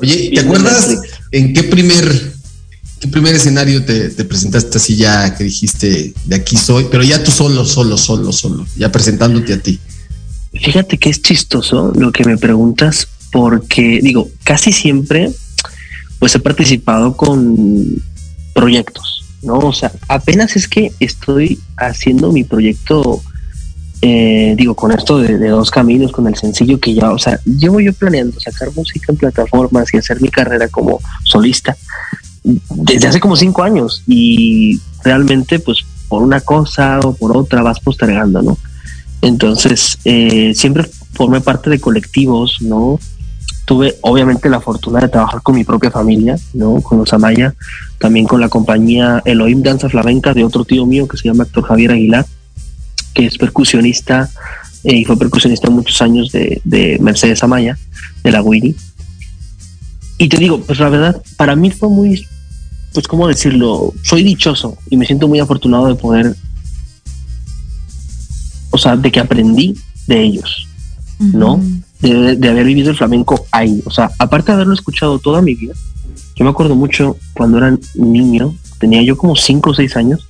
Oye, 0.00 0.30
¿te 0.34 0.40
acuerdas 0.40 0.88
Netflix. 0.88 1.14
en 1.32 1.52
qué 1.52 1.62
primer, 1.64 2.32
qué 3.00 3.08
primer 3.08 3.34
escenario 3.34 3.84
te, 3.84 4.08
te 4.10 4.24
presentaste 4.24 4.78
así 4.78 4.96
ya 4.96 5.34
que 5.36 5.44
dijiste 5.44 6.14
de 6.24 6.36
aquí 6.36 6.56
soy, 6.56 6.86
pero 6.90 7.02
ya 7.02 7.22
tú 7.22 7.30
solo, 7.30 7.64
solo, 7.64 7.96
solo, 7.96 8.32
solo, 8.32 8.66
ya 8.76 8.90
presentándote 8.90 9.54
a 9.54 9.60
ti? 9.60 9.78
Fíjate 10.52 10.98
que 10.98 11.10
es 11.10 11.22
chistoso 11.22 11.92
lo 11.94 12.10
que 12.12 12.24
me 12.24 12.36
preguntas, 12.36 13.06
porque 13.30 14.00
digo, 14.02 14.28
casi 14.42 14.72
siempre 14.72 15.30
pues 16.18 16.34
he 16.34 16.38
participado 16.38 17.16
con 17.16 18.02
proyectos, 18.54 19.24
¿no? 19.42 19.58
O 19.58 19.72
sea, 19.72 19.90
apenas 20.06 20.54
es 20.54 20.68
que 20.68 20.92
estoy 21.00 21.58
haciendo 21.76 22.30
mi 22.30 22.44
proyecto, 22.44 23.22
eh, 24.02 24.54
digo, 24.56 24.74
con 24.74 24.92
esto 24.92 25.18
de, 25.18 25.48
dos 25.48 25.70
caminos, 25.70 26.12
con 26.12 26.26
el 26.26 26.36
sencillo 26.36 26.80
que 26.80 26.94
ya, 26.94 27.10
o 27.10 27.18
sea, 27.18 27.38
llevo 27.44 27.80
yo 27.80 27.92
planeando 27.92 28.40
sacar 28.40 28.70
música 28.74 29.12
en 29.12 29.18
plataformas 29.18 29.92
y 29.92 29.98
hacer 29.98 30.20
mi 30.22 30.28
carrera 30.28 30.68
como 30.68 31.00
solista 31.24 31.76
desde 32.42 33.08
hace 33.08 33.20
como 33.20 33.36
cinco 33.36 33.62
años 33.62 34.02
y 34.06 34.80
realmente 35.04 35.58
pues 35.58 35.78
por 36.08 36.22
una 36.22 36.40
cosa 36.40 36.98
o 37.00 37.14
por 37.14 37.36
otra 37.36 37.62
vas 37.62 37.80
postergando, 37.80 38.42
¿no? 38.42 38.58
Entonces, 39.22 39.98
eh, 40.04 40.52
siempre 40.54 40.88
formé 41.12 41.40
parte 41.40 41.68
de 41.70 41.78
colectivos, 41.78 42.56
¿no? 42.60 42.98
Tuve 43.66 43.96
obviamente 44.00 44.48
la 44.48 44.60
fortuna 44.60 45.00
de 45.00 45.08
trabajar 45.08 45.42
con 45.42 45.54
mi 45.54 45.62
propia 45.62 45.90
familia, 45.90 46.36
¿no? 46.54 46.80
Con 46.80 46.98
los 46.98 47.12
Amaya, 47.12 47.54
también 47.98 48.26
con 48.26 48.40
la 48.40 48.48
compañía 48.48 49.22
Elohim 49.24 49.62
Danza 49.62 49.88
Flamenca 49.88 50.32
de 50.32 50.42
otro 50.42 50.64
tío 50.64 50.86
mío 50.86 51.06
que 51.06 51.18
se 51.18 51.28
llama 51.28 51.44
Héctor 51.44 51.64
Javier 51.64 51.92
Aguilar, 51.92 52.26
que 53.14 53.26
es 53.26 53.38
percusionista 53.38 54.30
eh, 54.84 54.96
y 54.96 55.04
fue 55.04 55.18
percusionista 55.18 55.70
muchos 55.70 56.00
años 56.02 56.32
de, 56.32 56.60
de 56.64 56.98
Mercedes 57.00 57.42
Amaya, 57.42 57.78
de 58.22 58.30
la 58.30 58.42
Winnie. 58.42 58.74
Y 60.18 60.28
te 60.28 60.36
digo, 60.36 60.60
pues 60.60 60.78
la 60.78 60.88
verdad, 60.88 61.22
para 61.36 61.56
mí 61.56 61.70
fue 61.70 61.88
muy, 61.88 62.26
pues 62.92 63.06
cómo 63.08 63.26
decirlo, 63.26 63.92
soy 64.02 64.22
dichoso 64.22 64.76
y 64.88 64.96
me 64.96 65.06
siento 65.06 65.28
muy 65.28 65.40
afortunado 65.40 65.88
de 65.88 65.94
poder, 65.94 66.36
o 68.70 68.78
sea, 68.78 68.96
de 68.96 69.10
que 69.10 69.20
aprendí 69.20 69.74
de 70.06 70.22
ellos, 70.22 70.66
¿no? 71.18 71.62
De, 72.00 72.36
de 72.36 72.48
haber 72.48 72.64
vivido 72.66 72.90
el 72.90 72.96
flamenco 72.96 73.46
ahí. 73.50 73.82
O 73.86 73.90
sea, 73.90 74.10
aparte 74.18 74.52
de 74.52 74.56
haberlo 74.56 74.74
escuchado 74.74 75.18
toda 75.18 75.42
mi 75.42 75.54
vida, 75.54 75.74
yo 76.36 76.44
me 76.44 76.50
acuerdo 76.50 76.74
mucho 76.74 77.16
cuando 77.34 77.58
era 77.58 77.76
niño, 77.94 78.54
tenía 78.78 79.02
yo 79.02 79.16
como 79.16 79.36
cinco 79.36 79.70
o 79.70 79.74
seis 79.74 79.96
años, 79.96 80.26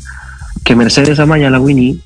que 0.64 0.74
Mercedes 0.74 1.20
Amaya 1.20 1.50
la 1.50 1.60
Winnie, 1.60 2.00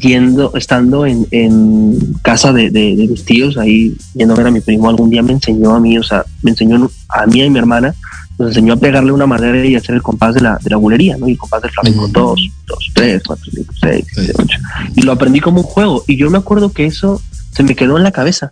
yendo, 0.00 0.52
estando 0.56 1.06
en, 1.06 1.26
en 1.30 1.98
casa 2.22 2.52
de, 2.52 2.70
de, 2.70 2.96
de 2.96 3.06
mis 3.08 3.24
tíos, 3.24 3.56
ahí 3.58 3.94
yendo 4.14 4.34
a 4.34 4.36
ver 4.36 4.46
a 4.48 4.50
mi 4.50 4.60
primo, 4.60 4.88
algún 4.88 5.10
día 5.10 5.22
me 5.22 5.32
enseñó 5.32 5.74
a 5.74 5.80
mí, 5.80 5.96
o 5.98 6.02
sea, 6.02 6.24
me 6.42 6.50
enseñó 6.50 6.90
a 7.08 7.26
mí 7.26 7.38
y 7.40 7.46
a 7.46 7.50
mi 7.50 7.58
hermana, 7.58 7.94
nos 8.38 8.48
enseñó 8.48 8.72
a 8.74 8.76
pegarle 8.76 9.12
una 9.12 9.26
madera 9.26 9.64
y 9.64 9.76
hacer 9.76 9.94
el 9.94 10.02
compás 10.02 10.34
de 10.34 10.40
la, 10.40 10.58
de 10.62 10.70
la 10.70 10.76
bulería, 10.76 11.16
¿no? 11.16 11.28
Y 11.28 11.32
el 11.32 11.38
compás 11.38 11.62
del 11.62 11.70
flamenco, 11.70 12.04
Ujú. 12.04 12.12
dos, 12.12 12.40
dos, 12.66 12.90
tres, 12.94 13.22
cuatro, 13.24 13.44
cinco, 13.54 13.72
seis, 13.80 14.04
Sí. 14.08 14.12
siete, 14.24 14.32
ocho. 14.42 14.58
Y 14.96 15.02
lo 15.02 15.12
aprendí 15.12 15.38
como 15.40 15.58
un 15.60 15.66
juego. 15.66 16.02
Y 16.08 16.16
yo 16.16 16.28
me 16.30 16.38
acuerdo 16.38 16.72
que 16.72 16.84
eso 16.86 17.22
se 17.52 17.62
me 17.62 17.76
quedó 17.76 17.96
en 17.96 18.02
la 18.02 18.10
cabeza. 18.10 18.50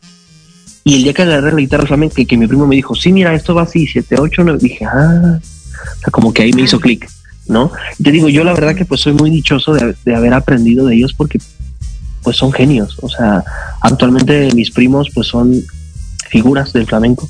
Y 0.84 0.94
el 0.96 1.02
día 1.02 1.12
que 1.14 1.22
agarré 1.22 1.50
la 1.52 1.58
guitarra 1.58 1.86
flamenca 1.86 2.20
y 2.22 2.26
que 2.26 2.36
mi 2.36 2.46
primo 2.46 2.66
me 2.66 2.76
dijo, 2.76 2.94
sí, 2.94 3.12
mira, 3.12 3.34
esto 3.34 3.54
va 3.56 3.62
así, 3.62 3.86
siete, 3.88 4.16
ocho, 4.20 4.44
nueve, 4.44 4.58
dije, 4.62 4.84
ah, 4.84 5.38
o 5.40 6.00
sea, 6.00 6.10
como 6.12 6.32
que 6.32 6.42
ahí 6.42 6.52
me 6.52 6.62
hizo 6.62 6.78
clic, 6.78 7.08
¿no? 7.46 7.70
Y 7.98 8.02
te 8.02 8.10
digo, 8.10 8.28
yo 8.28 8.44
la 8.44 8.52
verdad 8.52 8.74
que 8.74 8.84
pues 8.84 9.00
soy 9.00 9.12
muy 9.12 9.30
dichoso 9.30 9.74
de, 9.74 9.94
de 10.04 10.14
haber 10.14 10.34
aprendido 10.34 10.86
de 10.86 10.96
ellos 10.96 11.12
porque 11.14 11.38
pues 12.22 12.36
son 12.36 12.52
genios. 12.52 12.96
O 13.02 13.08
sea, 13.08 13.42
actualmente 13.80 14.50
mis 14.54 14.70
primos 14.70 15.08
pues 15.14 15.26
son 15.28 15.52
figuras 16.28 16.72
del 16.72 16.86
flamenco. 16.86 17.28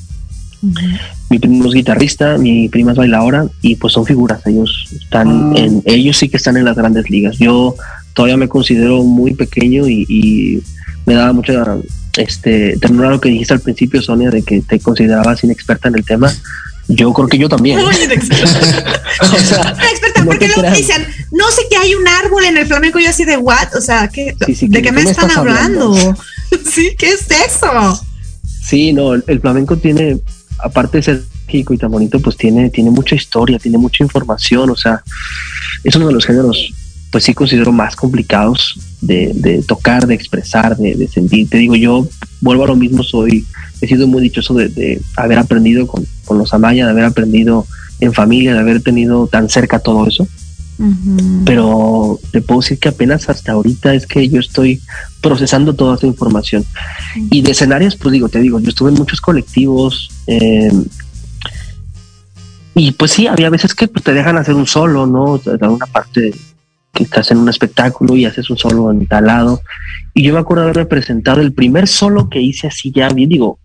Mi 1.28 1.40
primo 1.40 1.66
es 1.66 1.74
guitarrista, 1.74 2.38
mi 2.38 2.68
prima 2.68 2.92
es 2.92 2.98
bailadora 2.98 3.46
y 3.62 3.76
pues 3.76 3.94
son 3.94 4.06
figuras. 4.06 4.46
Ellos 4.46 4.86
están 4.92 5.28
Ah. 5.28 5.54
en, 5.56 5.82
ellos 5.86 6.16
sí 6.18 6.28
que 6.28 6.36
están 6.36 6.56
en 6.56 6.64
las 6.64 6.76
grandes 6.76 7.10
ligas. 7.10 7.38
Yo 7.38 7.74
todavía 8.14 8.36
me 8.36 8.48
considero 8.48 9.02
muy 9.02 9.34
pequeño 9.34 9.88
y, 9.88 10.06
y 10.08 10.62
me 11.06 11.14
daba 11.14 11.32
mucha 11.32 11.78
este 12.16 12.76
ternura 12.76 13.10
lo 13.10 13.20
que 13.20 13.30
dijiste 13.30 13.54
al 13.54 13.60
principio, 13.60 14.02
Sonia, 14.02 14.30
de 14.30 14.42
que 14.42 14.60
te 14.60 14.78
considerabas 14.78 15.42
inexperta 15.42 15.88
en 15.88 15.96
el 15.96 16.04
tema. 16.04 16.32
Yo 16.89 17.12
creo 17.12 17.28
que 17.28 17.39
yo 17.39 17.49
también. 17.49 17.78
Muy. 17.80 17.95
O 19.22 19.39
sea, 19.39 19.76
experta, 19.91 20.24
no 20.24 20.30
te 20.37 20.47
luego 20.47 20.62
creas. 20.62 20.76
dicen, 20.76 21.07
no 21.30 21.49
sé 21.51 21.62
que 21.70 21.76
hay 21.76 21.95
un 21.95 22.09
árbol 22.09 22.45
en 22.45 22.57
el 22.57 22.66
flamenco, 22.66 22.99
yo 22.99 23.11
así 23.11 23.24
de 23.24 23.37
what, 23.37 23.68
o 23.76 23.80
sea, 23.80 24.09
¿qué, 24.09 24.35
Sí, 24.47 24.55
sí, 24.55 24.66
¿de 24.68 24.78
¿qué- 24.78 24.83
qué 24.83 24.89
qué 24.89 24.93
me 24.93 25.03
están 25.11 25.30
hablando? 25.30 25.91
hablando? 25.93 26.16
sí, 26.70 26.95
¿qué 26.99 27.11
es 27.12 27.26
eso? 27.30 28.05
Sí, 28.64 28.93
no, 28.93 29.14
el, 29.14 29.41
flamenco 29.41 29.76
tiene, 29.76 30.18
aparte 30.59 30.99
de 30.99 31.03
ser 31.03 31.22
y 31.53 31.76
tan 31.76 31.91
bonito, 31.91 32.18
pues 32.20 32.37
tiene, 32.37 32.70
tiene 32.70 32.91
mucha 32.91 33.14
historia, 33.14 33.59
tiene 33.59 33.76
mucha 33.76 34.03
información, 34.03 34.70
o 34.70 34.76
sea, 34.76 35.03
es 35.85 35.95
uno 35.97 36.07
de 36.07 36.14
los 36.14 36.24
géneros, 36.24 36.72
pues 37.11 37.24
sí 37.24 37.35
considero 37.35 37.72
más 37.72 37.95
complicados 37.95 38.78
de, 39.03 39.62
tocar, 39.66 40.07
de 40.07 40.14
expresar, 40.14 40.76
de, 40.76 41.09
sentir. 41.09 41.49
Te 41.51 41.59
digo, 41.59 41.76
yo 41.76 42.09
vuelvo 42.41 42.64
a 42.64 42.68
lo 42.68 42.76
mismo, 42.76 43.03
soy, 43.03 43.45
he 43.83 43.87
sido 43.87 44.07
muy 44.07 44.22
dichoso 44.22 44.55
de, 44.55 45.01
haber 45.16 45.39
aprendido 45.39 45.87
con, 45.87 46.07
con 46.24 46.39
los 46.39 46.55
Amaya, 46.55 46.87
de 46.87 46.93
haber 46.93 47.05
aprendido 47.05 47.66
en 48.01 48.12
familia, 48.12 48.55
de 48.55 48.61
haber 48.61 48.83
tenido 48.83 49.26
tan 49.26 49.49
cerca 49.49 49.80
todo 49.80 50.07
eso. 50.07 50.26
Pero 51.45 52.18
te 52.33 52.41
puedo 52.41 52.61
decir 52.61 52.78
que 52.78 52.89
apenas 52.89 53.28
hasta 53.28 53.53
ahorita 53.53 53.95
es 53.95 54.07
que 54.07 54.28
yo 54.28 54.41
estoy 54.41 54.80
procesando 55.20 55.74
toda 55.74 55.97
esa 55.97 56.07
información. 56.07 56.64
Y 57.30 57.43
de 57.43 57.53
escenarios, 57.53 57.95
pues 57.95 58.12
digo, 58.12 58.28
te 58.28 58.41
digo, 58.41 58.59
yo 58.59 58.68
estuve 58.68 58.91
en 58.91 58.97
muchos 58.97 59.20
colectivos. 59.20 60.11
Eh, 60.26 60.72
y 62.74 62.93
pues 62.93 63.12
sí, 63.12 63.26
había 63.26 63.51
veces 63.51 63.74
que 63.74 63.87
pues, 63.87 64.03
te 64.05 64.12
dejan 64.12 64.39
hacer 64.39 64.55
un 64.55 64.66
solo, 64.66 65.07
¿no? 65.07 65.39
De 65.39 65.68
una 65.68 65.87
parte 65.87 66.35
que 66.93 67.05
estás 67.05 67.30
en 67.30 67.39
un 67.39 67.49
espectáculo 67.49 68.16
y 68.16 68.24
haces 68.24 68.51
un 68.51 68.59
solo 68.59 68.91
en 68.91 69.07
tal 69.07 69.26
lado. 69.26 69.61
Y 70.14 70.24
yo 70.24 70.33
me 70.33 70.41
acuerdo 70.41 70.64
haberme 70.64 70.87
presentado 70.87 71.41
el 71.41 71.53
primer 71.53 71.87
solo 71.87 72.28
que 72.28 72.41
hice 72.41 72.66
así 72.66 72.91
ya 72.91 73.09
bien, 73.09 73.28
digo, 73.28 73.61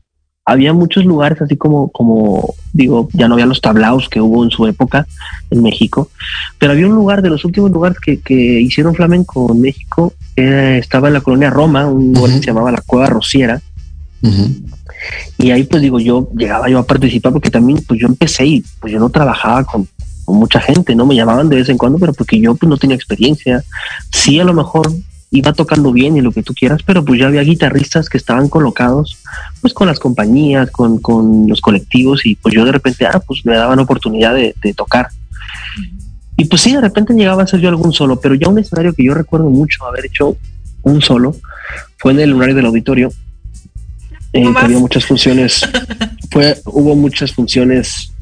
había 0.47 0.71
muchos 0.71 1.03
lugares 1.03 1.41
así 1.41 1.57
como, 1.57 1.89
como 1.89 2.55
digo, 2.71 3.09
ya 3.11 3.27
no 3.27 3.33
había 3.33 3.45
los 3.45 3.59
tablaos 3.59 4.07
que 4.07 4.21
hubo 4.21 4.45
en 4.45 4.49
su 4.49 4.65
época 4.65 5.05
en 5.51 5.61
México, 5.61 6.09
pero 6.57 6.71
había 6.71 6.87
un 6.87 6.95
lugar 6.95 7.21
de 7.21 7.29
los 7.29 7.43
últimos 7.43 7.69
lugares 7.69 7.99
que, 7.99 8.21
que 8.21 8.33
hicieron 8.61 8.95
flamenco 8.95 9.51
en 9.51 9.59
México, 9.59 10.13
estaba 10.37 11.09
en 11.09 11.15
la 11.15 11.21
colonia 11.21 11.49
Roma, 11.49 11.85
un 11.85 12.13
lugar 12.13 12.31
que 12.31 12.39
se 12.39 12.45
llamaba 12.45 12.71
la 12.71 12.81
Cueva 12.81 13.07
Rociera. 13.07 13.61
Y 15.37 15.51
ahí 15.51 15.65
pues 15.65 15.81
digo, 15.81 15.99
yo 15.99 16.29
llegaba 16.33 16.69
yo 16.69 16.79
a 16.79 16.87
participar 16.87 17.33
porque 17.33 17.51
también 17.51 17.83
pues 17.85 17.99
yo 17.99 18.07
empecé 18.07 18.45
y 18.45 18.63
pues 18.79 18.93
yo 18.93 18.99
no 18.99 19.09
trabajaba 19.09 19.65
con, 19.65 19.85
con 20.23 20.37
mucha 20.37 20.61
gente, 20.61 20.95
¿no? 20.95 21.05
Me 21.05 21.15
llamaban 21.15 21.49
de 21.49 21.57
vez 21.57 21.67
en 21.67 21.77
cuando, 21.77 21.99
pero 21.99 22.13
porque 22.13 22.39
yo 22.39 22.55
pues 22.55 22.69
no 22.69 22.77
tenía 22.77 22.95
experiencia. 22.95 23.65
Sí, 24.13 24.39
a 24.39 24.45
lo 24.45 24.53
mejor 24.53 24.89
iba 25.31 25.53
tocando 25.53 25.91
bien 25.91 26.15
y 26.15 26.21
lo 26.21 26.31
que 26.31 26.43
tú 26.43 26.53
quieras, 26.53 26.81
pero 26.83 27.03
pues 27.03 27.19
ya 27.19 27.27
había 27.27 27.41
guitarristas 27.41 28.09
que 28.09 28.17
estaban 28.17 28.47
colocados 28.47 29.17
pues 29.61 29.73
con 29.73 29.87
las 29.87 29.99
compañías, 29.99 30.71
con, 30.71 30.99
con 30.99 31.47
los 31.47 31.59
colectivos 31.59 32.25
y 32.25 32.35
pues 32.35 32.55
yo 32.55 32.63
de 32.63 32.71
repente, 32.71 33.05
ah, 33.05 33.21
pues 33.25 33.45
me 33.45 33.55
daban 33.55 33.79
oportunidad 33.79 34.33
de, 34.33 34.53
tocar. 34.75 35.09
Y 36.37 36.45
pues 36.45 36.61
sí, 36.61 36.73
de 36.73 36.81
repente 36.81 37.13
llegaba 37.13 37.41
a 37.41 37.45
hacer 37.45 37.59
yo 37.59 37.69
algún 37.69 37.91
solo, 37.91 38.19
pero 38.19 38.35
ya 38.35 38.47
un 38.47 38.59
escenario 38.59 38.93
que 38.93 39.03
yo 39.03 39.13
recuerdo 39.13 39.49
mucho 39.49 39.85
haber 39.85 40.05
hecho 40.05 40.37
un 40.83 41.01
solo 41.01 41.35
fue 41.97 42.13
en 42.13 42.19
el 42.19 42.29
lunario 42.29 42.55
del 42.55 42.67
auditorio. 42.67 43.11
Eh, 44.33 44.45
había 44.55 44.77
muchas 44.77 45.05
funciones, 45.05 45.67
fue, 46.31 46.57
hubo 46.65 46.95
muchas 46.95 47.31
funciones 47.31 48.13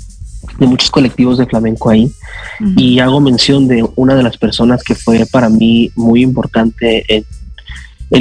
de 0.60 0.68
muchos 0.68 0.89
colectivos 0.91 1.38
de 1.38 1.45
flamenco 1.45 1.89
ahí. 1.89 2.12
Y 2.78 2.99
hago 2.99 3.20
mención 3.20 3.68
de 3.68 3.86
una 3.95 4.16
de 4.16 4.24
las 4.24 4.38
personas 4.38 4.84
que 4.84 4.95
fue 4.95 5.26
para 5.26 5.49
mí 5.49 5.91
muy 5.95 6.22
importante 6.22 7.06
en, 7.08 7.26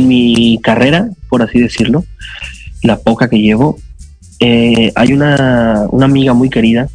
mi 0.08 0.58
carrera, 0.62 1.08
por 1.28 1.42
así 1.42 1.60
decirlo, 1.60 2.04
la 2.82 2.98
poca 2.98 3.28
que 3.28 3.38
llevo. 3.38 3.78
Eh, 4.40 4.92
hay 4.94 5.12
una, 5.12 5.84
amiga 5.84 6.32
muy 6.34 6.50
querida 6.50 6.88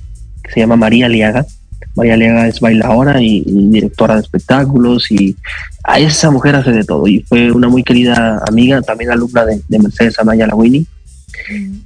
que 0.44 0.52
se 0.52 0.60
llama 0.60 0.76
María 0.76 1.06
Aliaga. 1.06 1.46
María 1.96 2.16
Aliaga 2.16 2.48
es 2.48 2.60
bailadora 2.60 3.22
y, 3.22 3.44
directora 3.46 4.16
de 4.16 4.22
espectáculos 4.22 5.12
y 5.12 5.36
a 5.84 6.00
esa 6.00 6.30
mujer 6.30 6.56
hace 6.56 6.72
de 6.72 6.84
todo. 6.84 7.08
Y 7.08 7.22
fue 7.22 7.52
una 7.52 7.70
muy 7.70 7.84
querida 7.84 8.44
amiga, 8.48 8.82
también 8.82 9.12
alumna 9.12 9.46
de, 9.46 9.80
Mercedes 9.80 10.20
Amaya 10.20 10.48
Lawini 10.48 10.86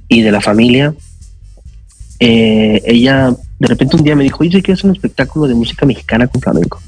y 0.08 0.22
de 0.22 0.32
la 0.32 0.40
familia. 0.40 0.94
Eh, 2.18 2.82
ella 2.86 3.34
de 3.64 3.68
repente 3.68 3.96
un 3.96 4.02
día 4.02 4.14
me 4.14 4.24
dijo, 4.24 4.42
oye, 4.42 4.62
que 4.62 4.72
es 4.72 4.84
un 4.84 4.92
espectáculo 4.92 5.46
de 5.46 5.54
música 5.54 5.86
mexicana 5.86 6.26
con 6.26 6.38
flamenco. 6.38 6.82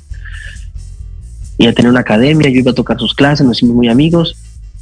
Y 1.57 1.65
ella 1.65 1.75
tenía 1.75 1.91
una 1.91 2.01
academia, 2.01 2.51
yo 2.51 2.59
iba 2.59 2.73
a 2.73 2.75
tocar 2.75 2.99
sus 2.99 3.15
clases, 3.15 3.47
nos 3.47 3.57
hicimos 3.57 3.77
muy 3.77 3.89
amigos. 3.89 4.37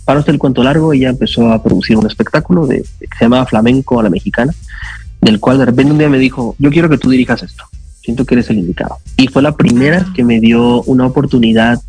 Para 0.05 0.18
hasta 0.18 0.32
el 0.32 0.38
cuento 0.38 0.64
largo, 0.64 0.92
ella 0.92 1.11
empezó 1.11 1.53
a 1.53 1.62
producir 1.62 1.97
un 1.97 2.05
espectáculo 2.09 2.66
de, 2.66 2.82
que 2.82 3.16
se 3.16 3.26
llamaba 3.26 3.47
Flamenco 3.47 4.01
a 4.01 4.03
la 4.03 4.11
Mexicana, 4.11 4.53
del 5.20 5.38
cual 5.38 5.59
de 5.59 5.66
repente 5.66 5.92
un 5.92 5.99
día 5.99 6.09
me 6.09 6.18
dijo, 6.18 6.57
yo 6.59 6.68
quiero 6.72 6.88
que 6.88 6.99
tú 6.99 7.11
dirijas 7.11 7.45
esto, 7.45 7.62
siento 8.03 8.24
que 8.24 8.34
eres 8.34 8.51
el 8.51 8.59
indicado. 8.59 8.97
Y 9.16 9.28
fue 9.28 9.40
la 9.40 9.57
primera 9.57 10.05
que 10.16 10.24
me 10.24 10.40
dio 10.40 10.82
una 10.82 11.07
oportunidad 11.07 11.80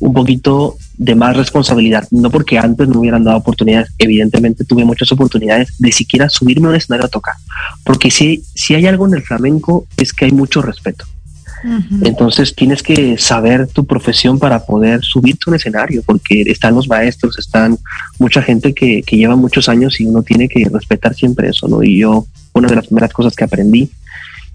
un 0.00 0.12
poquito 0.12 0.76
de 0.96 1.14
más 1.14 1.36
responsabilidad, 1.36 2.06
no 2.10 2.30
porque 2.30 2.58
antes 2.58 2.88
no 2.88 3.00
hubieran 3.00 3.24
dado 3.24 3.38
oportunidades, 3.38 3.92
evidentemente 3.98 4.64
tuve 4.64 4.84
muchas 4.84 5.10
oportunidades 5.12 5.74
de 5.78 5.92
siquiera 5.92 6.28
subirme 6.28 6.66
a 6.66 6.70
un 6.70 6.76
escenario 6.76 7.06
a 7.06 7.10
tocar, 7.10 7.34
porque 7.84 8.10
si, 8.10 8.42
si 8.54 8.74
hay 8.74 8.86
algo 8.86 9.06
en 9.06 9.14
el 9.14 9.22
flamenco 9.22 9.86
es 9.96 10.12
que 10.12 10.26
hay 10.26 10.32
mucho 10.32 10.62
respeto. 10.62 11.04
Entonces 12.02 12.54
tienes 12.54 12.82
que 12.82 13.16
saber 13.16 13.66
tu 13.68 13.86
profesión 13.86 14.38
para 14.38 14.66
poder 14.66 15.02
subirte 15.02 15.44
a 15.46 15.50
un 15.50 15.56
escenario, 15.56 16.02
porque 16.04 16.42
están 16.42 16.74
los 16.74 16.88
maestros, 16.88 17.38
están 17.38 17.78
mucha 18.18 18.42
gente 18.42 18.74
que, 18.74 19.02
que 19.02 19.16
lleva 19.16 19.34
muchos 19.34 19.70
años 19.70 19.98
y 19.98 20.04
uno 20.04 20.22
tiene 20.22 20.46
que 20.46 20.68
respetar 20.70 21.14
siempre 21.14 21.48
eso, 21.48 21.66
¿no? 21.66 21.82
Y 21.82 22.00
yo, 22.00 22.26
una 22.52 22.68
de 22.68 22.76
las 22.76 22.88
primeras 22.88 23.14
cosas 23.14 23.34
que 23.34 23.44
aprendí, 23.44 23.90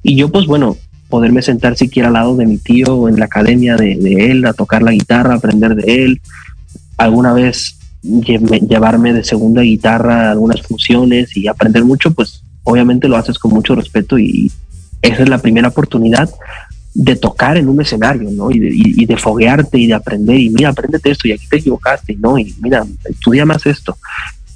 y 0.04 0.16
yo 0.16 0.30
pues 0.30 0.46
bueno, 0.46 0.78
poderme 1.10 1.41
sentar 1.41 1.76
siquiera 1.76 2.07
al 2.07 2.14
lado 2.14 2.36
de 2.36 2.45
mi 2.45 2.57
tío 2.57 3.10
en 3.10 3.20
la 3.20 3.26
academia 3.26 3.76
de, 3.76 3.93
él, 4.32 4.45
a 4.45 4.53
tocar 4.53 4.84
la 4.84 4.91
guitarra, 4.91 5.36
aprender 5.36 5.76
de 5.76 6.05
él, 6.05 6.22
alguna 6.97 7.34
vez 7.34 7.76
llevarme 8.01 9.14
de 9.14 9.24
segunda 9.24 9.62
guitarra 9.62 10.32
algunas 10.32 10.62
funciones 10.62 11.36
y 11.36 11.47
aprender 11.47 11.84
mucho, 11.84 12.12
pues 12.12 12.43
obviamente 12.64 13.10
lo 13.10 13.18
haces 13.18 13.38
con 13.38 13.51
mucho 13.51 13.76
respeto 13.76 14.18
y 14.18 14.51
esa 15.01 15.24
es 15.24 15.30
la 15.30 15.39
primera 15.39 15.70
oportunidad 15.70 16.30
de 16.93 17.16
tocar 17.16 17.57
en 17.57 17.70
un 17.70 17.82
escenario, 17.82 18.30
¿no? 18.32 18.51
Y 18.51 19.05
de, 19.05 19.18
foguearte 19.18 19.78
y 19.78 19.88
de 19.88 19.93
aprender, 19.93 20.39
y 20.39 20.49
mira, 20.49 20.70
apréndete 20.70 21.12
esto, 21.12 21.28
y 21.28 21.32
aquí 21.32 21.47
te 21.47 21.57
equivocaste, 21.57 22.16
¿no? 22.16 22.38
Y 22.38 22.55
mira, 22.62 22.86
estudia 23.05 23.45
más 23.45 23.66
esto. 23.66 23.97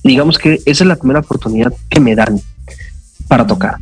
Digamos 0.04 0.38
que 0.38 0.60
esa 0.66 0.84
es 0.84 0.88
la 0.88 0.96
primera 0.96 1.20
oportunidad 1.20 1.74
que 1.90 2.00
me 2.00 2.16
dan 2.16 2.40
para 3.28 3.48
tocar. 3.48 3.78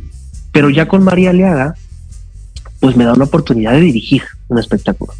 Pero 0.52 0.70
ya 0.70 0.86
con 0.86 1.02
María 1.02 1.32
Leaga, 1.32 1.74
pues 2.82 2.96
me 2.96 3.04
da 3.04 3.12
una 3.12 3.26
oportunidad 3.26 3.74
de 3.74 3.80
dirigir 3.80 4.22
un 4.48 4.58
espectáculo. 4.58 5.14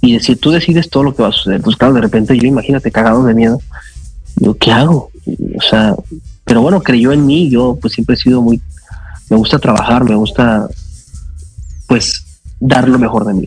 Y 0.00 0.14
decir, 0.14 0.40
tú 0.40 0.50
decides 0.50 0.90
todo 0.90 1.04
lo 1.04 1.14
que 1.14 1.22
va 1.22 1.28
a 1.28 1.32
suceder. 1.32 1.62
Pues 1.62 1.78
de 1.78 2.00
repente 2.00 2.36
yo 2.36 2.48
imagínate 2.48 2.90
cagado 2.90 3.24
de 3.24 3.32
miedo. 3.32 3.60
Yo, 4.36 4.54
¿qué 4.54 4.72
hago? 4.72 5.12
O 5.56 5.62
sea, 5.62 5.94
pero 6.44 6.62
bueno, 6.62 6.82
creyó 6.82 7.12
en 7.12 7.24
mí. 7.24 7.48
Yo 7.48 7.78
pues 7.80 7.94
siempre 7.94 8.16
he 8.16 8.18
sido 8.18 8.42
muy, 8.42 8.60
me 9.30 9.36
gusta 9.36 9.60
trabajar, 9.60 10.02
me 10.02 10.16
gusta 10.16 10.66
pues 11.86 12.24
dar 12.58 12.88
lo 12.88 12.98
mejor 12.98 13.24
de 13.24 13.34
mí. 13.34 13.46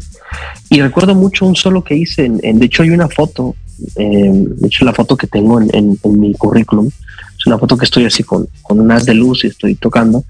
Y 0.69 0.82
recuerdo 0.82 1.13
mucho 1.13 1.45
un 1.45 1.55
solo 1.57 1.84
que 1.84 1.97
hice, 1.97 2.23
en, 2.23 2.59
de 2.59 2.65
hecho 2.65 2.84
hay 2.84 2.91
una 2.91 3.09
foto, 3.09 3.57
eh, 3.97 4.32
de 4.32 4.67
hecho 4.67 4.86
la 4.86 4.93
foto 4.93 5.17
que 5.17 5.28
tengo 5.28 5.59
en, 5.59 5.99
mi 6.05 6.34
currículum, 6.34 6.88
es 6.88 7.45
una 7.45 7.57
foto 7.57 7.75
que 7.75 7.84
estoy 7.84 8.05
así 8.05 8.23
con, 8.23 8.47
con 8.61 8.80
un 8.80 8.89
haz 8.89 9.05
de 9.05 9.15
luz 9.15 9.43
y 9.43 9.47
estoy 9.47 9.75
tocando, 9.75 10.23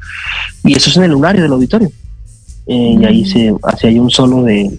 y 0.64 0.74
eso 0.74 0.90
es 0.90 0.98
en 0.98 1.04
el 1.04 1.12
lunario 1.12 1.44
del 1.44 1.54
auditorio. 1.54 1.92
Eh, 2.68 2.98
y 3.00 3.06
ahí 3.06 3.26
se 3.26 3.54
hace 3.64 3.88
ahí 3.88 4.00
un 4.00 4.10
solo 4.10 4.44
de, 4.44 4.78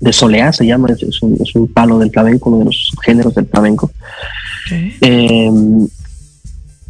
de 0.00 0.12
soleá, 0.12 0.52
se 0.52 0.66
llama, 0.66 0.88
es, 0.90 1.22
un, 1.22 1.36
es 1.40 1.54
un, 1.54 1.68
palo 1.68 1.98
del 1.98 2.10
flamenco, 2.10 2.50
uno 2.50 2.60
de 2.60 2.64
los 2.66 2.92
géneros 3.04 3.34
del 3.34 3.46
flamenco. 3.46 3.90
Eh, 5.00 5.50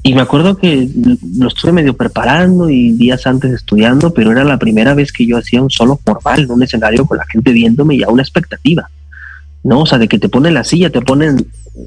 y 0.03 0.15
me 0.15 0.21
acuerdo 0.21 0.57
que 0.57 0.89
lo 1.37 1.49
estuve 1.49 1.73
medio 1.73 1.97
preparando 1.97 2.71
y 2.71 2.93
días 2.93 3.27
antes 3.27 3.53
estudiando, 3.53 4.15
pero 4.15 4.31
era 4.31 4.45
la 4.45 4.59
primera 4.59 4.95
vez 4.95 5.11
que 5.11 5.27
yo 5.27 5.37
hacía 5.37 5.61
un 5.61 5.71
solo 5.71 5.99
formal 6.05 6.45
en 6.45 6.51
un 6.51 6.63
escenario 6.63 7.07
con 7.07 7.19
la 7.19 7.27
gente 7.27 7.53
viéndome 7.53 7.97
y 7.97 8.03
a 8.03 8.09
una 8.09 8.23
expectativa. 8.23 8.89
¿No? 9.65 9.81
O 9.81 9.87
sea, 9.87 9.99
de 9.99 10.07
que 10.07 10.21
te 10.21 10.29
ponen 10.29 10.55
la 10.55 10.63
silla, 10.63 10.91
te 10.91 11.01
ponen 11.01 11.45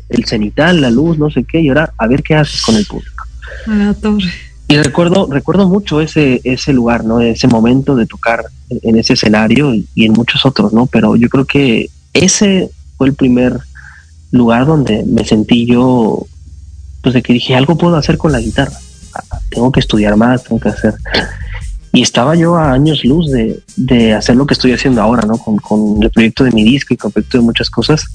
el 0.10 0.26
cenital, 0.26 0.82
la 0.82 0.90
luz, 0.90 1.18
no 1.18 1.30
sé 1.30 1.46
qué, 1.46 1.62
y 1.62 1.70
ahora 1.70 1.94
a 1.98 2.08
ver 2.08 2.22
qué 2.22 2.36
haces 2.36 2.62
con 2.62 2.76
el 2.76 2.86
público. 2.86 3.24
la 3.68 3.94
torre. 3.94 4.49
Y 4.70 4.78
recuerdo, 4.78 5.28
recuerdo 5.32 5.68
mucho 5.68 6.00
ese, 6.00 6.42
ese 6.44 6.74
lugar, 6.74 7.04
¿no? 7.04 7.22
Ese 7.22 7.48
momento 7.48 7.96
de 7.96 8.06
tocar 8.06 8.46
en 8.70 9.00
ese 9.00 9.14
escenario 9.14 9.74
y, 9.74 9.88
en 9.96 10.14
muchos 10.14 10.46
otros, 10.46 10.74
¿no? 10.74 10.86
Pero 10.86 11.16
yo 11.16 11.28
creo 11.28 11.46
que 11.46 11.90
ese 12.14 12.70
fue 12.96 13.08
el 13.08 13.16
primer 13.16 13.58
lugar 14.30 14.68
donde 14.68 15.04
me 15.06 15.26
sentí 15.26 15.66
yo, 15.66 16.24
pues 17.02 17.16
de 17.16 17.24
que 17.24 17.34
dije, 17.34 17.56
algo 17.56 17.80
puedo 17.80 17.96
hacer 17.96 18.20
con 18.20 18.32
la 18.32 18.40
guitarra. 18.40 18.78
Tengo 19.50 19.72
que 19.72 19.80
estudiar 19.80 20.16
más, 20.16 20.44
tengo 20.44 20.60
que 20.60 20.70
hacer. 20.70 20.94
Y 21.92 22.04
estaba 22.04 22.36
yo 22.36 22.56
a 22.56 22.72
años 22.72 23.04
luz 23.04 23.32
de, 23.32 23.64
de 23.76 24.14
hacer 24.14 24.36
lo 24.36 24.46
que 24.46 24.54
estoy 24.54 24.74
haciendo 24.74 25.02
ahora, 25.02 25.26
¿no? 25.26 25.40
Con, 25.40 25.58
con 25.58 26.04
el 26.04 26.12
proyecto 26.12 26.44
de 26.44 26.52
mi 26.52 26.64
disco 26.64 26.94
y 26.94 26.98
con 26.98 27.10
el 27.10 27.14
proyecto 27.14 27.40
de 27.40 27.44
muchas 27.44 27.72
cosas. 27.72 28.06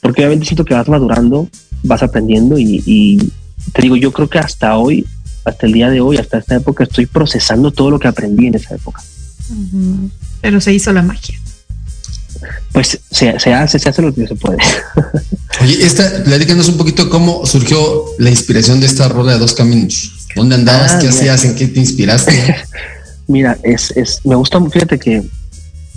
Porque 0.00 0.22
obviamente 0.22 0.46
siento 0.46 0.64
que 0.64 0.72
vas 0.72 0.88
madurando, 0.88 1.50
vas 1.82 2.02
aprendiendo 2.02 2.58
y, 2.58 2.82
y 2.86 3.30
te 3.74 3.82
digo, 3.82 3.96
yo 3.96 4.10
creo 4.10 4.30
que 4.30 4.38
hasta 4.38 4.78
hoy 4.78 5.06
hasta 5.44 5.66
el 5.66 5.72
día 5.72 5.90
de 5.90 6.00
hoy, 6.00 6.16
hasta 6.16 6.38
esta 6.38 6.56
época, 6.56 6.84
estoy 6.84 7.06
procesando 7.06 7.70
todo 7.70 7.90
lo 7.90 7.98
que 7.98 8.08
aprendí 8.08 8.46
en 8.46 8.54
esa 8.54 8.74
época. 8.74 9.02
Pero 10.40 10.60
se 10.60 10.72
hizo 10.72 10.92
la 10.92 11.02
magia. 11.02 11.38
Pues 12.72 12.98
se, 13.10 13.28
hace, 13.28 13.78
se 13.78 13.88
hace 13.88 14.02
lo 14.02 14.14
que 14.14 14.26
se 14.26 14.34
puede. 14.34 14.58
Oye, 15.60 15.84
esta, 15.84 16.24
platícanos 16.24 16.68
un 16.68 16.76
poquito 16.76 17.08
cómo 17.10 17.44
surgió 17.46 18.04
la 18.18 18.30
inspiración 18.30 18.80
de 18.80 18.86
esta 18.86 19.08
rola 19.08 19.32
de 19.32 19.38
dos 19.38 19.52
caminos. 19.52 20.26
¿Dónde 20.34 20.54
andabas? 20.54 20.92
Ah, 20.92 20.98
¿Qué 20.98 21.08
mira. 21.08 21.18
hacías? 21.18 21.44
¿En 21.44 21.54
qué 21.54 21.68
te 21.68 21.80
inspiraste? 21.80 22.56
Mira, 23.28 23.56
es, 23.62 23.92
es, 23.92 24.20
me 24.24 24.34
gusta, 24.34 24.60
fíjate 24.68 24.98
que 24.98 25.22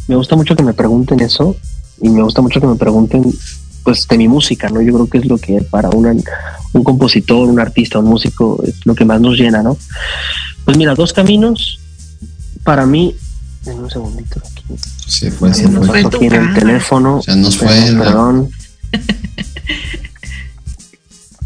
me 0.07 0.15
gusta 0.15 0.35
mucho 0.35 0.55
que 0.55 0.63
me 0.63 0.73
pregunten 0.73 1.19
eso 1.21 1.55
y 2.01 2.09
me 2.09 2.21
gusta 2.21 2.41
mucho 2.41 2.61
que 2.61 2.67
me 2.67 2.75
pregunten 2.75 3.33
pues 3.85 4.05
de 4.09 4.17
mi 4.17 4.27
música, 4.27 4.67
¿no? 4.69 4.81
Yo 4.81 4.91
creo 4.93 5.07
que 5.07 5.19
es 5.19 5.25
lo 5.27 5.37
que 5.37 5.61
para 5.61 5.89
una, 5.91 6.13
un 6.73 6.83
compositor, 6.83 7.47
un 7.47 7.59
artista, 7.61 7.99
un 7.99 8.07
músico 8.07 8.61
es 8.67 8.85
lo 8.85 8.93
que 8.95 9.05
más 9.05 9.21
nos 9.21 9.37
llena, 9.37 9.61
¿no? 9.63 9.77
Pues 10.65 10.75
mira, 10.75 10.95
dos 10.95 11.13
caminos 11.13 11.79
para 12.63 12.85
mí, 12.85 13.15
en 13.67 13.79
un 13.79 13.89
segundito 13.89 14.39
aquí, 14.39 14.63
Se 15.07 15.31
fue, 15.31 15.53
se 15.53 15.63
Se 15.63 15.69
nos 15.69 15.87
fue. 15.87 16.01
aquí 16.03 16.25
en 16.25 16.33
el 16.33 16.53
teléfono. 16.55 17.21
Se 17.23 17.35
nos 17.37 17.55
fue 17.57 17.67
Perdón, 17.67 17.87
el- 17.87 17.97
perdón. 17.99 18.49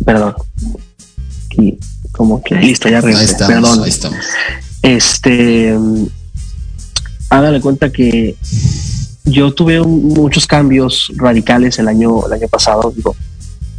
Perdón. 0.06 0.34
Aquí, 1.48 1.78
como 2.12 2.42
que 2.42 2.56
listo, 2.56 2.90
ya 2.90 2.98
Ahí 2.98 3.04
regresé. 3.04 3.32
estamos, 3.34 3.54
Perdón. 3.54 3.84
ahí 3.84 3.90
estamos. 3.90 4.26
Este, 4.82 5.78
mm, 5.78 6.06
hágale 7.30 7.62
cuenta 7.62 7.92
que 7.92 8.36
yo 9.30 9.54
tuve 9.54 9.82
muchos 9.82 10.48
cambios 10.48 11.12
radicales 11.16 11.80
el 11.80 11.88
año, 11.88 12.26
el 12.26 12.34
año 12.34 12.48
pasado, 12.48 12.92
digo, 12.96 13.16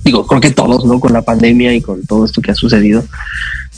digo, 0.04 0.26
creo 0.26 0.40
que 0.40 0.50
todos, 0.50 0.84
¿no? 0.84 1.00
Con 1.00 1.12
la 1.12 1.22
pandemia 1.22 1.74
y 1.74 1.80
con 1.80 2.04
todo 2.06 2.24
esto 2.24 2.40
que 2.40 2.50
ha 2.50 2.54
sucedido. 2.54 3.04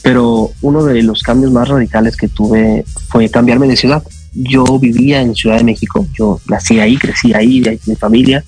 Pero 0.03 0.51
uno 0.63 0.85
de 0.85 1.03
los 1.03 1.23
cambios 1.23 1.53
más 1.53 1.69
radicales 1.69 2.17
que 2.17 2.29
tuve 2.29 2.85
fue 3.09 3.29
cambiarme 3.29 3.69
de 3.69 3.77
ciudad. 3.77 4.03
Yo 4.35 4.65
vivía 4.79 5.21
en 5.21 5.35
Ciudad 5.35 5.59
de 5.59 5.65
México, 5.65 6.07
yo 6.15 6.41
nací 6.49 6.81
ahí, 6.81 6.97
crecí 6.97 7.33
ahí, 7.35 7.61
de 7.61 7.71
ahí 7.71 7.81
mi 7.87 7.97
familia, 7.97 8.43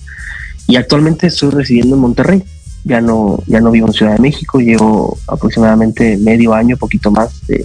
y 0.66 0.76
actualmente 0.76 1.26
estoy 1.26 1.50
residiendo 1.50 1.94
en 1.94 2.00
Monterrey. 2.00 2.42
Ya 2.84 3.00
no, 3.00 3.42
ya 3.46 3.60
no 3.60 3.70
vivo 3.70 3.86
en 3.86 3.92
Ciudad 3.92 4.14
de 4.14 4.20
México, 4.20 4.60
llevo 4.60 5.18
aproximadamente 5.26 6.16
medio 6.18 6.52
año, 6.52 6.76
poquito 6.76 7.10
más 7.10 7.46
de, 7.46 7.64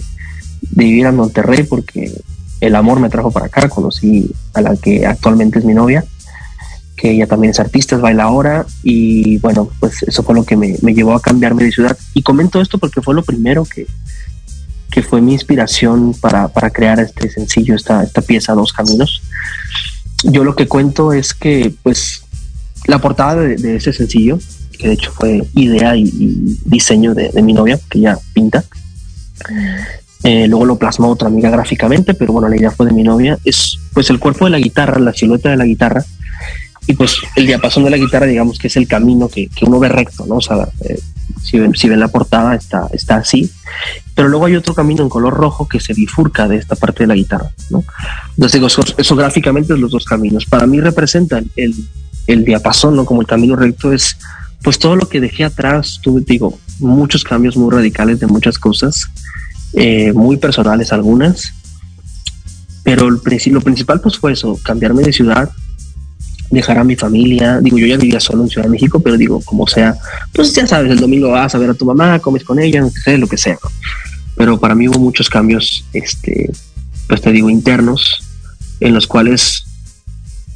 de 0.60 0.84
vivir 0.84 1.06
en 1.06 1.16
Monterrey 1.16 1.62
porque 1.64 2.10
el 2.60 2.76
amor 2.76 3.00
me 3.00 3.08
trajo 3.08 3.30
para 3.30 3.46
acá, 3.46 3.68
conocí 3.68 4.30
a 4.54 4.60
la 4.60 4.76
que 4.76 5.06
actualmente 5.06 5.58
es 5.58 5.64
mi 5.64 5.74
novia, 5.74 6.04
que 6.96 7.12
ella 7.12 7.26
también 7.26 7.52
es 7.52 7.60
artista, 7.60 7.96
es 7.96 8.02
bailadora 8.02 8.66
y 8.82 9.38
bueno, 9.38 9.70
pues 9.80 10.02
eso 10.02 10.22
fue 10.22 10.34
lo 10.34 10.44
que 10.44 10.56
me, 10.56 10.76
me 10.82 10.92
llevó 10.92 11.14
a 11.14 11.22
cambiarme 11.22 11.64
de 11.64 11.72
ciudad. 11.72 11.96
Y 12.12 12.22
comento 12.22 12.60
esto 12.60 12.78
porque 12.78 13.00
fue 13.00 13.14
lo 13.14 13.22
primero 13.22 13.64
que, 13.64 13.86
que 14.90 15.02
fue 15.02 15.22
mi 15.22 15.32
inspiración 15.32 16.12
para, 16.20 16.48
para 16.48 16.70
crear 16.70 17.00
este 17.00 17.30
sencillo, 17.30 17.74
esta, 17.74 18.02
esta 18.02 18.20
pieza 18.20 18.52
Dos 18.52 18.72
Caminos. 18.72 19.22
Yo 20.24 20.44
lo 20.44 20.54
que 20.54 20.68
cuento 20.68 21.14
es 21.14 21.32
que 21.32 21.72
pues 21.82 22.22
la 22.86 22.98
portada 22.98 23.36
de, 23.42 23.56
de 23.56 23.76
ese 23.76 23.94
sencillo, 23.94 24.38
que 24.78 24.88
de 24.88 24.94
hecho 24.94 25.10
fue 25.12 25.42
idea 25.54 25.96
y, 25.96 26.58
diseño 26.66 27.14
de, 27.14 27.30
de 27.30 27.42
mi 27.42 27.54
novia, 27.54 27.80
que 27.88 28.00
ella 28.00 28.18
pinta, 28.34 28.62
eh, 30.22 30.46
luego 30.48 30.66
lo 30.66 30.76
plasmó 30.76 31.08
otra 31.08 31.28
amiga 31.28 31.50
gráficamente, 31.50 32.14
pero 32.14 32.32
bueno, 32.32 32.48
la 32.48 32.56
idea 32.56 32.70
fue 32.70 32.86
de 32.86 32.92
mi 32.92 33.02
novia. 33.02 33.38
Es 33.44 33.78
pues 33.92 34.10
el 34.10 34.18
cuerpo 34.18 34.44
de 34.44 34.50
la 34.50 34.58
guitarra, 34.58 34.98
la 34.98 35.14
silueta 35.14 35.50
de 35.50 35.56
la 35.56 35.64
guitarra, 35.64 36.04
y 36.86 36.94
pues 36.94 37.16
el 37.36 37.46
diapasón 37.46 37.84
de 37.84 37.90
la 37.90 37.96
guitarra, 37.96 38.26
digamos 38.26 38.58
que 38.58 38.66
es 38.66 38.76
el 38.76 38.88
camino 38.88 39.28
que, 39.28 39.48
que 39.48 39.64
uno 39.64 39.78
ve 39.78 39.88
recto, 39.88 40.26
¿no? 40.26 40.36
O 40.36 40.40
sea, 40.40 40.68
eh, 40.80 40.98
si, 41.42 41.58
ven, 41.58 41.74
si 41.74 41.88
ven 41.88 42.00
la 42.00 42.08
portada, 42.08 42.54
está, 42.54 42.88
está 42.92 43.16
así, 43.16 43.50
pero 44.14 44.28
luego 44.28 44.46
hay 44.46 44.56
otro 44.56 44.74
camino 44.74 45.02
en 45.02 45.08
color 45.08 45.34
rojo 45.34 45.68
que 45.68 45.80
se 45.80 45.94
bifurca 45.94 46.48
de 46.48 46.56
esta 46.56 46.76
parte 46.76 47.04
de 47.04 47.06
la 47.06 47.14
guitarra, 47.14 47.50
¿no? 47.70 47.84
Entonces 48.30 48.60
digo, 48.60 48.66
eso, 48.66 49.16
gráficamente 49.16 49.74
es 49.74 49.78
los 49.78 49.92
dos 49.92 50.04
caminos. 50.04 50.46
Para 50.46 50.66
mí 50.66 50.80
representan 50.80 51.50
el, 51.56 51.74
el 52.26 52.44
diapasón, 52.44 52.96
¿no? 52.96 53.04
Como 53.04 53.20
el 53.20 53.26
camino 53.26 53.56
recto 53.56 53.92
es 53.92 54.16
pues 54.62 54.78
todo 54.78 54.96
lo 54.96 55.08
que 55.08 55.20
dejé 55.20 55.44
atrás, 55.44 56.00
tuve, 56.02 56.20
digo, 56.20 56.58
muchos 56.80 57.24
cambios 57.24 57.56
muy 57.56 57.72
radicales 57.72 58.20
de 58.20 58.26
muchas 58.26 58.58
cosas, 58.58 59.06
eh, 59.74 60.12
muy 60.12 60.36
personales 60.36 60.92
algunas, 60.92 61.52
pero 62.82 63.08
el 63.08 63.20
lo 63.52 63.60
principal 63.60 64.00
pues 64.00 64.18
fue 64.18 64.32
eso, 64.32 64.58
cambiarme 64.62 65.02
de 65.02 65.12
ciudad, 65.12 65.50
dejar 66.50 66.78
a 66.78 66.84
mi 66.84 66.96
familia, 66.96 67.60
digo, 67.60 67.78
yo 67.78 67.86
ya 67.86 67.96
vivía 67.96 68.18
solo 68.18 68.42
en 68.42 68.48
Ciudad 68.48 68.66
de 68.66 68.72
México, 68.72 69.00
pero 69.00 69.16
digo, 69.16 69.40
como 69.42 69.66
sea, 69.66 69.96
pues 70.32 70.52
ya 70.54 70.66
sabes, 70.66 70.90
el 70.90 70.98
domingo 70.98 71.30
vas 71.30 71.54
a 71.54 71.58
ver 71.58 71.70
a 71.70 71.74
tu 71.74 71.84
mamá, 71.84 72.18
comes 72.18 72.42
con 72.42 72.58
ella, 72.58 72.80
no 72.80 72.90
sé, 72.90 73.16
lo 73.18 73.28
que 73.28 73.36
sea, 73.36 73.58
pero 74.36 74.58
para 74.58 74.74
mí 74.74 74.88
hubo 74.88 74.98
muchos 74.98 75.28
cambios, 75.28 75.84
este, 75.92 76.50
pues 77.06 77.20
te 77.20 77.30
digo, 77.30 77.50
internos, 77.50 78.18
en 78.80 78.94
los 78.94 79.06
cuales, 79.06 79.64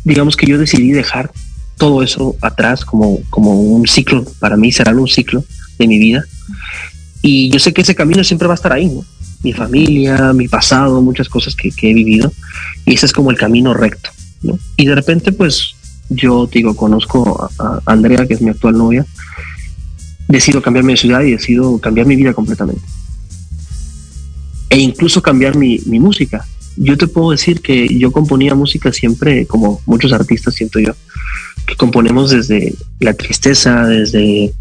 digamos 0.02 0.36
que 0.36 0.46
yo 0.46 0.58
decidí 0.58 0.90
dejar 0.90 1.30
todo 1.76 2.02
eso 2.02 2.36
atrás 2.40 2.84
como, 2.84 3.20
como 3.30 3.60
un 3.60 3.86
ciclo, 3.86 4.24
para 4.40 4.56
mí 4.56 4.72
será 4.72 4.92
un 4.92 5.08
ciclo 5.08 5.44
de 5.78 5.86
mi 5.86 5.98
vida. 5.98 6.24
Y 7.26 7.48
yo 7.48 7.58
sé 7.58 7.72
que 7.72 7.80
ese 7.80 7.94
camino 7.94 8.22
siempre 8.22 8.46
va 8.46 8.52
a 8.52 8.56
estar 8.56 8.74
ahí, 8.74 8.84
¿no? 8.84 9.02
Mi 9.42 9.54
familia, 9.54 10.34
mi 10.34 10.46
pasado, 10.46 11.00
muchas 11.00 11.26
cosas 11.26 11.56
que, 11.56 11.70
que 11.70 11.90
he 11.90 11.94
vivido. 11.94 12.30
Y 12.84 12.92
ese 12.92 13.06
es 13.06 13.14
como 13.14 13.30
el 13.30 13.38
camino 13.38 13.72
recto, 13.72 14.10
¿no? 14.42 14.58
Y 14.76 14.84
de 14.84 14.94
repente, 14.94 15.32
pues, 15.32 15.74
yo 16.10 16.46
digo, 16.52 16.76
conozco 16.76 17.48
a, 17.58 17.64
a 17.64 17.80
Andrea, 17.86 18.26
que 18.26 18.34
es 18.34 18.42
mi 18.42 18.50
actual 18.50 18.76
novia, 18.76 19.06
decido 20.28 20.60
cambiarme 20.60 20.92
de 20.92 20.96
ciudad 20.98 21.22
y 21.22 21.32
decido 21.32 21.78
cambiar 21.78 22.06
mi 22.06 22.14
vida 22.14 22.34
completamente. 22.34 22.82
E 24.68 24.78
incluso 24.78 25.22
cambiar 25.22 25.56
mi, 25.56 25.78
mi 25.86 26.00
música. 26.00 26.46
Yo 26.76 26.98
te 26.98 27.06
puedo 27.06 27.30
decir 27.30 27.62
que 27.62 27.98
yo 27.98 28.12
componía 28.12 28.54
música 28.54 28.92
siempre, 28.92 29.46
como 29.46 29.80
muchos 29.86 30.12
artistas 30.12 30.56
siento 30.56 30.78
yo, 30.78 30.92
que 31.66 31.74
componemos 31.76 32.32
desde 32.32 32.74
la 33.00 33.14
tristeza, 33.14 33.86
desde 33.86 34.52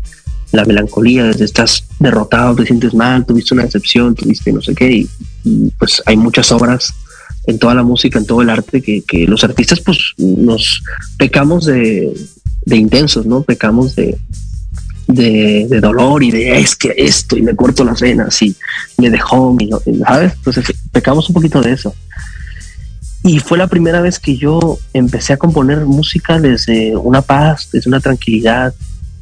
la 0.54 0.66
melancolía, 0.66 1.26
desde 1.26 1.46
estás 1.46 1.84
derrotado, 2.00 2.56
te 2.56 2.66
sientes 2.66 2.94
mal, 2.94 3.26
tuviste 3.26 3.54
una 3.54 3.64
decepción, 3.64 4.14
tuviste 4.14 4.54
no 4.54 4.62
sé 4.62 4.76
qué, 4.76 4.92
y, 4.92 5.10
y, 5.44 5.72
pues 5.80 6.02
hay 6.06 6.16
muchas 6.16 6.52
obras 6.52 6.94
en 7.46 7.58
toda 7.60 7.74
la 7.74 7.84
música, 7.84 8.20
en 8.20 8.26
todo 8.26 8.42
el 8.42 8.50
arte, 8.50 8.82
que, 8.82 9.02
que 9.02 9.28
los 9.28 9.44
artistas 9.44 9.82
pues 9.82 9.98
nos 10.18 10.82
pecamos 11.18 11.66
de, 11.66 12.14
de 12.66 12.78
intensos, 12.78 13.26
¿no? 13.26 13.42
Pecamos 13.42 13.96
de, 13.96 14.18
de, 15.08 15.80
dolor 15.82 16.24
y 16.24 16.32
de 16.32 16.60
es 16.60 16.76
que 16.76 16.94
esto 16.98 17.36
y 17.36 17.42
me 17.42 17.56
corto 17.56 17.84
las 17.84 18.00
venas 18.00 18.42
y 18.42 18.56
me 18.98 19.10
dejó, 19.10 19.54
mi, 19.54 19.70
¿sabes? 20.06 20.34
Entonces 20.34 20.74
pecamos 20.92 21.28
un 21.30 21.34
poquito 21.34 21.62
de 21.62 21.74
eso. 21.74 21.96
Y 23.24 23.40
fue 23.40 23.58
la 23.58 23.68
primera 23.68 24.02
vez 24.02 24.20
que 24.20 24.38
yo 24.38 24.78
empecé 24.94 25.34
a 25.34 25.38
componer 25.38 25.86
música 25.86 26.40
desde 26.40 26.96
una 26.96 27.22
paz, 27.22 27.70
desde 27.72 27.90
una 27.90 28.02
tranquilidad, 28.02 28.74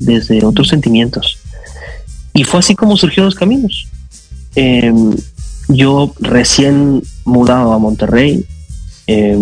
desde 0.02 0.44
otros 0.44 0.68
sentimientos. 0.68 1.38
Y 2.34 2.44
fue 2.44 2.60
así 2.60 2.76
como 2.76 2.98
surgió 2.98 3.24
los 3.24 3.36
caminos. 3.36 3.88
Eh, 4.56 4.94
yo 5.68 6.14
recién 6.20 7.02
mudado 7.26 7.74
a 7.74 7.80
Monterrey, 7.80 8.46
eh, 9.08 9.38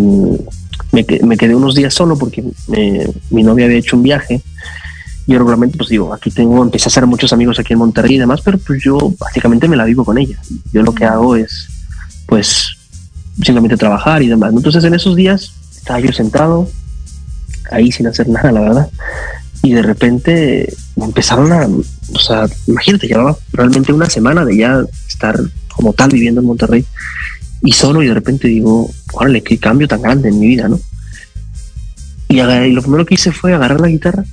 me, 0.92 1.06
me, 1.24 1.38
quedé 1.38 1.56
unos 1.56 1.76
días 1.76 1.94
solo 1.94 2.18
porque 2.18 2.44
eh, 2.74 3.12
mi 3.30 3.44
novia 3.44 3.66
había 3.66 3.78
hecho 3.78 3.96
un 3.96 4.04
viaje. 4.04 4.42
Yo 5.28 5.38
regularmente, 5.38 5.78
pues 5.78 5.90
digo, 5.90 6.14
aquí 6.14 6.32
tengo, 6.32 6.64
empecé 6.64 6.86
a 6.86 6.90
hacer 6.90 7.06
muchos 7.06 7.32
amigos 7.34 7.60
aquí 7.60 7.74
en 7.74 7.80
Monterrey 7.80 8.16
y 8.16 8.20
demás, 8.20 8.42
pero 8.44 8.58
pues 8.58 8.82
yo 8.84 8.98
básicamente 9.20 9.68
me 9.68 9.78
la 9.78 9.86
vivo 9.86 10.04
con 10.04 10.18
ella. 10.18 10.40
Yo 10.74 10.82
lo 10.82 10.94
que 10.94 11.06
hago 11.06 11.36
es, 11.36 11.68
pues, 12.26 12.66
simplemente 13.44 13.78
trabajar 13.78 14.24
y 14.24 14.28
demás. 14.28 14.52
Entonces 14.54 14.84
en 14.84 14.96
esos 14.96 15.16
días 15.16 15.54
estaba 15.76 16.00
yo 16.00 16.12
sentado 16.12 16.68
ahí 17.72 17.92
sin 17.92 18.08
hacer 18.08 18.28
nada, 18.28 18.52
la 18.52 18.62
verdad. 18.62 18.90
Y 19.62 19.74
de 19.74 19.82
repente 19.82 20.74
empezaron 20.96 21.52
a, 21.52 21.68
o 21.68 22.20
sea, 22.20 22.48
imagínate, 22.68 23.08
llevaba 23.08 23.38
realmente 23.52 23.92
una 23.92 24.10
semana 24.10 24.46
de 24.46 24.58
ya 24.58 24.84
estar 25.08 25.38
como 25.76 25.94
tal 25.94 26.10
viviendo 26.10 26.42
en 26.42 26.48
Monterrey 26.48 26.86
y 27.62 27.72
solo 27.74 28.02
y 28.02 28.08
de 28.08 28.14
repente 28.14 28.48
digo, 28.48 28.90
órale, 29.14 29.42
qué 29.44 29.58
cambio 29.58 29.88
tan 29.88 30.02
grande 30.02 30.30
en 30.30 30.40
mi 30.40 30.48
vida, 30.48 30.68
¿no? 30.68 30.80
Y, 32.30 32.38
lo 32.72 32.82
primero 32.82 33.06
que 33.06 33.16
hice 33.16 33.32
fue 33.32 33.54
agarrar 33.54 33.82
la 33.82 33.88
guitarra 33.88 34.24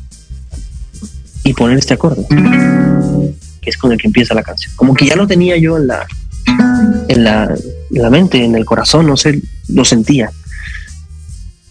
y 1.44 1.54
poner 1.54 1.78
este 1.78 1.94
acorde, 1.94 2.26
que 2.28 3.70
es 3.70 3.78
con 3.78 3.90
el 3.90 3.98
que 3.98 4.06
empieza 4.06 4.34
la 4.34 4.42
canción. 4.42 4.72
Como 4.76 4.94
que 4.94 5.06
ya 5.06 5.16
lo 5.16 5.26
tenía 5.26 5.56
yo 5.56 5.78
en 5.78 5.86
la, 5.86 6.06
en 7.08 7.24
la 8.02 8.10
mente, 8.10 8.44
en 8.44 8.54
el 8.54 8.64
corazón, 8.64 9.06
no 9.06 9.16
sé, 9.16 9.40
lo 9.68 9.84
sentía. 9.84 10.30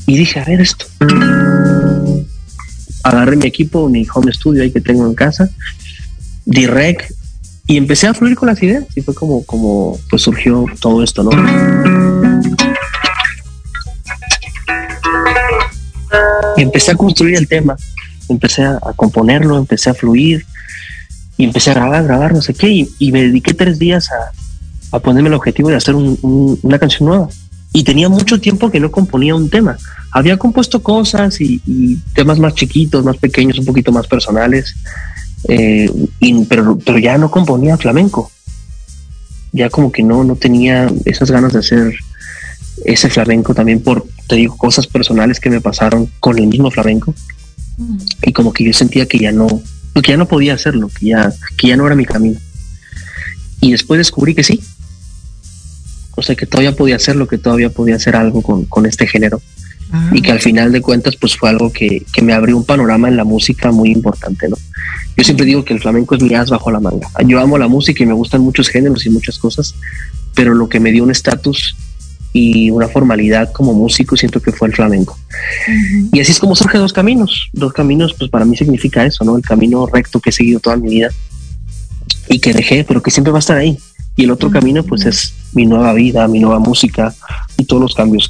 Y 0.08 0.18
dije, 0.18 0.40
a 0.40 0.46
ver 0.46 0.62
esto. 0.62 0.86
Agarré 3.06 3.36
mi 3.36 3.46
equipo, 3.46 3.88
mi 3.88 4.04
home 4.12 4.34
studio 4.34 4.64
ahí 4.64 4.72
que 4.72 4.82
tengo 4.82 5.06
en 5.06 5.14
casa, 5.14 5.48
di 6.44 6.66
rec 6.66 7.14
y 7.68 7.78
empecé 7.78 8.08
a 8.08 8.16
fluir 8.16 8.36
con 8.36 8.48
las 8.48 8.62
ideas. 8.64 8.84
Y 8.96 9.02
fue 9.02 9.14
como, 9.14 9.46
como 9.46 10.00
pues 10.10 10.24
surgió 10.24 10.66
todo 10.82 11.04
esto, 11.04 11.22
¿no? 11.22 11.30
Empecé 16.58 16.92
a 16.92 16.96
construir 16.96 17.36
el 17.36 17.48
tema, 17.48 17.76
empecé 18.28 18.64
a, 18.64 18.80
componerlo, 18.96 19.60
empecé 19.60 19.92
a 19.92 19.94
fluir 19.94 20.44
y 21.38 21.44
empecé 21.44 21.70
a 21.70 21.76
grabar, 21.76 22.06
grabar, 22.06 22.34
no 22.34 22.42
sé 22.42 22.56
qué. 22.56 22.88
Y, 22.98 23.12
me 23.12 23.22
dediqué 23.22 23.54
tres 23.54 23.78
días 23.78 24.10
a, 24.12 24.98
a 24.98 25.00
ponerme 25.00 25.30
el 25.30 25.36
objetivo 25.36 25.70
de 25.70 25.76
hacer 25.76 25.94
un, 25.94 26.58
una 26.64 26.80
canción 26.80 27.08
nueva. 27.08 27.30
Y 27.76 27.84
tenía 27.84 28.08
mucho 28.08 28.40
tiempo 28.40 28.72
que 28.72 28.80
no 28.80 28.90
componía 28.90 29.36
un 29.36 29.50
tema. 29.50 29.78
Había 30.12 30.38
compuesto 30.38 30.82
cosas 30.82 31.42
y, 31.42 31.62
y 31.68 31.98
temas 32.14 32.40
más 32.40 32.56
chiquitos, 32.56 33.04
más 33.04 33.18
pequeños, 33.18 33.60
un 33.60 33.66
poquito 33.66 33.92
más 33.92 34.08
personales, 34.08 34.74
eh, 35.50 35.92
y, 36.22 36.46
pero, 36.46 36.78
pero 36.78 36.98
ya 36.98 37.18
no 37.18 37.30
componía 37.30 37.78
flamenco. 37.78 38.32
ya 39.52 39.70
como 39.70 39.92
que 39.92 40.04
no, 40.04 40.24
no 40.24 40.36
tenía 40.36 40.90
esas 41.06 41.32
ganas 41.32 41.54
de 41.54 41.60
hacer 41.60 41.96
ese 42.84 43.10
flamenco 43.10 43.54
también 43.54 43.82
por, 43.82 44.06
te 44.28 44.36
digo, 44.36 44.58
cosas 44.58 44.88
personales 44.88 45.40
que 45.40 45.50
me 45.50 45.62
pasaron 45.62 46.10
con 46.20 46.38
el 46.40 46.48
mismo 46.48 46.72
flamenco. 46.72 47.14
Y 48.22 48.32
como 48.32 48.54
que 48.54 48.64
yo 48.64 48.74
sentía 48.74 49.06
que 49.06 49.20
ya 49.20 49.32
no, 49.32 49.48
que 50.02 50.12
ya 50.12 50.18
no 50.18 50.28
podía 50.28 50.54
hacerlo, 50.54 50.90
que 50.98 51.08
ya, 51.08 51.34
que 51.58 51.68
ya 51.68 51.78
no 51.78 51.86
era 51.86 51.96
mi 51.96 52.06
camino. 52.06 52.40
Y 53.62 53.72
después 53.72 53.98
descubrí 53.98 54.34
que 54.34 54.44
sí. 54.44 54.62
O 56.16 56.22
sea, 56.22 56.36
que 56.36 56.46
todavía 56.46 56.76
podía 56.76 56.96
hacerlo, 56.96 57.28
que 57.28 57.38
todavía 57.38 57.70
podía 57.70 57.96
hacer 57.96 58.16
algo 58.16 58.42
con, 58.42 58.66
con 58.66 58.86
este 58.86 59.08
género. 59.08 59.42
Y 60.12 60.22
que 60.22 60.32
al 60.32 60.42
final 60.42 60.74
de 60.74 60.82
cuentas, 60.82 61.16
pues 61.16 61.38
fue 61.38 61.48
algo 61.48 61.72
que, 61.72 62.04
que, 62.12 62.22
me 62.22 62.34
abrió 62.34 62.58
un 62.58 62.66
panorama 62.66 63.08
en 63.08 63.16
la 63.16 63.24
música 63.24 63.72
muy 63.72 63.92
importante, 63.92 64.50
¿no? 64.50 64.58
Yo 65.16 65.24
siempre 65.24 65.46
digo 65.46 65.64
que 65.64 65.74
el 65.74 65.80
flamenco 65.80 66.16
es 66.16 66.22
mi 66.22 66.34
as 66.34 66.50
bajo 66.50 66.70
la 66.70 66.82
manga. 66.82 67.08
Yo 67.26 67.40
amo 67.40 67.58
la 67.58 67.70
música 67.70 68.04
y 68.04 68.06
me 68.06 68.14
gustan 68.14 68.42
muchos 68.42 68.68
géneros 68.68 69.06
y 69.06 69.10
muchas 69.10 69.40
cosas, 69.40 69.74
pero 70.34 70.54
lo 70.54 70.68
que 70.68 70.82
me 70.82 70.92
dio 70.92 71.04
un 71.04 71.12
estatus 71.12 71.78
y 72.34 72.70
una 72.70 72.90
formalidad 72.90 73.54
como 73.54 73.74
músico 73.74 74.18
siento 74.18 74.42
que 74.42 74.52
fue 74.52 74.68
el 74.68 74.74
flamenco. 74.74 75.18
Y 76.12 76.20
así 76.20 76.34
es 76.34 76.40
como 76.40 76.54
surge 76.54 76.78
Dos 76.78 76.92
Caminos. 76.92 77.50
Dos 77.54 77.72
Caminos, 77.72 78.14
pues 78.20 78.30
para 78.30 78.44
mí 78.44 78.58
significa 78.58 79.06
eso, 79.06 79.24
¿no? 79.24 79.38
El 79.38 79.44
camino 79.44 79.86
recto 79.86 80.20
que 80.20 80.32
he 80.32 80.34
seguido 80.34 80.60
toda 80.60 80.76
mi 80.76 80.90
vida 80.90 81.10
y 82.28 82.40
que 82.40 82.52
dejé, 82.52 82.84
pero 82.84 83.02
que 83.02 83.12
siempre 83.12 83.32
va 83.32 83.38
a 83.38 83.40
estar 83.40 83.56
ahí. 83.56 83.78
Y 84.16 84.24
el 84.24 84.32
otro 84.32 84.50
camino, 84.50 84.84
pues 84.84 85.06
es 85.06 85.34
mi 85.54 85.66
nueva 85.66 85.94
vida, 85.94 86.28
mi 86.28 86.40
nueva 86.40 86.60
música 86.60 87.14
y 87.58 87.66
todos 87.66 87.82
los 87.82 87.96
cambios 87.96 88.30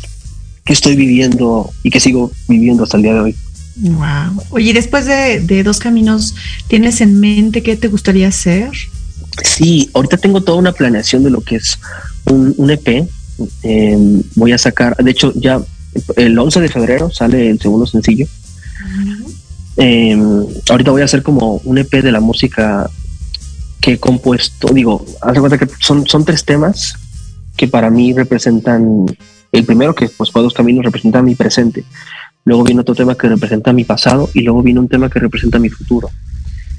que 0.64 0.74
estoy 0.74 0.96
viviendo 0.96 1.72
y 1.84 1.92
que 1.92 2.00
sigo 2.00 2.32
viviendo 2.48 2.84
hasta 2.84 2.98
el 2.98 3.04
día 3.04 3.14
de 3.14 3.20
hoy. 3.20 3.36
Wow. 3.78 4.44
Oye, 4.52 4.74
después 4.74 5.06
de, 5.06 5.42
de 5.42 5.64
Dos 5.64 5.80
Caminos, 5.80 6.34
¿tienes 6.68 7.02
en 7.02 7.20
mente 7.20 7.62
qué 7.62 7.76
te 7.76 7.88
gustaría 7.88 8.30
hacer? 8.30 8.72
Sí, 9.44 9.90
ahorita 9.94 10.18
tengo 10.18 10.42
toda 10.42 10.58
una 10.58 10.72
planeación 10.72 11.24
de 11.24 11.30
lo 11.30 11.42
que 11.42 11.58
es 11.58 11.78
un, 12.26 12.54
un 12.58 12.72
EP 12.72 13.08
eh, 13.64 13.98
voy 14.36 14.52
a 14.54 14.58
sacar, 14.58 14.96
de 14.98 15.12
hecho 15.12 15.34
ya 15.36 15.62
el 16.16 16.38
11 16.38 16.62
de 16.62 16.70
febrero 16.70 17.12
sale 17.12 17.50
el 17.50 17.60
segundo 17.60 17.86
sencillo. 17.86 18.28
eh, 19.78 20.18
ahorita 20.70 20.92
voy 20.92 21.02
a 21.02 21.06
hacer 21.06 21.24
como 21.24 21.56
un 21.64 21.78
EP 21.78 22.02
de 22.02 22.12
la 22.12 22.20
música 22.20 22.90
que 23.86 23.92
he 23.94 24.00
compuesto, 24.00 24.70
digo, 24.74 25.06
hace 25.22 25.40
cuenta 25.40 25.60
que 25.60 25.68
son, 25.80 26.08
son 26.08 26.26
tres 26.26 26.44
temas 26.44 26.96
que 27.56 27.68
para 27.68 27.92
mí 27.92 28.14
representan, 28.14 29.06
el 29.52 29.64
primero 29.64 29.94
que 29.94 30.10
pues 30.10 30.32
por 30.32 30.42
dos 30.42 30.56
caminos 30.56 30.84
representa 30.84 31.22
mi 31.22 31.36
presente, 31.36 31.84
luego 32.46 32.64
viene 32.64 32.82
otro 32.82 32.96
tema 32.96 33.14
que 33.14 33.30
representa 33.30 33.74
mi 33.74 33.84
pasado 33.84 34.28
y 34.34 34.42
luego 34.42 34.64
viene 34.64 34.80
un 34.80 34.88
tema 34.88 35.08
que 35.08 35.20
representa 35.20 35.60
mi 35.60 35.70
futuro. 35.70 36.10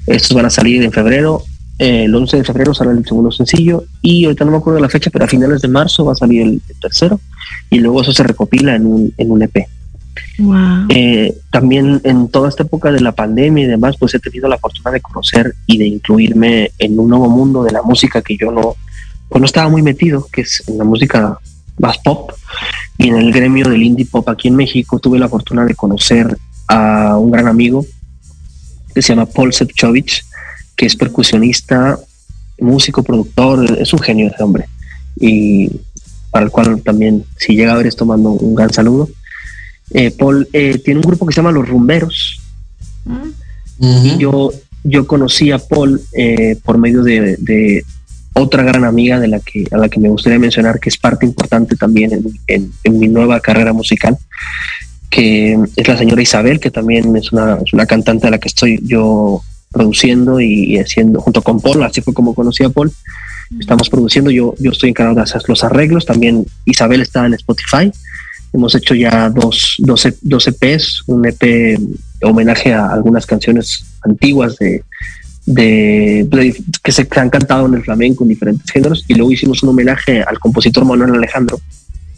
Estos 0.05 0.35
van 0.35 0.47
a 0.47 0.49
salir 0.49 0.83
en 0.83 0.91
febrero, 0.91 1.43
eh, 1.79 2.03
el 2.03 2.13
11 2.13 2.37
de 2.37 2.43
febrero 2.43 2.73
sale 2.73 2.91
el 2.91 3.05
segundo 3.05 3.31
sencillo 3.31 3.85
y 4.01 4.25
ahorita 4.25 4.43
no 4.43 4.51
me 4.51 4.57
acuerdo 4.57 4.75
de 4.75 4.81
la 4.81 4.89
fecha, 4.89 5.09
pero 5.09 5.23
a 5.23 5.29
finales 5.29 5.61
de 5.61 5.69
marzo 5.69 6.03
va 6.03 6.11
a 6.11 6.15
salir 6.15 6.41
el 6.41 6.61
tercero 6.81 7.21
y 7.69 7.79
luego 7.79 8.01
eso 8.01 8.11
se 8.11 8.23
recopila 8.23 8.75
en 8.75 8.85
un, 8.85 9.13
en 9.15 9.31
un 9.31 9.43
EP. 9.43 9.65
Eh, 10.89 11.35
también 11.51 12.01
en 12.03 12.29
toda 12.29 12.49
esta 12.49 12.63
época 12.63 12.91
de 12.91 13.01
la 13.01 13.11
pandemia 13.11 13.63
y 13.63 13.67
demás, 13.67 13.95
pues 13.99 14.13
he 14.13 14.19
tenido 14.19 14.47
la 14.47 14.57
fortuna 14.57 14.91
de 14.91 15.01
conocer 15.01 15.55
y 15.65 15.77
de 15.77 15.87
incluirme 15.87 16.71
en 16.79 16.99
un 16.99 17.09
nuevo 17.09 17.29
mundo 17.29 17.63
de 17.63 17.71
la 17.71 17.81
música 17.81 18.21
que 18.21 18.37
yo 18.37 18.51
no, 18.51 18.75
pues 19.29 19.43
estaba 19.43 19.69
muy 19.69 19.81
metido, 19.81 20.27
que 20.31 20.41
es 20.41 20.63
en 20.67 20.77
la 20.77 20.83
música 20.83 21.37
más 21.79 21.97
pop. 21.99 22.31
Y 22.97 23.09
en 23.09 23.17
el 23.17 23.31
gremio 23.31 23.69
del 23.69 23.83
indie 23.83 24.05
pop 24.05 24.27
aquí 24.29 24.47
en 24.47 24.55
México 24.55 24.99
tuve 24.99 25.19
la 25.19 25.29
fortuna 25.29 25.65
de 25.65 25.75
conocer 25.75 26.37
a 26.67 27.17
un 27.17 27.31
gran 27.31 27.47
amigo 27.47 27.85
que 28.93 29.01
se 29.01 29.09
llama 29.09 29.27
Paul 29.27 29.53
Sepchovich, 29.53 30.25
que 30.75 30.87
es 30.87 30.95
percusionista, 30.95 31.99
músico, 32.59 33.03
productor, 33.03 33.79
es 33.79 33.93
un 33.93 33.99
genio 33.99 34.27
ese 34.27 34.43
hombre. 34.43 34.65
Y 35.19 35.69
para 36.31 36.45
el 36.45 36.51
cual 36.51 36.81
también, 36.81 37.23
si 37.37 37.55
llega 37.55 37.73
a 37.73 37.77
ver 37.77 37.87
esto, 37.87 38.05
mando 38.05 38.31
un 38.31 38.55
gran 38.55 38.71
saludo. 38.73 39.09
Eh, 39.91 40.11
Paul 40.11 40.47
eh, 40.53 40.79
tiene 40.83 40.99
un 40.99 41.05
grupo 41.05 41.25
que 41.25 41.33
se 41.33 41.37
llama 41.37 41.51
Los 41.51 41.67
Rumberos. 41.67 42.41
Y 43.79 44.17
yo, 44.17 44.51
yo 44.83 45.07
conocí 45.07 45.51
a 45.51 45.59
Paul 45.59 46.01
eh, 46.13 46.57
por 46.63 46.77
medio 46.77 47.03
de, 47.03 47.37
de, 47.37 47.85
otra 48.33 48.63
gran 48.63 48.83
amiga 48.83 49.19
de 49.19 49.27
la 49.27 49.39
que, 49.39 49.65
a 49.71 49.77
la 49.77 49.89
que 49.89 49.99
me 49.99 50.09
gustaría 50.09 50.37
mencionar, 50.37 50.79
que 50.79 50.89
es 50.89 50.97
parte 50.97 51.25
importante 51.25 51.75
también 51.75 52.11
en, 52.11 52.25
en, 52.47 52.71
en 52.83 52.99
mi 52.99 53.07
nueva 53.07 53.39
carrera 53.39 53.73
musical, 53.73 54.17
que 55.09 55.57
es 55.75 55.87
la 55.87 55.97
señora 55.97 56.21
Isabel, 56.21 56.59
que 56.59 56.69
también 56.69 57.15
es 57.15 57.31
una, 57.31 57.57
es 57.65 57.73
una 57.73 57.85
cantante 57.85 58.27
a 58.27 58.31
la 58.31 58.37
que 58.37 58.47
estoy 58.47 58.79
yo 58.83 59.41
produciendo 59.71 60.39
y, 60.39 60.75
y 60.75 60.77
haciendo 60.77 61.19
junto 61.19 61.41
con 61.41 61.59
Paul, 61.61 61.83
así 61.83 62.01
fue 62.01 62.13
como 62.13 62.35
conocí 62.35 62.63
a 62.63 62.69
Paul. 62.69 62.91
Estamos 63.59 63.89
produciendo, 63.89 64.29
yo, 64.29 64.53
yo 64.59 64.71
estoy 64.71 64.89
encargado 64.89 65.15
de 65.15 65.21
hacer 65.21 65.41
los 65.47 65.63
arreglos, 65.63 66.05
también 66.05 66.45
Isabel 66.65 67.01
está 67.01 67.25
en 67.25 67.33
Spotify. 67.33 67.91
Hemos 68.53 68.75
hecho 68.75 68.95
ya 68.95 69.29
dos, 69.29 69.75
dos, 69.79 70.07
dos 70.21 70.47
EPs, 70.47 71.03
un 71.07 71.25
EP 71.25 71.79
homenaje 72.23 72.73
a 72.73 72.87
algunas 72.87 73.25
canciones 73.25 73.85
antiguas 74.01 74.57
de, 74.57 74.83
de, 75.45 76.27
de, 76.29 76.63
que 76.83 76.91
se 76.91 77.07
han 77.15 77.29
cantado 77.29 77.67
en 77.67 77.75
el 77.75 77.83
flamenco 77.83 78.23
en 78.23 78.29
diferentes 78.29 78.69
géneros 78.69 79.05
y 79.07 79.13
luego 79.15 79.31
hicimos 79.31 79.63
un 79.63 79.69
homenaje 79.69 80.21
al 80.21 80.39
compositor 80.39 80.85
Manuel 80.85 81.15
Alejandro 81.15 81.59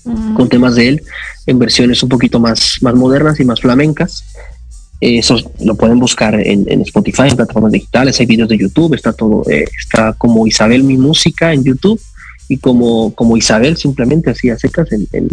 uh-huh. 0.03 0.33
con 0.33 0.49
temas 0.49 0.75
de 0.75 0.89
él 0.89 1.03
en 1.45 1.59
versiones 1.59 2.01
un 2.03 2.09
poquito 2.09 2.39
más, 2.39 2.77
más 2.81 2.95
modernas 2.95 3.39
y 3.39 3.45
más 3.45 3.59
flamencas. 3.61 4.23
Eso 5.01 5.37
lo 5.61 5.75
pueden 5.75 5.97
buscar 5.97 6.35
en, 6.35 6.65
en, 6.69 6.81
Spotify, 6.81 7.29
en 7.29 7.37
plataformas 7.37 7.71
digitales, 7.71 8.19
hay 8.19 8.25
videos 8.25 8.49
de 8.49 8.57
YouTube, 8.57 8.93
está 8.95 9.13
todo, 9.13 9.49
eh, 9.49 9.65
está 9.79 10.13
como 10.13 10.45
Isabel 10.45 10.83
Mi 10.83 10.97
Música 10.97 11.53
en 11.53 11.63
YouTube 11.63 12.01
y 12.49 12.57
como, 12.57 13.13
como 13.15 13.37
Isabel 13.37 13.77
simplemente 13.77 14.31
así 14.31 14.49
a 14.49 14.57
secas 14.59 14.91
en, 14.91 15.07
en, 15.13 15.29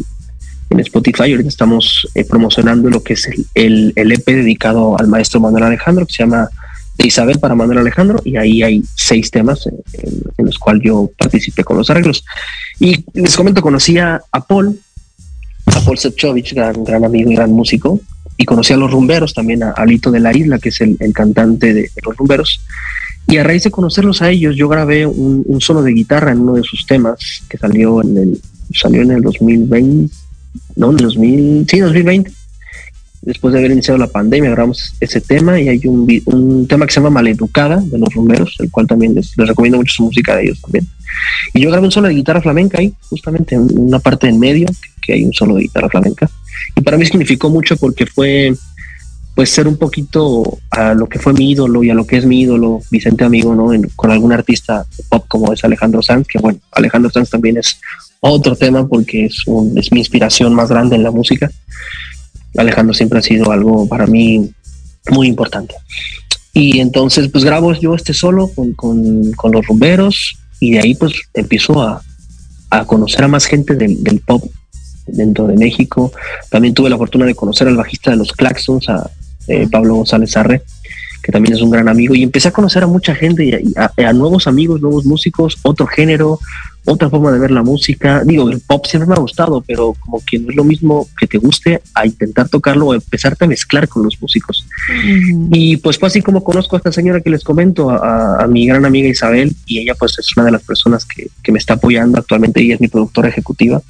en 0.71 0.81
Spotify. 0.81 1.33
Ahorita 1.33 1.49
estamos 1.49 2.09
eh, 2.15 2.25
promocionando 2.25 2.91
lo 2.91 3.03
que 3.03 3.15
es 3.15 3.27
el, 3.27 3.47
el, 3.55 3.93
el, 3.97 4.13
EP 4.13 4.27
dedicado 4.27 4.99
al 4.99 5.09
maestro 5.09 5.41
Manuel 5.41 5.65
Alejandro, 5.65 6.07
que 6.07 6.13
se 6.13 6.23
llama 6.23 6.49
de 6.99 7.07
Isabel 7.07 7.39
para 7.39 7.55
Manuel 7.55 7.79
Alejandro, 7.79 8.21
y 8.25 8.37
ahí 8.37 8.63
hay 8.63 8.83
seis 8.95 9.31
temas 9.31 9.67
en, 9.67 9.77
en 10.39 10.47
los 10.47 10.59
cuales 10.59 10.83
yo 10.85 11.11
participé 11.19 11.63
con 11.63 11.77
los 11.77 11.91
arreglos. 11.91 12.25
Y 12.81 13.05
les 13.15 13.37
comento, 13.37 13.63
conocí 13.63 13.99
a, 13.99 14.21
a 14.31 14.47
Paul, 14.47 14.79
a 15.67 15.81
Paul 15.81 15.99
Sepchovich, 15.99 16.55
gran, 16.55 16.85
gran 16.85 17.05
amigo 17.05 17.31
y 17.31 17.35
gran 17.35 17.53
músico, 17.53 18.01
y 18.37 18.45
conocí 18.45 18.73
a 18.73 18.77
los 18.77 18.91
rumberos, 18.91 19.35
también 19.35 19.63
a 19.63 19.71
Alito 19.71 20.11
de 20.11 20.21
la 20.21 20.37
Isla, 20.37 20.59
que 20.59 20.71
es 20.71 20.81
el, 20.81 20.97
el 21.01 21.13
cantante 21.13 21.73
de, 21.73 21.83
de, 21.83 22.03
los 22.05 22.17
rumberos. 22.17 22.61
Y 23.29 23.39
a 23.39 23.45
raíz 23.45 23.65
de 23.65 23.71
conocerlos 23.71 24.23
a 24.23 24.31
ellos, 24.31 24.55
yo 24.57 24.69
grabé 24.69 25.07
un, 25.07 25.43
un, 25.47 25.61
solo 25.61 25.83
de 25.83 25.93
guitarra 25.93 26.33
en 26.33 26.41
uno 26.41 26.55
de 26.55 26.63
sus 26.63 26.87
temas 26.87 27.43
que 27.49 27.59
salió 27.59 28.03
en 28.03 28.17
el, 28.17 28.41
salió 28.73 29.03
en 29.03 29.11
el 29.11 29.23
2020, 29.23 30.15
no, 30.77 30.91
en 30.91 30.99
el 30.99 31.05
2000, 31.05 31.67
sí, 31.69 31.79
2020. 31.79 32.31
Después 33.23 33.53
de 33.53 33.59
haber 33.59 33.73
iniciado 33.73 33.99
la 33.99 34.07
pandemia, 34.07 34.51
grabamos 34.51 34.95
ese 35.01 35.21
tema 35.21 35.61
y 35.61 35.69
hay 35.69 35.81
un, 35.87 36.07
un 36.27 36.69
tema 36.69 36.87
que 36.87 36.93
se 36.93 37.01
llama 37.01 37.11
Maleducada 37.11 37.83
de 37.85 37.99
los 37.99 38.15
rumberos, 38.15 38.55
el 38.61 38.71
cual 38.71 38.87
también 38.87 39.15
les, 39.15 39.37
les, 39.37 39.49
recomiendo 39.49 39.79
mucho 39.79 39.95
su 39.95 40.05
música 40.05 40.37
de 40.37 40.45
ellos 40.45 40.61
también. 40.61 40.87
Y 41.53 41.61
yo 41.61 41.71
grabé 41.71 41.87
un 41.87 41.93
solo 41.93 42.07
de 42.07 42.15
guitarra 42.15 42.41
flamenca 42.41 42.79
ahí, 42.79 42.95
justamente 43.09 43.57
en 43.57 43.67
una 43.77 43.99
parte 43.99 44.29
en 44.29 44.39
medio, 44.39 44.67
que, 44.67 44.89
que 45.03 45.13
hay 45.15 45.25
un 45.25 45.33
solo 45.33 45.57
de 45.57 45.63
guitarra 45.63 45.89
flamenca. 45.89 46.31
Y 46.77 46.83
para 46.83 46.97
mí 46.97 47.05
significó 47.05 47.51
mucho 47.51 47.77
porque 47.77 48.07
fue 48.07 48.55
pues 49.37 49.51
ser 49.51 49.69
un 49.69 49.77
poquito 49.77 50.59
a 50.71 50.95
lo 50.95 51.11
que 51.11 51.19
fue 51.19 51.35
mi 51.35 51.51
ídolo 51.51 51.85
y 51.85 51.91
a 51.91 51.95
lo 51.95 52.07
que 52.07 52.17
es 52.17 52.25
mi 52.25 52.41
ídolo, 52.41 52.81
Vicente 52.91 53.23
Amigo, 53.23 53.55
¿no? 53.55 53.75
En, 53.75 53.83
con 53.95 54.11
algún 54.11 54.33
artista 54.33 54.87
pop 55.11 55.27
como 55.29 55.53
es 55.53 55.63
Alejandro 55.63 56.01
Sanz, 56.01 56.27
que 56.27 56.39
bueno, 56.39 56.59
Alejandro 56.73 57.11
Sanz 57.11 57.29
también 57.29 57.59
es 57.59 57.79
otro 58.21 58.57
tema 58.57 58.89
porque 58.89 59.27
es, 59.27 59.47
un, 59.47 59.77
es 59.77 59.93
mi 59.93 59.99
inspiración 59.99 60.55
más 60.55 60.71
grande 60.71 60.97
en 60.97 61.03
la 61.03 61.11
música. 61.11 61.51
Alejandro 62.57 62.95
siempre 62.95 63.19
ha 63.19 63.23
sido 63.23 63.53
algo 63.53 63.87
para 63.87 64.07
mí 64.07 64.51
muy 65.11 65.29
importante. 65.29 65.75
Y 66.55 66.81
entonces 66.81 67.29
pues 67.29 67.45
grabo 67.45 67.75
yo 67.75 67.95
este 67.95 68.15
solo 68.15 68.49
con, 68.49 68.73
con, 68.73 69.33
con 69.33 69.53
los 69.53 69.67
rumberos 69.67 70.39
y 70.61 70.71
de 70.73 70.81
ahí 70.81 70.95
pues 70.95 71.13
empiezo 71.35 71.83
a, 71.83 72.01
a 72.71 72.87
conocer 72.87 73.23
a 73.23 73.29
más 73.29 73.45
gente 73.45 73.75
del, 73.75 74.03
del 74.03 74.21
pop 74.21 74.43
dentro 75.07 75.47
de 75.47 75.57
México. 75.59 76.11
También 76.49 76.73
tuve 76.73 76.89
la 76.89 76.97
fortuna 76.97 77.27
de 77.27 77.35
conocer 77.35 77.69
al 77.69 77.77
bajista 77.77 78.13
de 78.13 78.17
los 78.17 78.33
Claxons, 78.33 78.89
a 78.89 79.11
eh, 79.49 79.69
Pablo 79.71 79.95
González 79.97 80.37
Arre, 80.37 80.63
que 81.23 81.33
también 81.33 81.55
es 81.55 81.63
un 81.63 81.71
gran 81.71 81.89
amigo, 81.89 82.15
y 82.15 82.23
empecé 82.23 82.49
a 82.49 82.53
conocer 82.53 82.85
a 82.85 82.87
mucha 82.87 83.15
gente, 83.15 83.45
y 83.45 83.75
a, 83.77 83.93
a, 84.09 84.13
nuevos 84.13 84.47
amigos, 84.47 84.81
nuevos 84.81 85.05
músicos, 85.05 85.59
otro 85.63 85.87
género, 85.87 86.39
otra 86.85 87.11
forma 87.11 87.33
de 87.33 87.41
ver 87.41 87.51
la 87.51 87.65
música. 87.65 88.23
Digo, 88.25 88.49
el 88.49 88.61
pop 88.61 88.87
siempre 88.87 89.09
me 89.09 89.15
ha 89.15 89.19
gustado, 89.21 89.61
pero 89.67 89.95
como 89.99 90.23
que 90.25 90.39
no 90.39 90.51
es 90.51 90.57
lo 90.57 90.63
mismo 90.63 91.09
que 91.19 91.27
te 91.27 91.39
guste 91.39 91.83
a 91.95 92.07
intentar 92.07 92.49
tocarlo 92.49 92.87
o 92.87 92.95
empezarte 92.95 93.45
a 93.45 93.49
mezclar 93.49 93.89
con 93.89 94.05
los 94.05 94.23
músicos. 94.23 94.67
Uh 94.89 94.93
-huh. 94.93 95.49
Y 95.53 95.77
pues 95.79 95.99
fue 95.99 96.07
así 96.07 96.23
como 96.23 96.45
conozco 96.45 96.77
a 96.77 96.79
esta 96.79 96.93
señora 96.93 97.21
que 97.21 97.31
les 97.31 97.43
comento, 97.43 97.91
a, 97.91 98.45
a, 98.45 98.47
mi 98.47 98.67
gran 98.67 98.85
amiga 98.85 99.09
Isabel, 99.09 99.55
y 99.67 99.81
ella 99.81 99.95
pues 99.99 100.17
es 100.19 100.37
una 100.37 100.47
de 100.47 100.53
las 100.53 100.63
personas 100.63 101.05
que, 101.05 101.29
que 101.43 101.51
me 101.51 101.59
está 101.59 101.75
apoyando 101.75 102.19
actualmente, 102.19 102.61
ella 102.61 102.75
es 102.75 102.81
mi 102.81 102.89
productora 102.89 103.29
ejecutiva 103.29 103.83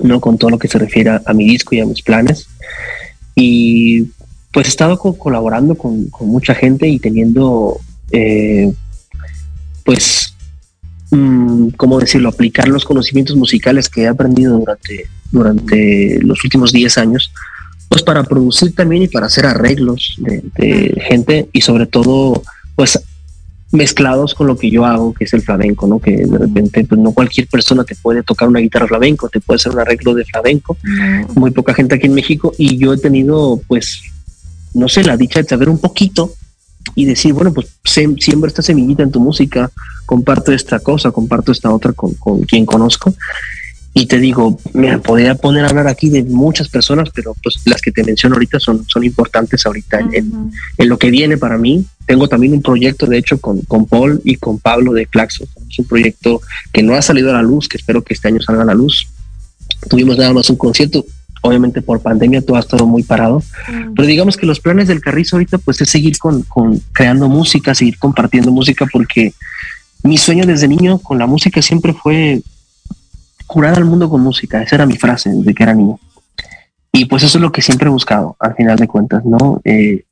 no 0.00 0.20
con 0.20 0.38
todo 0.38 0.50
lo 0.50 0.58
que 0.58 0.68
se 0.68 0.78
refiere 0.78 1.10
a, 1.10 1.22
a, 1.24 1.32
mi 1.32 1.44
disco 1.44 1.74
y 1.74 1.80
a 1.80 1.86
mis 1.86 2.02
planes. 2.02 2.48
Y 3.34 4.06
pues 4.56 4.68
he 4.68 4.70
estado 4.70 4.98
co 4.98 5.18
colaborando 5.18 5.74
con, 5.74 6.08
con, 6.08 6.28
mucha 6.28 6.54
gente 6.54 6.88
y 6.88 6.98
teniendo 6.98 7.78
eh, 8.10 8.72
pues 9.84 10.34
mm, 11.10 11.68
¿cómo 11.76 11.98
decirlo?, 11.98 12.30
aplicar 12.30 12.66
los 12.66 12.86
conocimientos 12.86 13.36
musicales 13.36 13.90
que 13.90 14.04
he 14.04 14.08
aprendido 14.08 14.58
durante, 14.58 15.10
durante 15.30 16.18
los 16.22 16.42
últimos 16.42 16.72
10 16.72 16.96
años, 16.96 17.30
pues 17.90 18.02
para 18.02 18.24
producir 18.24 18.74
también 18.74 19.02
y 19.02 19.08
para 19.08 19.26
hacer 19.26 19.44
arreglos 19.44 20.16
de, 20.20 20.42
de 20.56 21.02
gente 21.06 21.50
y 21.52 21.60
sobre 21.60 21.84
todo, 21.84 22.42
pues 22.76 22.98
mezclados 23.72 24.34
con 24.34 24.46
lo 24.46 24.56
que 24.56 24.70
yo 24.70 24.86
hago, 24.86 25.12
que 25.12 25.24
es 25.24 25.34
el 25.34 25.42
flamenco, 25.42 25.86
¿no? 25.86 25.98
Que 25.98 26.16
de 26.16 26.38
repente, 26.38 26.82
pues 26.84 26.98
no 26.98 27.12
cualquier 27.12 27.46
persona 27.46 27.84
te 27.84 27.94
puede 27.94 28.22
tocar 28.22 28.48
una 28.48 28.60
guitarra 28.60 28.86
flamenco, 28.86 29.28
te 29.28 29.40
puede 29.40 29.56
hacer 29.56 29.72
un 29.72 29.80
arreglo 29.80 30.14
de 30.14 30.24
flamenco, 30.24 30.78
muy 31.34 31.50
poca 31.50 31.74
gente 31.74 31.96
aquí 31.96 32.06
en 32.06 32.14
México, 32.14 32.54
y 32.56 32.78
yo 32.78 32.94
he 32.94 32.98
tenido, 32.98 33.60
pues, 33.68 34.00
no 34.76 34.88
sé, 34.88 35.02
la 35.04 35.16
dicha 35.16 35.42
de 35.42 35.48
saber 35.48 35.68
un 35.68 35.78
poquito 35.78 36.32
y 36.94 37.04
decir, 37.04 37.32
bueno, 37.32 37.52
pues 37.52 37.68
siembra 38.18 38.48
esta 38.48 38.62
semillita 38.62 39.02
en 39.02 39.10
tu 39.10 39.20
música, 39.20 39.70
comparto 40.04 40.52
esta 40.52 40.78
cosa, 40.80 41.10
comparto 41.10 41.52
esta 41.52 41.72
otra 41.72 41.92
con, 41.92 42.14
con 42.14 42.42
quien 42.42 42.64
conozco. 42.64 43.14
Y 43.92 44.04
te 44.04 44.18
digo, 44.18 44.58
me 44.74 44.98
podría 44.98 45.34
poner 45.36 45.64
a 45.64 45.68
hablar 45.68 45.88
aquí 45.88 46.10
de 46.10 46.22
muchas 46.22 46.68
personas, 46.68 47.08
pero 47.14 47.34
pues 47.42 47.62
las 47.64 47.80
que 47.80 47.90
te 47.90 48.04
menciono 48.04 48.34
ahorita 48.34 48.60
son, 48.60 48.84
son 48.86 49.04
importantes 49.04 49.64
ahorita 49.64 50.00
en, 50.00 50.52
en, 50.76 50.88
lo 50.88 50.98
que 50.98 51.10
viene 51.10 51.38
para 51.38 51.56
mí. 51.56 51.86
Tengo 52.04 52.28
también 52.28 52.52
un 52.52 52.60
proyecto, 52.60 53.06
de 53.06 53.16
hecho, 53.16 53.40
con, 53.40 53.62
con 53.62 53.86
Paul 53.86 54.20
y 54.22 54.36
con 54.36 54.58
Pablo 54.58 54.92
de 54.92 55.06
Claxo. 55.06 55.44
Es 55.70 55.78
un 55.78 55.86
proyecto 55.86 56.42
que 56.74 56.82
no 56.82 56.94
ha 56.94 57.00
salido 57.00 57.30
a 57.30 57.34
la 57.34 57.42
luz, 57.42 57.68
que 57.68 57.78
espero 57.78 58.04
que 58.04 58.12
este 58.12 58.28
año 58.28 58.42
salga 58.42 58.62
a 58.62 58.66
la 58.66 58.74
luz. 58.74 59.08
Tuvimos 59.88 60.18
nada 60.18 60.34
más 60.34 60.50
un 60.50 60.56
concierto, 60.56 61.06
obviamente 61.48 61.82
por 61.82 62.00
pandemia 62.00 62.42
todo 62.42 62.56
ha 62.56 62.60
estado 62.60 62.86
muy 62.86 63.02
parado, 63.02 63.42
pero 63.94 64.06
digamos 64.06 64.36
que 64.36 64.46
los 64.46 64.60
planes 64.60 64.88
del 64.88 65.00
Carrizo 65.00 65.36
ahorita 65.36 65.58
pues 65.58 65.80
es 65.80 65.90
seguir 65.90 66.18
con, 66.18 66.42
con 66.42 66.80
creando 66.92 67.28
música, 67.28 67.74
seguir 67.74 67.98
compartiendo 67.98 68.50
música, 68.50 68.86
porque 68.92 69.32
mi 70.02 70.18
sueño 70.18 70.46
desde 70.46 70.68
niño 70.68 70.98
con 70.98 71.18
la 71.18 71.26
música 71.26 71.60
siempre 71.62 71.92
fue 71.92 72.42
curar 73.46 73.76
al 73.76 73.84
mundo 73.84 74.10
con 74.10 74.20
música. 74.20 74.62
Esa 74.62 74.76
era 74.76 74.86
mi 74.86 74.96
frase 74.96 75.30
desde 75.30 75.54
que 75.54 75.62
era 75.62 75.74
niño. 75.74 75.98
Y 76.92 77.04
pues 77.04 77.22
eso 77.22 77.38
es 77.38 77.42
lo 77.42 77.52
que 77.52 77.62
siempre 77.62 77.88
he 77.88 77.90
buscado, 77.90 78.36
al 78.38 78.54
final 78.54 78.76
de 78.76 78.88
cuentas, 78.88 79.24
¿no? 79.24 79.60
Eh, 79.64 80.04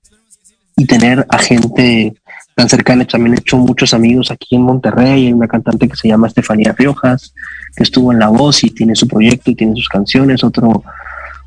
y 0.77 0.87
tener 0.87 1.27
a 1.31 1.39
gente 1.39 2.15
tan 2.55 2.69
cercana. 2.69 3.07
También 3.07 3.35
he 3.35 3.39
hecho 3.39 3.57
muchos 3.57 3.95
amigos 3.95 4.31
aquí 4.31 4.57
en 4.57 4.63
Monterrey. 4.63 5.27
Hay 5.27 5.33
una 5.33 5.49
cantante 5.49 5.89
que 5.89 5.97
se 5.97 6.09
llama 6.09 6.29
Estefanía 6.29 6.75
Riojas, 6.77 7.35
que 7.75 7.83
estuvo 7.83 8.13
en 8.13 8.19
La 8.19 8.29
Voz 8.29 8.65
y 8.65 8.71
tiene 8.71 8.95
su 8.95 9.09
proyecto 9.09 9.51
y 9.51 9.55
tiene 9.55 9.75
sus 9.77 9.89
canciones. 9.89 10.45
Otro, 10.45 10.83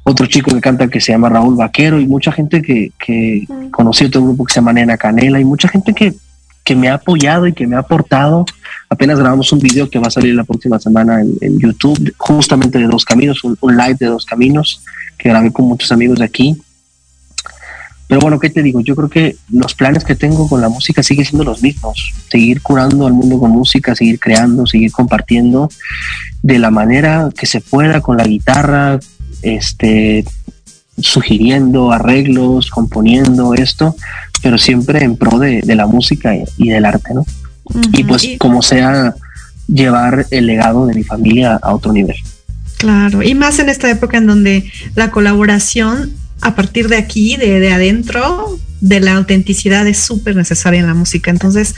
otro 0.07 0.25
chico 0.25 0.51
que 0.51 0.61
canta 0.61 0.87
que 0.87 1.01
se 1.01 1.11
llama 1.11 1.29
Raúl 1.29 1.55
Vaquero 1.55 1.99
y 1.99 2.07
mucha 2.07 2.31
gente 2.31 2.61
que, 2.61 2.91
que 2.97 3.45
conocí 3.71 4.05
otro 4.05 4.23
grupo 4.23 4.45
que 4.45 4.53
se 4.53 4.59
llama 4.59 4.73
Nena 4.73 4.97
Canela 4.97 5.39
y 5.39 5.45
mucha 5.45 5.67
gente 5.67 5.93
que, 5.93 6.13
que 6.63 6.75
me 6.75 6.89
ha 6.89 6.95
apoyado 6.95 7.47
y 7.47 7.53
que 7.53 7.67
me 7.67 7.75
ha 7.75 7.79
aportado 7.79 8.45
Apenas 8.89 9.19
grabamos 9.19 9.51
un 9.51 9.59
video 9.59 9.89
que 9.89 9.99
va 9.99 10.07
a 10.07 10.11
salir 10.11 10.33
la 10.33 10.45
próxima 10.45 10.79
semana 10.79 11.21
en, 11.21 11.59
YouTube, 11.59 12.13
justamente 12.17 12.79
de 12.79 12.87
Dos 12.87 13.03
Caminos, 13.03 13.43
un, 13.43 13.57
live 13.75 13.97
de 13.99 14.05
Dos 14.05 14.25
Caminos, 14.25 14.81
que 15.17 15.29
grabé 15.29 15.51
con 15.51 15.65
muchos 15.65 15.91
amigos 15.91 16.19
de 16.19 16.25
aquí. 16.25 16.55
Pero 18.07 18.21
bueno, 18.21 18.39
¿qué 18.39 18.49
te 18.49 18.63
digo? 18.63 18.79
Yo 18.79 18.95
creo 18.95 19.09
que 19.09 19.35
los 19.49 19.73
planes 19.73 20.05
que 20.05 20.15
tengo 20.15 20.47
con 20.47 20.61
la 20.61 20.69
música 20.69 21.03
siguen 21.03 21.25
siendo 21.25 21.43
los 21.43 21.61
mismos. 21.61 22.13
Seguir 22.29 22.61
curando 22.61 23.05
al 23.05 23.11
mundo 23.11 23.37
con 23.37 23.51
música, 23.51 23.93
seguir 23.93 24.21
creando, 24.21 24.65
seguir 24.65 24.93
compartiendo 24.93 25.69
de 26.41 26.59
la 26.59 26.71
manera 26.71 27.29
que 27.37 27.45
se 27.45 27.59
pueda 27.59 27.99
con 27.99 28.15
la 28.15 28.23
guitarra, 28.23 28.99
este, 29.41 30.25
sugiriendo 30.99 31.91
arreglos, 31.91 32.69
componiendo 32.69 33.53
esto, 33.53 33.95
pero 34.41 34.57
siempre 34.57 35.03
en 35.03 35.17
pro 35.17 35.39
de, 35.39 35.61
de 35.61 35.75
la 35.75 35.87
música 35.87 36.33
y 36.57 36.69
del 36.69 36.85
arte, 36.85 37.13
¿no? 37.13 37.25
y 37.93 38.03
pues 38.03 38.27
como 38.37 38.61
sea 38.61 39.13
llevar 39.67 40.25
el 40.31 40.45
legado 40.45 40.85
de 40.85 40.95
mi 40.95 41.03
familia 41.03 41.59
a 41.61 41.73
otro 41.73 41.91
nivel. 41.91 42.15
Claro, 42.77 43.23
y 43.23 43.33
más 43.35 43.59
en 43.59 43.69
esta 43.69 43.89
época 43.89 44.17
en 44.17 44.27
donde 44.27 44.71
la 44.95 45.11
colaboración 45.11 46.13
a 46.41 46.55
partir 46.55 46.87
de 46.87 46.97
aquí, 46.97 47.35
de, 47.35 47.59
de 47.59 47.71
adentro, 47.71 48.59
de 48.79 48.99
la 48.99 49.15
autenticidad 49.15 49.87
es 49.87 49.97
súper 49.97 50.35
necesaria 50.35 50.79
en 50.79 50.87
la 50.87 50.93
música. 50.93 51.31
Entonces, 51.31 51.73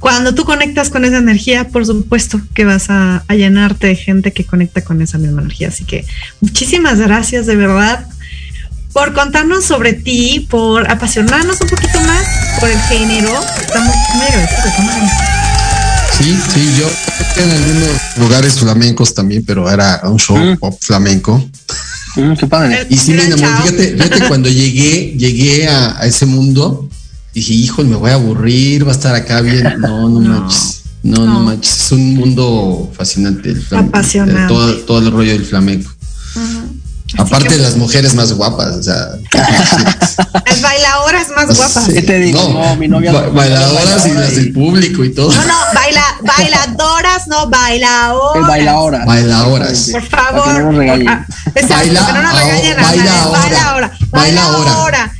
cuando 0.00 0.34
tú 0.34 0.44
conectas 0.44 0.90
con 0.90 1.04
esa 1.04 1.18
energía, 1.18 1.68
por 1.68 1.86
supuesto 1.86 2.40
que 2.54 2.64
vas 2.64 2.90
a, 2.90 3.22
a, 3.28 3.34
llenarte 3.34 3.86
de 3.86 3.96
gente 3.96 4.32
que 4.32 4.44
conecta 4.44 4.82
con 4.82 5.00
esa 5.02 5.18
misma 5.18 5.42
energía. 5.42 5.68
Así 5.68 5.84
que 5.84 6.04
muchísimas 6.40 6.98
gracias 6.98 7.46
de 7.46 7.54
verdad 7.54 8.06
por 8.92 9.12
contarnos 9.12 9.64
sobre 9.64 9.92
ti, 9.92 10.46
por 10.50 10.90
apasionarnos 10.90 11.60
un 11.60 11.68
poquito 11.68 12.00
más 12.00 12.24
por 12.58 12.68
el 12.68 12.80
género. 12.80 13.30
Estamos 13.60 13.94
muy 14.16 14.26
agradecidos. 14.26 14.74
Sí, 16.18 16.38
sí, 16.54 16.74
yo 16.78 16.90
en 17.42 17.50
algunos 17.50 17.88
lugares 18.18 18.58
flamencos 18.58 19.14
también, 19.14 19.44
pero 19.46 19.70
era 19.70 20.00
un 20.04 20.18
show 20.18 20.36
Mm. 20.36 20.56
pop 20.58 20.76
flamenco. 20.80 21.42
Mm, 22.16 22.32
qué 22.34 22.46
padre. 22.46 22.86
Y 22.90 22.96
sí 22.96 23.12
me 23.12 23.24
enamoré. 23.24 23.48
Fíjate, 23.62 23.96
fíjate 23.96 24.28
cuando 24.28 24.48
llegué, 24.48 25.14
llegué 25.16 25.68
a, 25.68 25.98
a 25.98 26.06
ese 26.06 26.26
mundo, 26.26 26.88
dije, 27.40 27.54
hijo, 27.54 27.82
me 27.84 27.96
voy 27.96 28.10
a 28.10 28.14
aburrir, 28.14 28.86
va 28.86 28.92
a 28.92 28.94
estar 28.94 29.14
acá 29.14 29.40
bien. 29.40 29.66
No, 29.80 30.08
no, 30.08 30.20
manches. 30.20 30.82
No, 31.02 31.24
no, 31.24 31.34
No. 31.34 31.40
manches. 31.40 31.86
Es 31.86 31.92
un 31.92 32.14
mundo 32.16 32.90
fascinante. 32.94 33.50
El 33.50 33.62
flamenco, 33.62 33.96
Apasionante. 33.96 34.48
Todo, 34.48 34.74
todo 34.78 34.98
el 34.98 35.10
rollo 35.10 35.32
del 35.32 35.44
flamenco. 35.44 35.90
Aparte 37.18 37.48
de 37.56 37.62
las 37.62 37.76
mujeres 37.76 38.14
más 38.14 38.32
guapas, 38.32 38.68
o 38.76 38.82
sea. 38.82 39.08
Las 40.46 40.62
bailadoras 40.62 41.28
más 41.34 41.46
guapas. 41.56 41.84
sí, 41.86 41.92
¿Qué 41.94 42.02
te 42.02 42.18
digo? 42.18 42.40
No, 42.52 42.76
mi 42.76 42.88
novia- 42.88 43.12
ba- 43.12 43.28
bailadoras 43.28 44.06
y 44.06 44.12
las 44.12 44.36
del 44.36 44.52
público 44.52 45.04
y 45.04 45.12
todo. 45.14 45.32
No, 45.32 45.44
no, 45.44 45.54
baila, 45.74 46.04
bailadoras, 46.22 47.26
no 47.28 47.48
bailadoras. 47.48 48.36
El 48.36 48.42
baila 48.44 48.72
ahora. 48.72 49.04
Bailadoras. 49.04 49.88
Por 49.92 50.02
favor. 50.06 50.44
que 50.44 50.52
no 50.60 50.66
nos 50.66 50.74
regañen. 50.76 51.08
Ah, 51.08 51.26
Exacto, 51.54 51.74
Baila 51.74 52.06
que 52.06 52.12
no 52.12 52.22
nos 52.22 52.32
ahora, 52.32 52.44
regañen 52.44 52.78
a 52.78 52.82
baila 52.82 53.68
ahora. 53.70 53.92
Baila 54.10 54.44
ahora. 54.44 55.12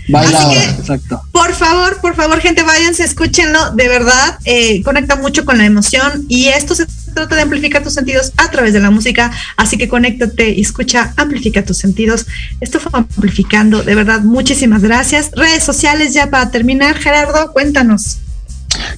Exacto. 0.78 1.22
por 1.32 1.55
favor, 1.55 2.01
por 2.01 2.14
favor, 2.16 2.41
gente, 2.41 2.62
váyanse, 2.62 3.05
escúchenlo. 3.05 3.70
De 3.72 3.88
verdad, 3.88 4.38
eh, 4.45 4.82
conecta 4.82 5.16
mucho 5.16 5.45
con 5.45 5.59
la 5.59 5.64
emoción 5.66 6.24
y 6.28 6.49
esto 6.49 6.74
se 6.74 6.86
trata 7.12 7.36
de 7.36 7.42
amplificar 7.42 7.82
tus 7.82 7.94
sentidos 7.94 8.32
a 8.36 8.50
través 8.50 8.72
de 8.72 8.80
la 8.80 8.90
música. 8.90 9.30
Así 9.56 9.76
que 9.76 9.88
conéctate 9.88 10.50
y 10.50 10.61
escucha, 10.61 11.12
amplifica 11.16 11.64
tus 11.64 11.78
sentidos. 11.78 12.26
Esto 12.61 12.80
fue 12.80 12.90
amplificando. 12.94 13.82
De 13.82 13.94
verdad, 13.94 14.20
muchísimas 14.20 14.82
gracias. 14.82 15.30
Redes 15.32 15.64
sociales 15.64 16.14
ya 16.14 16.30
para 16.30 16.50
terminar. 16.50 16.96
Gerardo, 16.96 17.52
cuéntanos. 17.52 18.18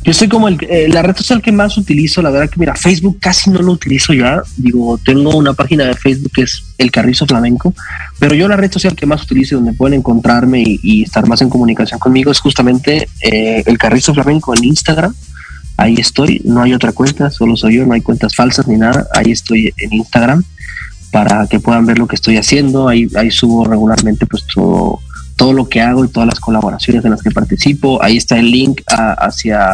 Yo 0.05 0.13
soy 0.13 0.29
como 0.29 0.49
el, 0.49 0.59
eh, 0.69 0.89
la 0.89 1.03
red 1.03 1.17
social 1.17 1.41
que 1.41 1.53
más 1.53 1.79
utilizo, 1.79 2.21
la 2.23 2.31
verdad 2.31 2.51
que 2.51 2.59
mira, 2.59 2.75
Facebook 2.75 3.19
casi 3.21 3.51
no 3.51 3.61
lo 3.63 3.73
utilizo 3.73 4.13
ya. 4.13 4.43
Digo, 4.57 4.99
tengo 4.99 5.37
una 5.37 5.55
página 5.55 5.85
de 5.85 5.95
Facebook 5.95 6.33
que 6.35 6.43
es 6.43 6.63
El 6.79 6.91
Carrizo 6.91 7.27
Flamenco, 7.27 7.75
pero 8.19 8.35
yo 8.35 8.49
la 8.49 8.57
red 8.57 8.71
social 8.71 8.95
que 8.95 9.07
más 9.07 9.23
utilizo 9.23 9.55
y 9.55 9.59
donde 9.59 9.73
pueden 9.73 9.99
encontrarme 9.99 10.63
y, 10.67 11.03
estar 11.03 11.27
más 11.27 11.41
en 11.43 11.49
comunicación 11.49 11.99
conmigo 11.99 12.31
es 12.31 12.41
justamente 12.41 13.09
eh, 13.21 13.63
El 13.67 13.79
Carrizo 13.79 14.13
Flamenco 14.13 14.55
en 14.55 14.65
Instagram. 14.65 15.15
Ahí 15.77 15.95
estoy, 15.99 16.41
no 16.45 16.63
hay 16.63 16.75
otra 16.75 16.93
cuenta, 16.93 17.31
solo 17.31 17.57
soy 17.57 17.77
yo, 17.77 17.87
no 17.87 17.95
hay 17.95 18.01
cuentas 18.03 18.35
falsas 18.35 18.69
ni 18.69 18.77
nada. 18.77 19.07
Ahí 19.15 19.33
estoy 19.33 19.73
en 19.79 19.93
Instagram 19.95 20.45
para 21.11 21.47
que 21.47 21.61
puedan 21.61 21.87
ver 21.87 21.99
lo 21.99 22.07
que 22.07 22.15
estoy 22.17 22.37
haciendo. 22.37 22.89
Ahí, 22.89 23.09
ahí 23.17 23.31
subo 23.31 23.65
regularmente 23.65 24.27
pues 24.27 24.45
todo, 24.55 25.01
todo 25.37 25.53
lo 25.53 25.69
que 25.69 25.81
hago 25.81 26.05
y 26.05 26.09
todas 26.09 26.27
las 26.29 26.41
colaboraciones 26.41 27.05
en 27.05 27.11
las 27.13 27.23
que 27.23 27.31
participo. 27.31 28.03
Ahí 28.03 28.17
está 28.17 28.39
el 28.39 28.51
link 28.51 28.83
a- 28.87 29.13
hacia, 29.15 29.71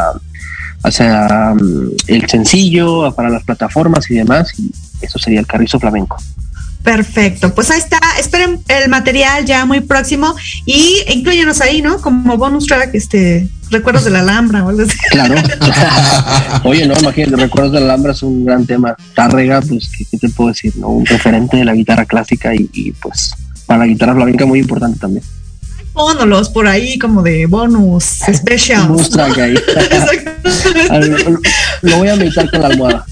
hacia 0.83 1.53
mm, 1.55 1.89
el 2.07 2.27
sencillo, 2.29 3.13
para 3.13 3.29
las 3.29 3.43
plataformas 3.43 4.09
y 4.09 4.15
demás. 4.15 4.57
Y 4.57 4.71
eso 5.01 5.19
sería 5.19 5.39
el 5.41 5.47
carrizo 5.47 5.79
flamenco. 5.79 6.17
Perfecto, 6.83 7.53
pues 7.53 7.69
ahí 7.71 7.79
está. 7.79 7.99
Esperen 8.19 8.61
el 8.67 8.89
material 8.89 9.45
ya 9.45 9.65
muy 9.65 9.81
próximo 9.81 10.35
y 10.65 11.03
incluyenos 11.09 11.61
ahí, 11.61 11.81
¿no? 11.81 11.99
Como 12.01 12.37
bonus 12.37 12.67
track, 12.67 12.91
este, 12.93 13.49
recuerdos 13.69 14.05
de 14.05 14.11
la 14.11 14.19
Alhambra 14.21 14.63
o 14.63 14.69
algo 14.69 14.83
así. 14.83 14.97
Claro. 15.11 15.35
Oye, 16.63 16.87
no, 16.87 16.93
imagínate, 16.97 17.35
Recuerdos 17.35 17.73
de 17.73 17.79
la 17.81 17.85
Alhambra 17.87 18.13
es 18.13 18.23
un 18.23 18.45
gran 18.45 18.65
tema. 18.65 18.95
Tárrega, 19.13 19.61
pues, 19.61 19.89
¿qué, 20.09 20.17
te 20.17 20.29
puedo 20.29 20.49
decir? 20.49 20.73
no? 20.77 20.89
Un 20.89 21.05
referente 21.05 21.57
de 21.57 21.65
la 21.65 21.73
guitarra 21.73 22.05
clásica 22.05 22.55
y, 22.55 22.69
y, 22.73 22.91
pues 22.93 23.33
para 23.69 23.81
la 23.81 23.85
guitarra 23.85 24.15
flamenca 24.15 24.47
muy 24.47 24.59
importante 24.59 24.97
también. 24.97 25.23
Póndolos 25.93 26.49
por 26.49 26.67
ahí 26.67 26.97
como 26.99 27.21
de 27.23 27.45
bonus 27.45 28.03
special. 28.33 28.87
Bonus 28.87 29.09
track 29.09 29.37
ahí. 29.37 29.53
Exactamente. 29.67 31.49
Lo 31.81 31.97
voy 31.97 32.09
a 32.09 32.15
meditar 32.15 32.49
con 32.49 32.61
la 32.61 32.67
almohada. 32.67 33.05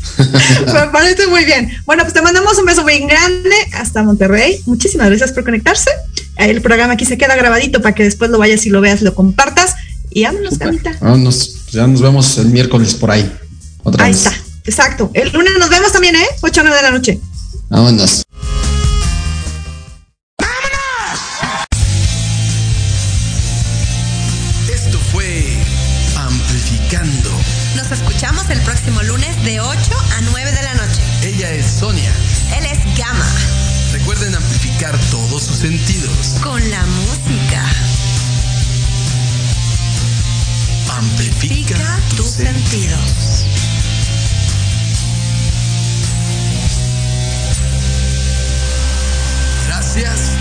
Me 0.65 0.87
parece 0.91 1.27
muy 1.27 1.45
bien. 1.45 1.69
Bueno, 1.85 2.03
pues 2.03 2.13
te 2.13 2.21
mandamos 2.21 2.57
un 2.57 2.65
beso 2.65 2.83
muy 2.83 2.99
grande 2.99 3.55
hasta 3.73 4.03
Monterrey. 4.03 4.61
Muchísimas 4.65 5.09
gracias 5.09 5.31
por 5.31 5.43
conectarse. 5.43 5.89
El 6.37 6.61
programa 6.61 6.93
aquí 6.93 7.05
se 7.05 7.17
queda 7.17 7.35
grabadito 7.35 7.81
para 7.81 7.95
que 7.95 8.03
después 8.03 8.29
lo 8.31 8.37
vayas 8.37 8.65
y 8.65 8.69
lo 8.69 8.79
veas, 8.81 9.01
lo 9.01 9.13
compartas. 9.15 9.75
Y 10.09 10.23
vámonos. 10.23 10.57
Camita. 10.57 10.95
Vámonos, 11.01 11.67
ya 11.71 11.87
nos 11.87 12.01
vemos 12.01 12.37
el 12.37 12.47
miércoles 12.47 12.93
por 12.93 13.11
ahí. 13.11 13.29
Otra 13.83 14.05
Ahí 14.05 14.11
vez. 14.13 14.25
está. 14.25 14.37
Exacto. 14.65 15.11
El 15.13 15.31
lunes 15.31 15.53
nos 15.59 15.69
vemos 15.69 15.91
también, 15.91 16.15
¿eh? 16.15 16.25
8 16.41 16.61
o 16.61 16.63
9 16.63 16.77
de 16.77 16.83
la 16.83 16.91
noche. 16.91 17.19
Vámonos. 17.69 18.23
De 29.47 29.61
8 29.61 29.79
a 30.17 30.21
9 30.21 30.51
de 30.51 30.61
la 30.61 30.73
noche. 30.73 31.01
Ella 31.23 31.49
es 31.51 31.65
Sonia. 31.79 32.11
Él 32.57 32.65
es 32.65 32.97
Gama. 32.97 33.25
Recuerden 33.93 34.35
amplificar 34.35 34.97
todos 35.09 35.43
sus 35.43 35.59
sentidos. 35.59 36.35
Con 36.43 36.69
la 36.69 36.85
música. 36.85 37.63
Amplifica 40.97 41.77
tus 42.17 42.27
sentidos. 42.27 43.45
Gracias 49.67 50.36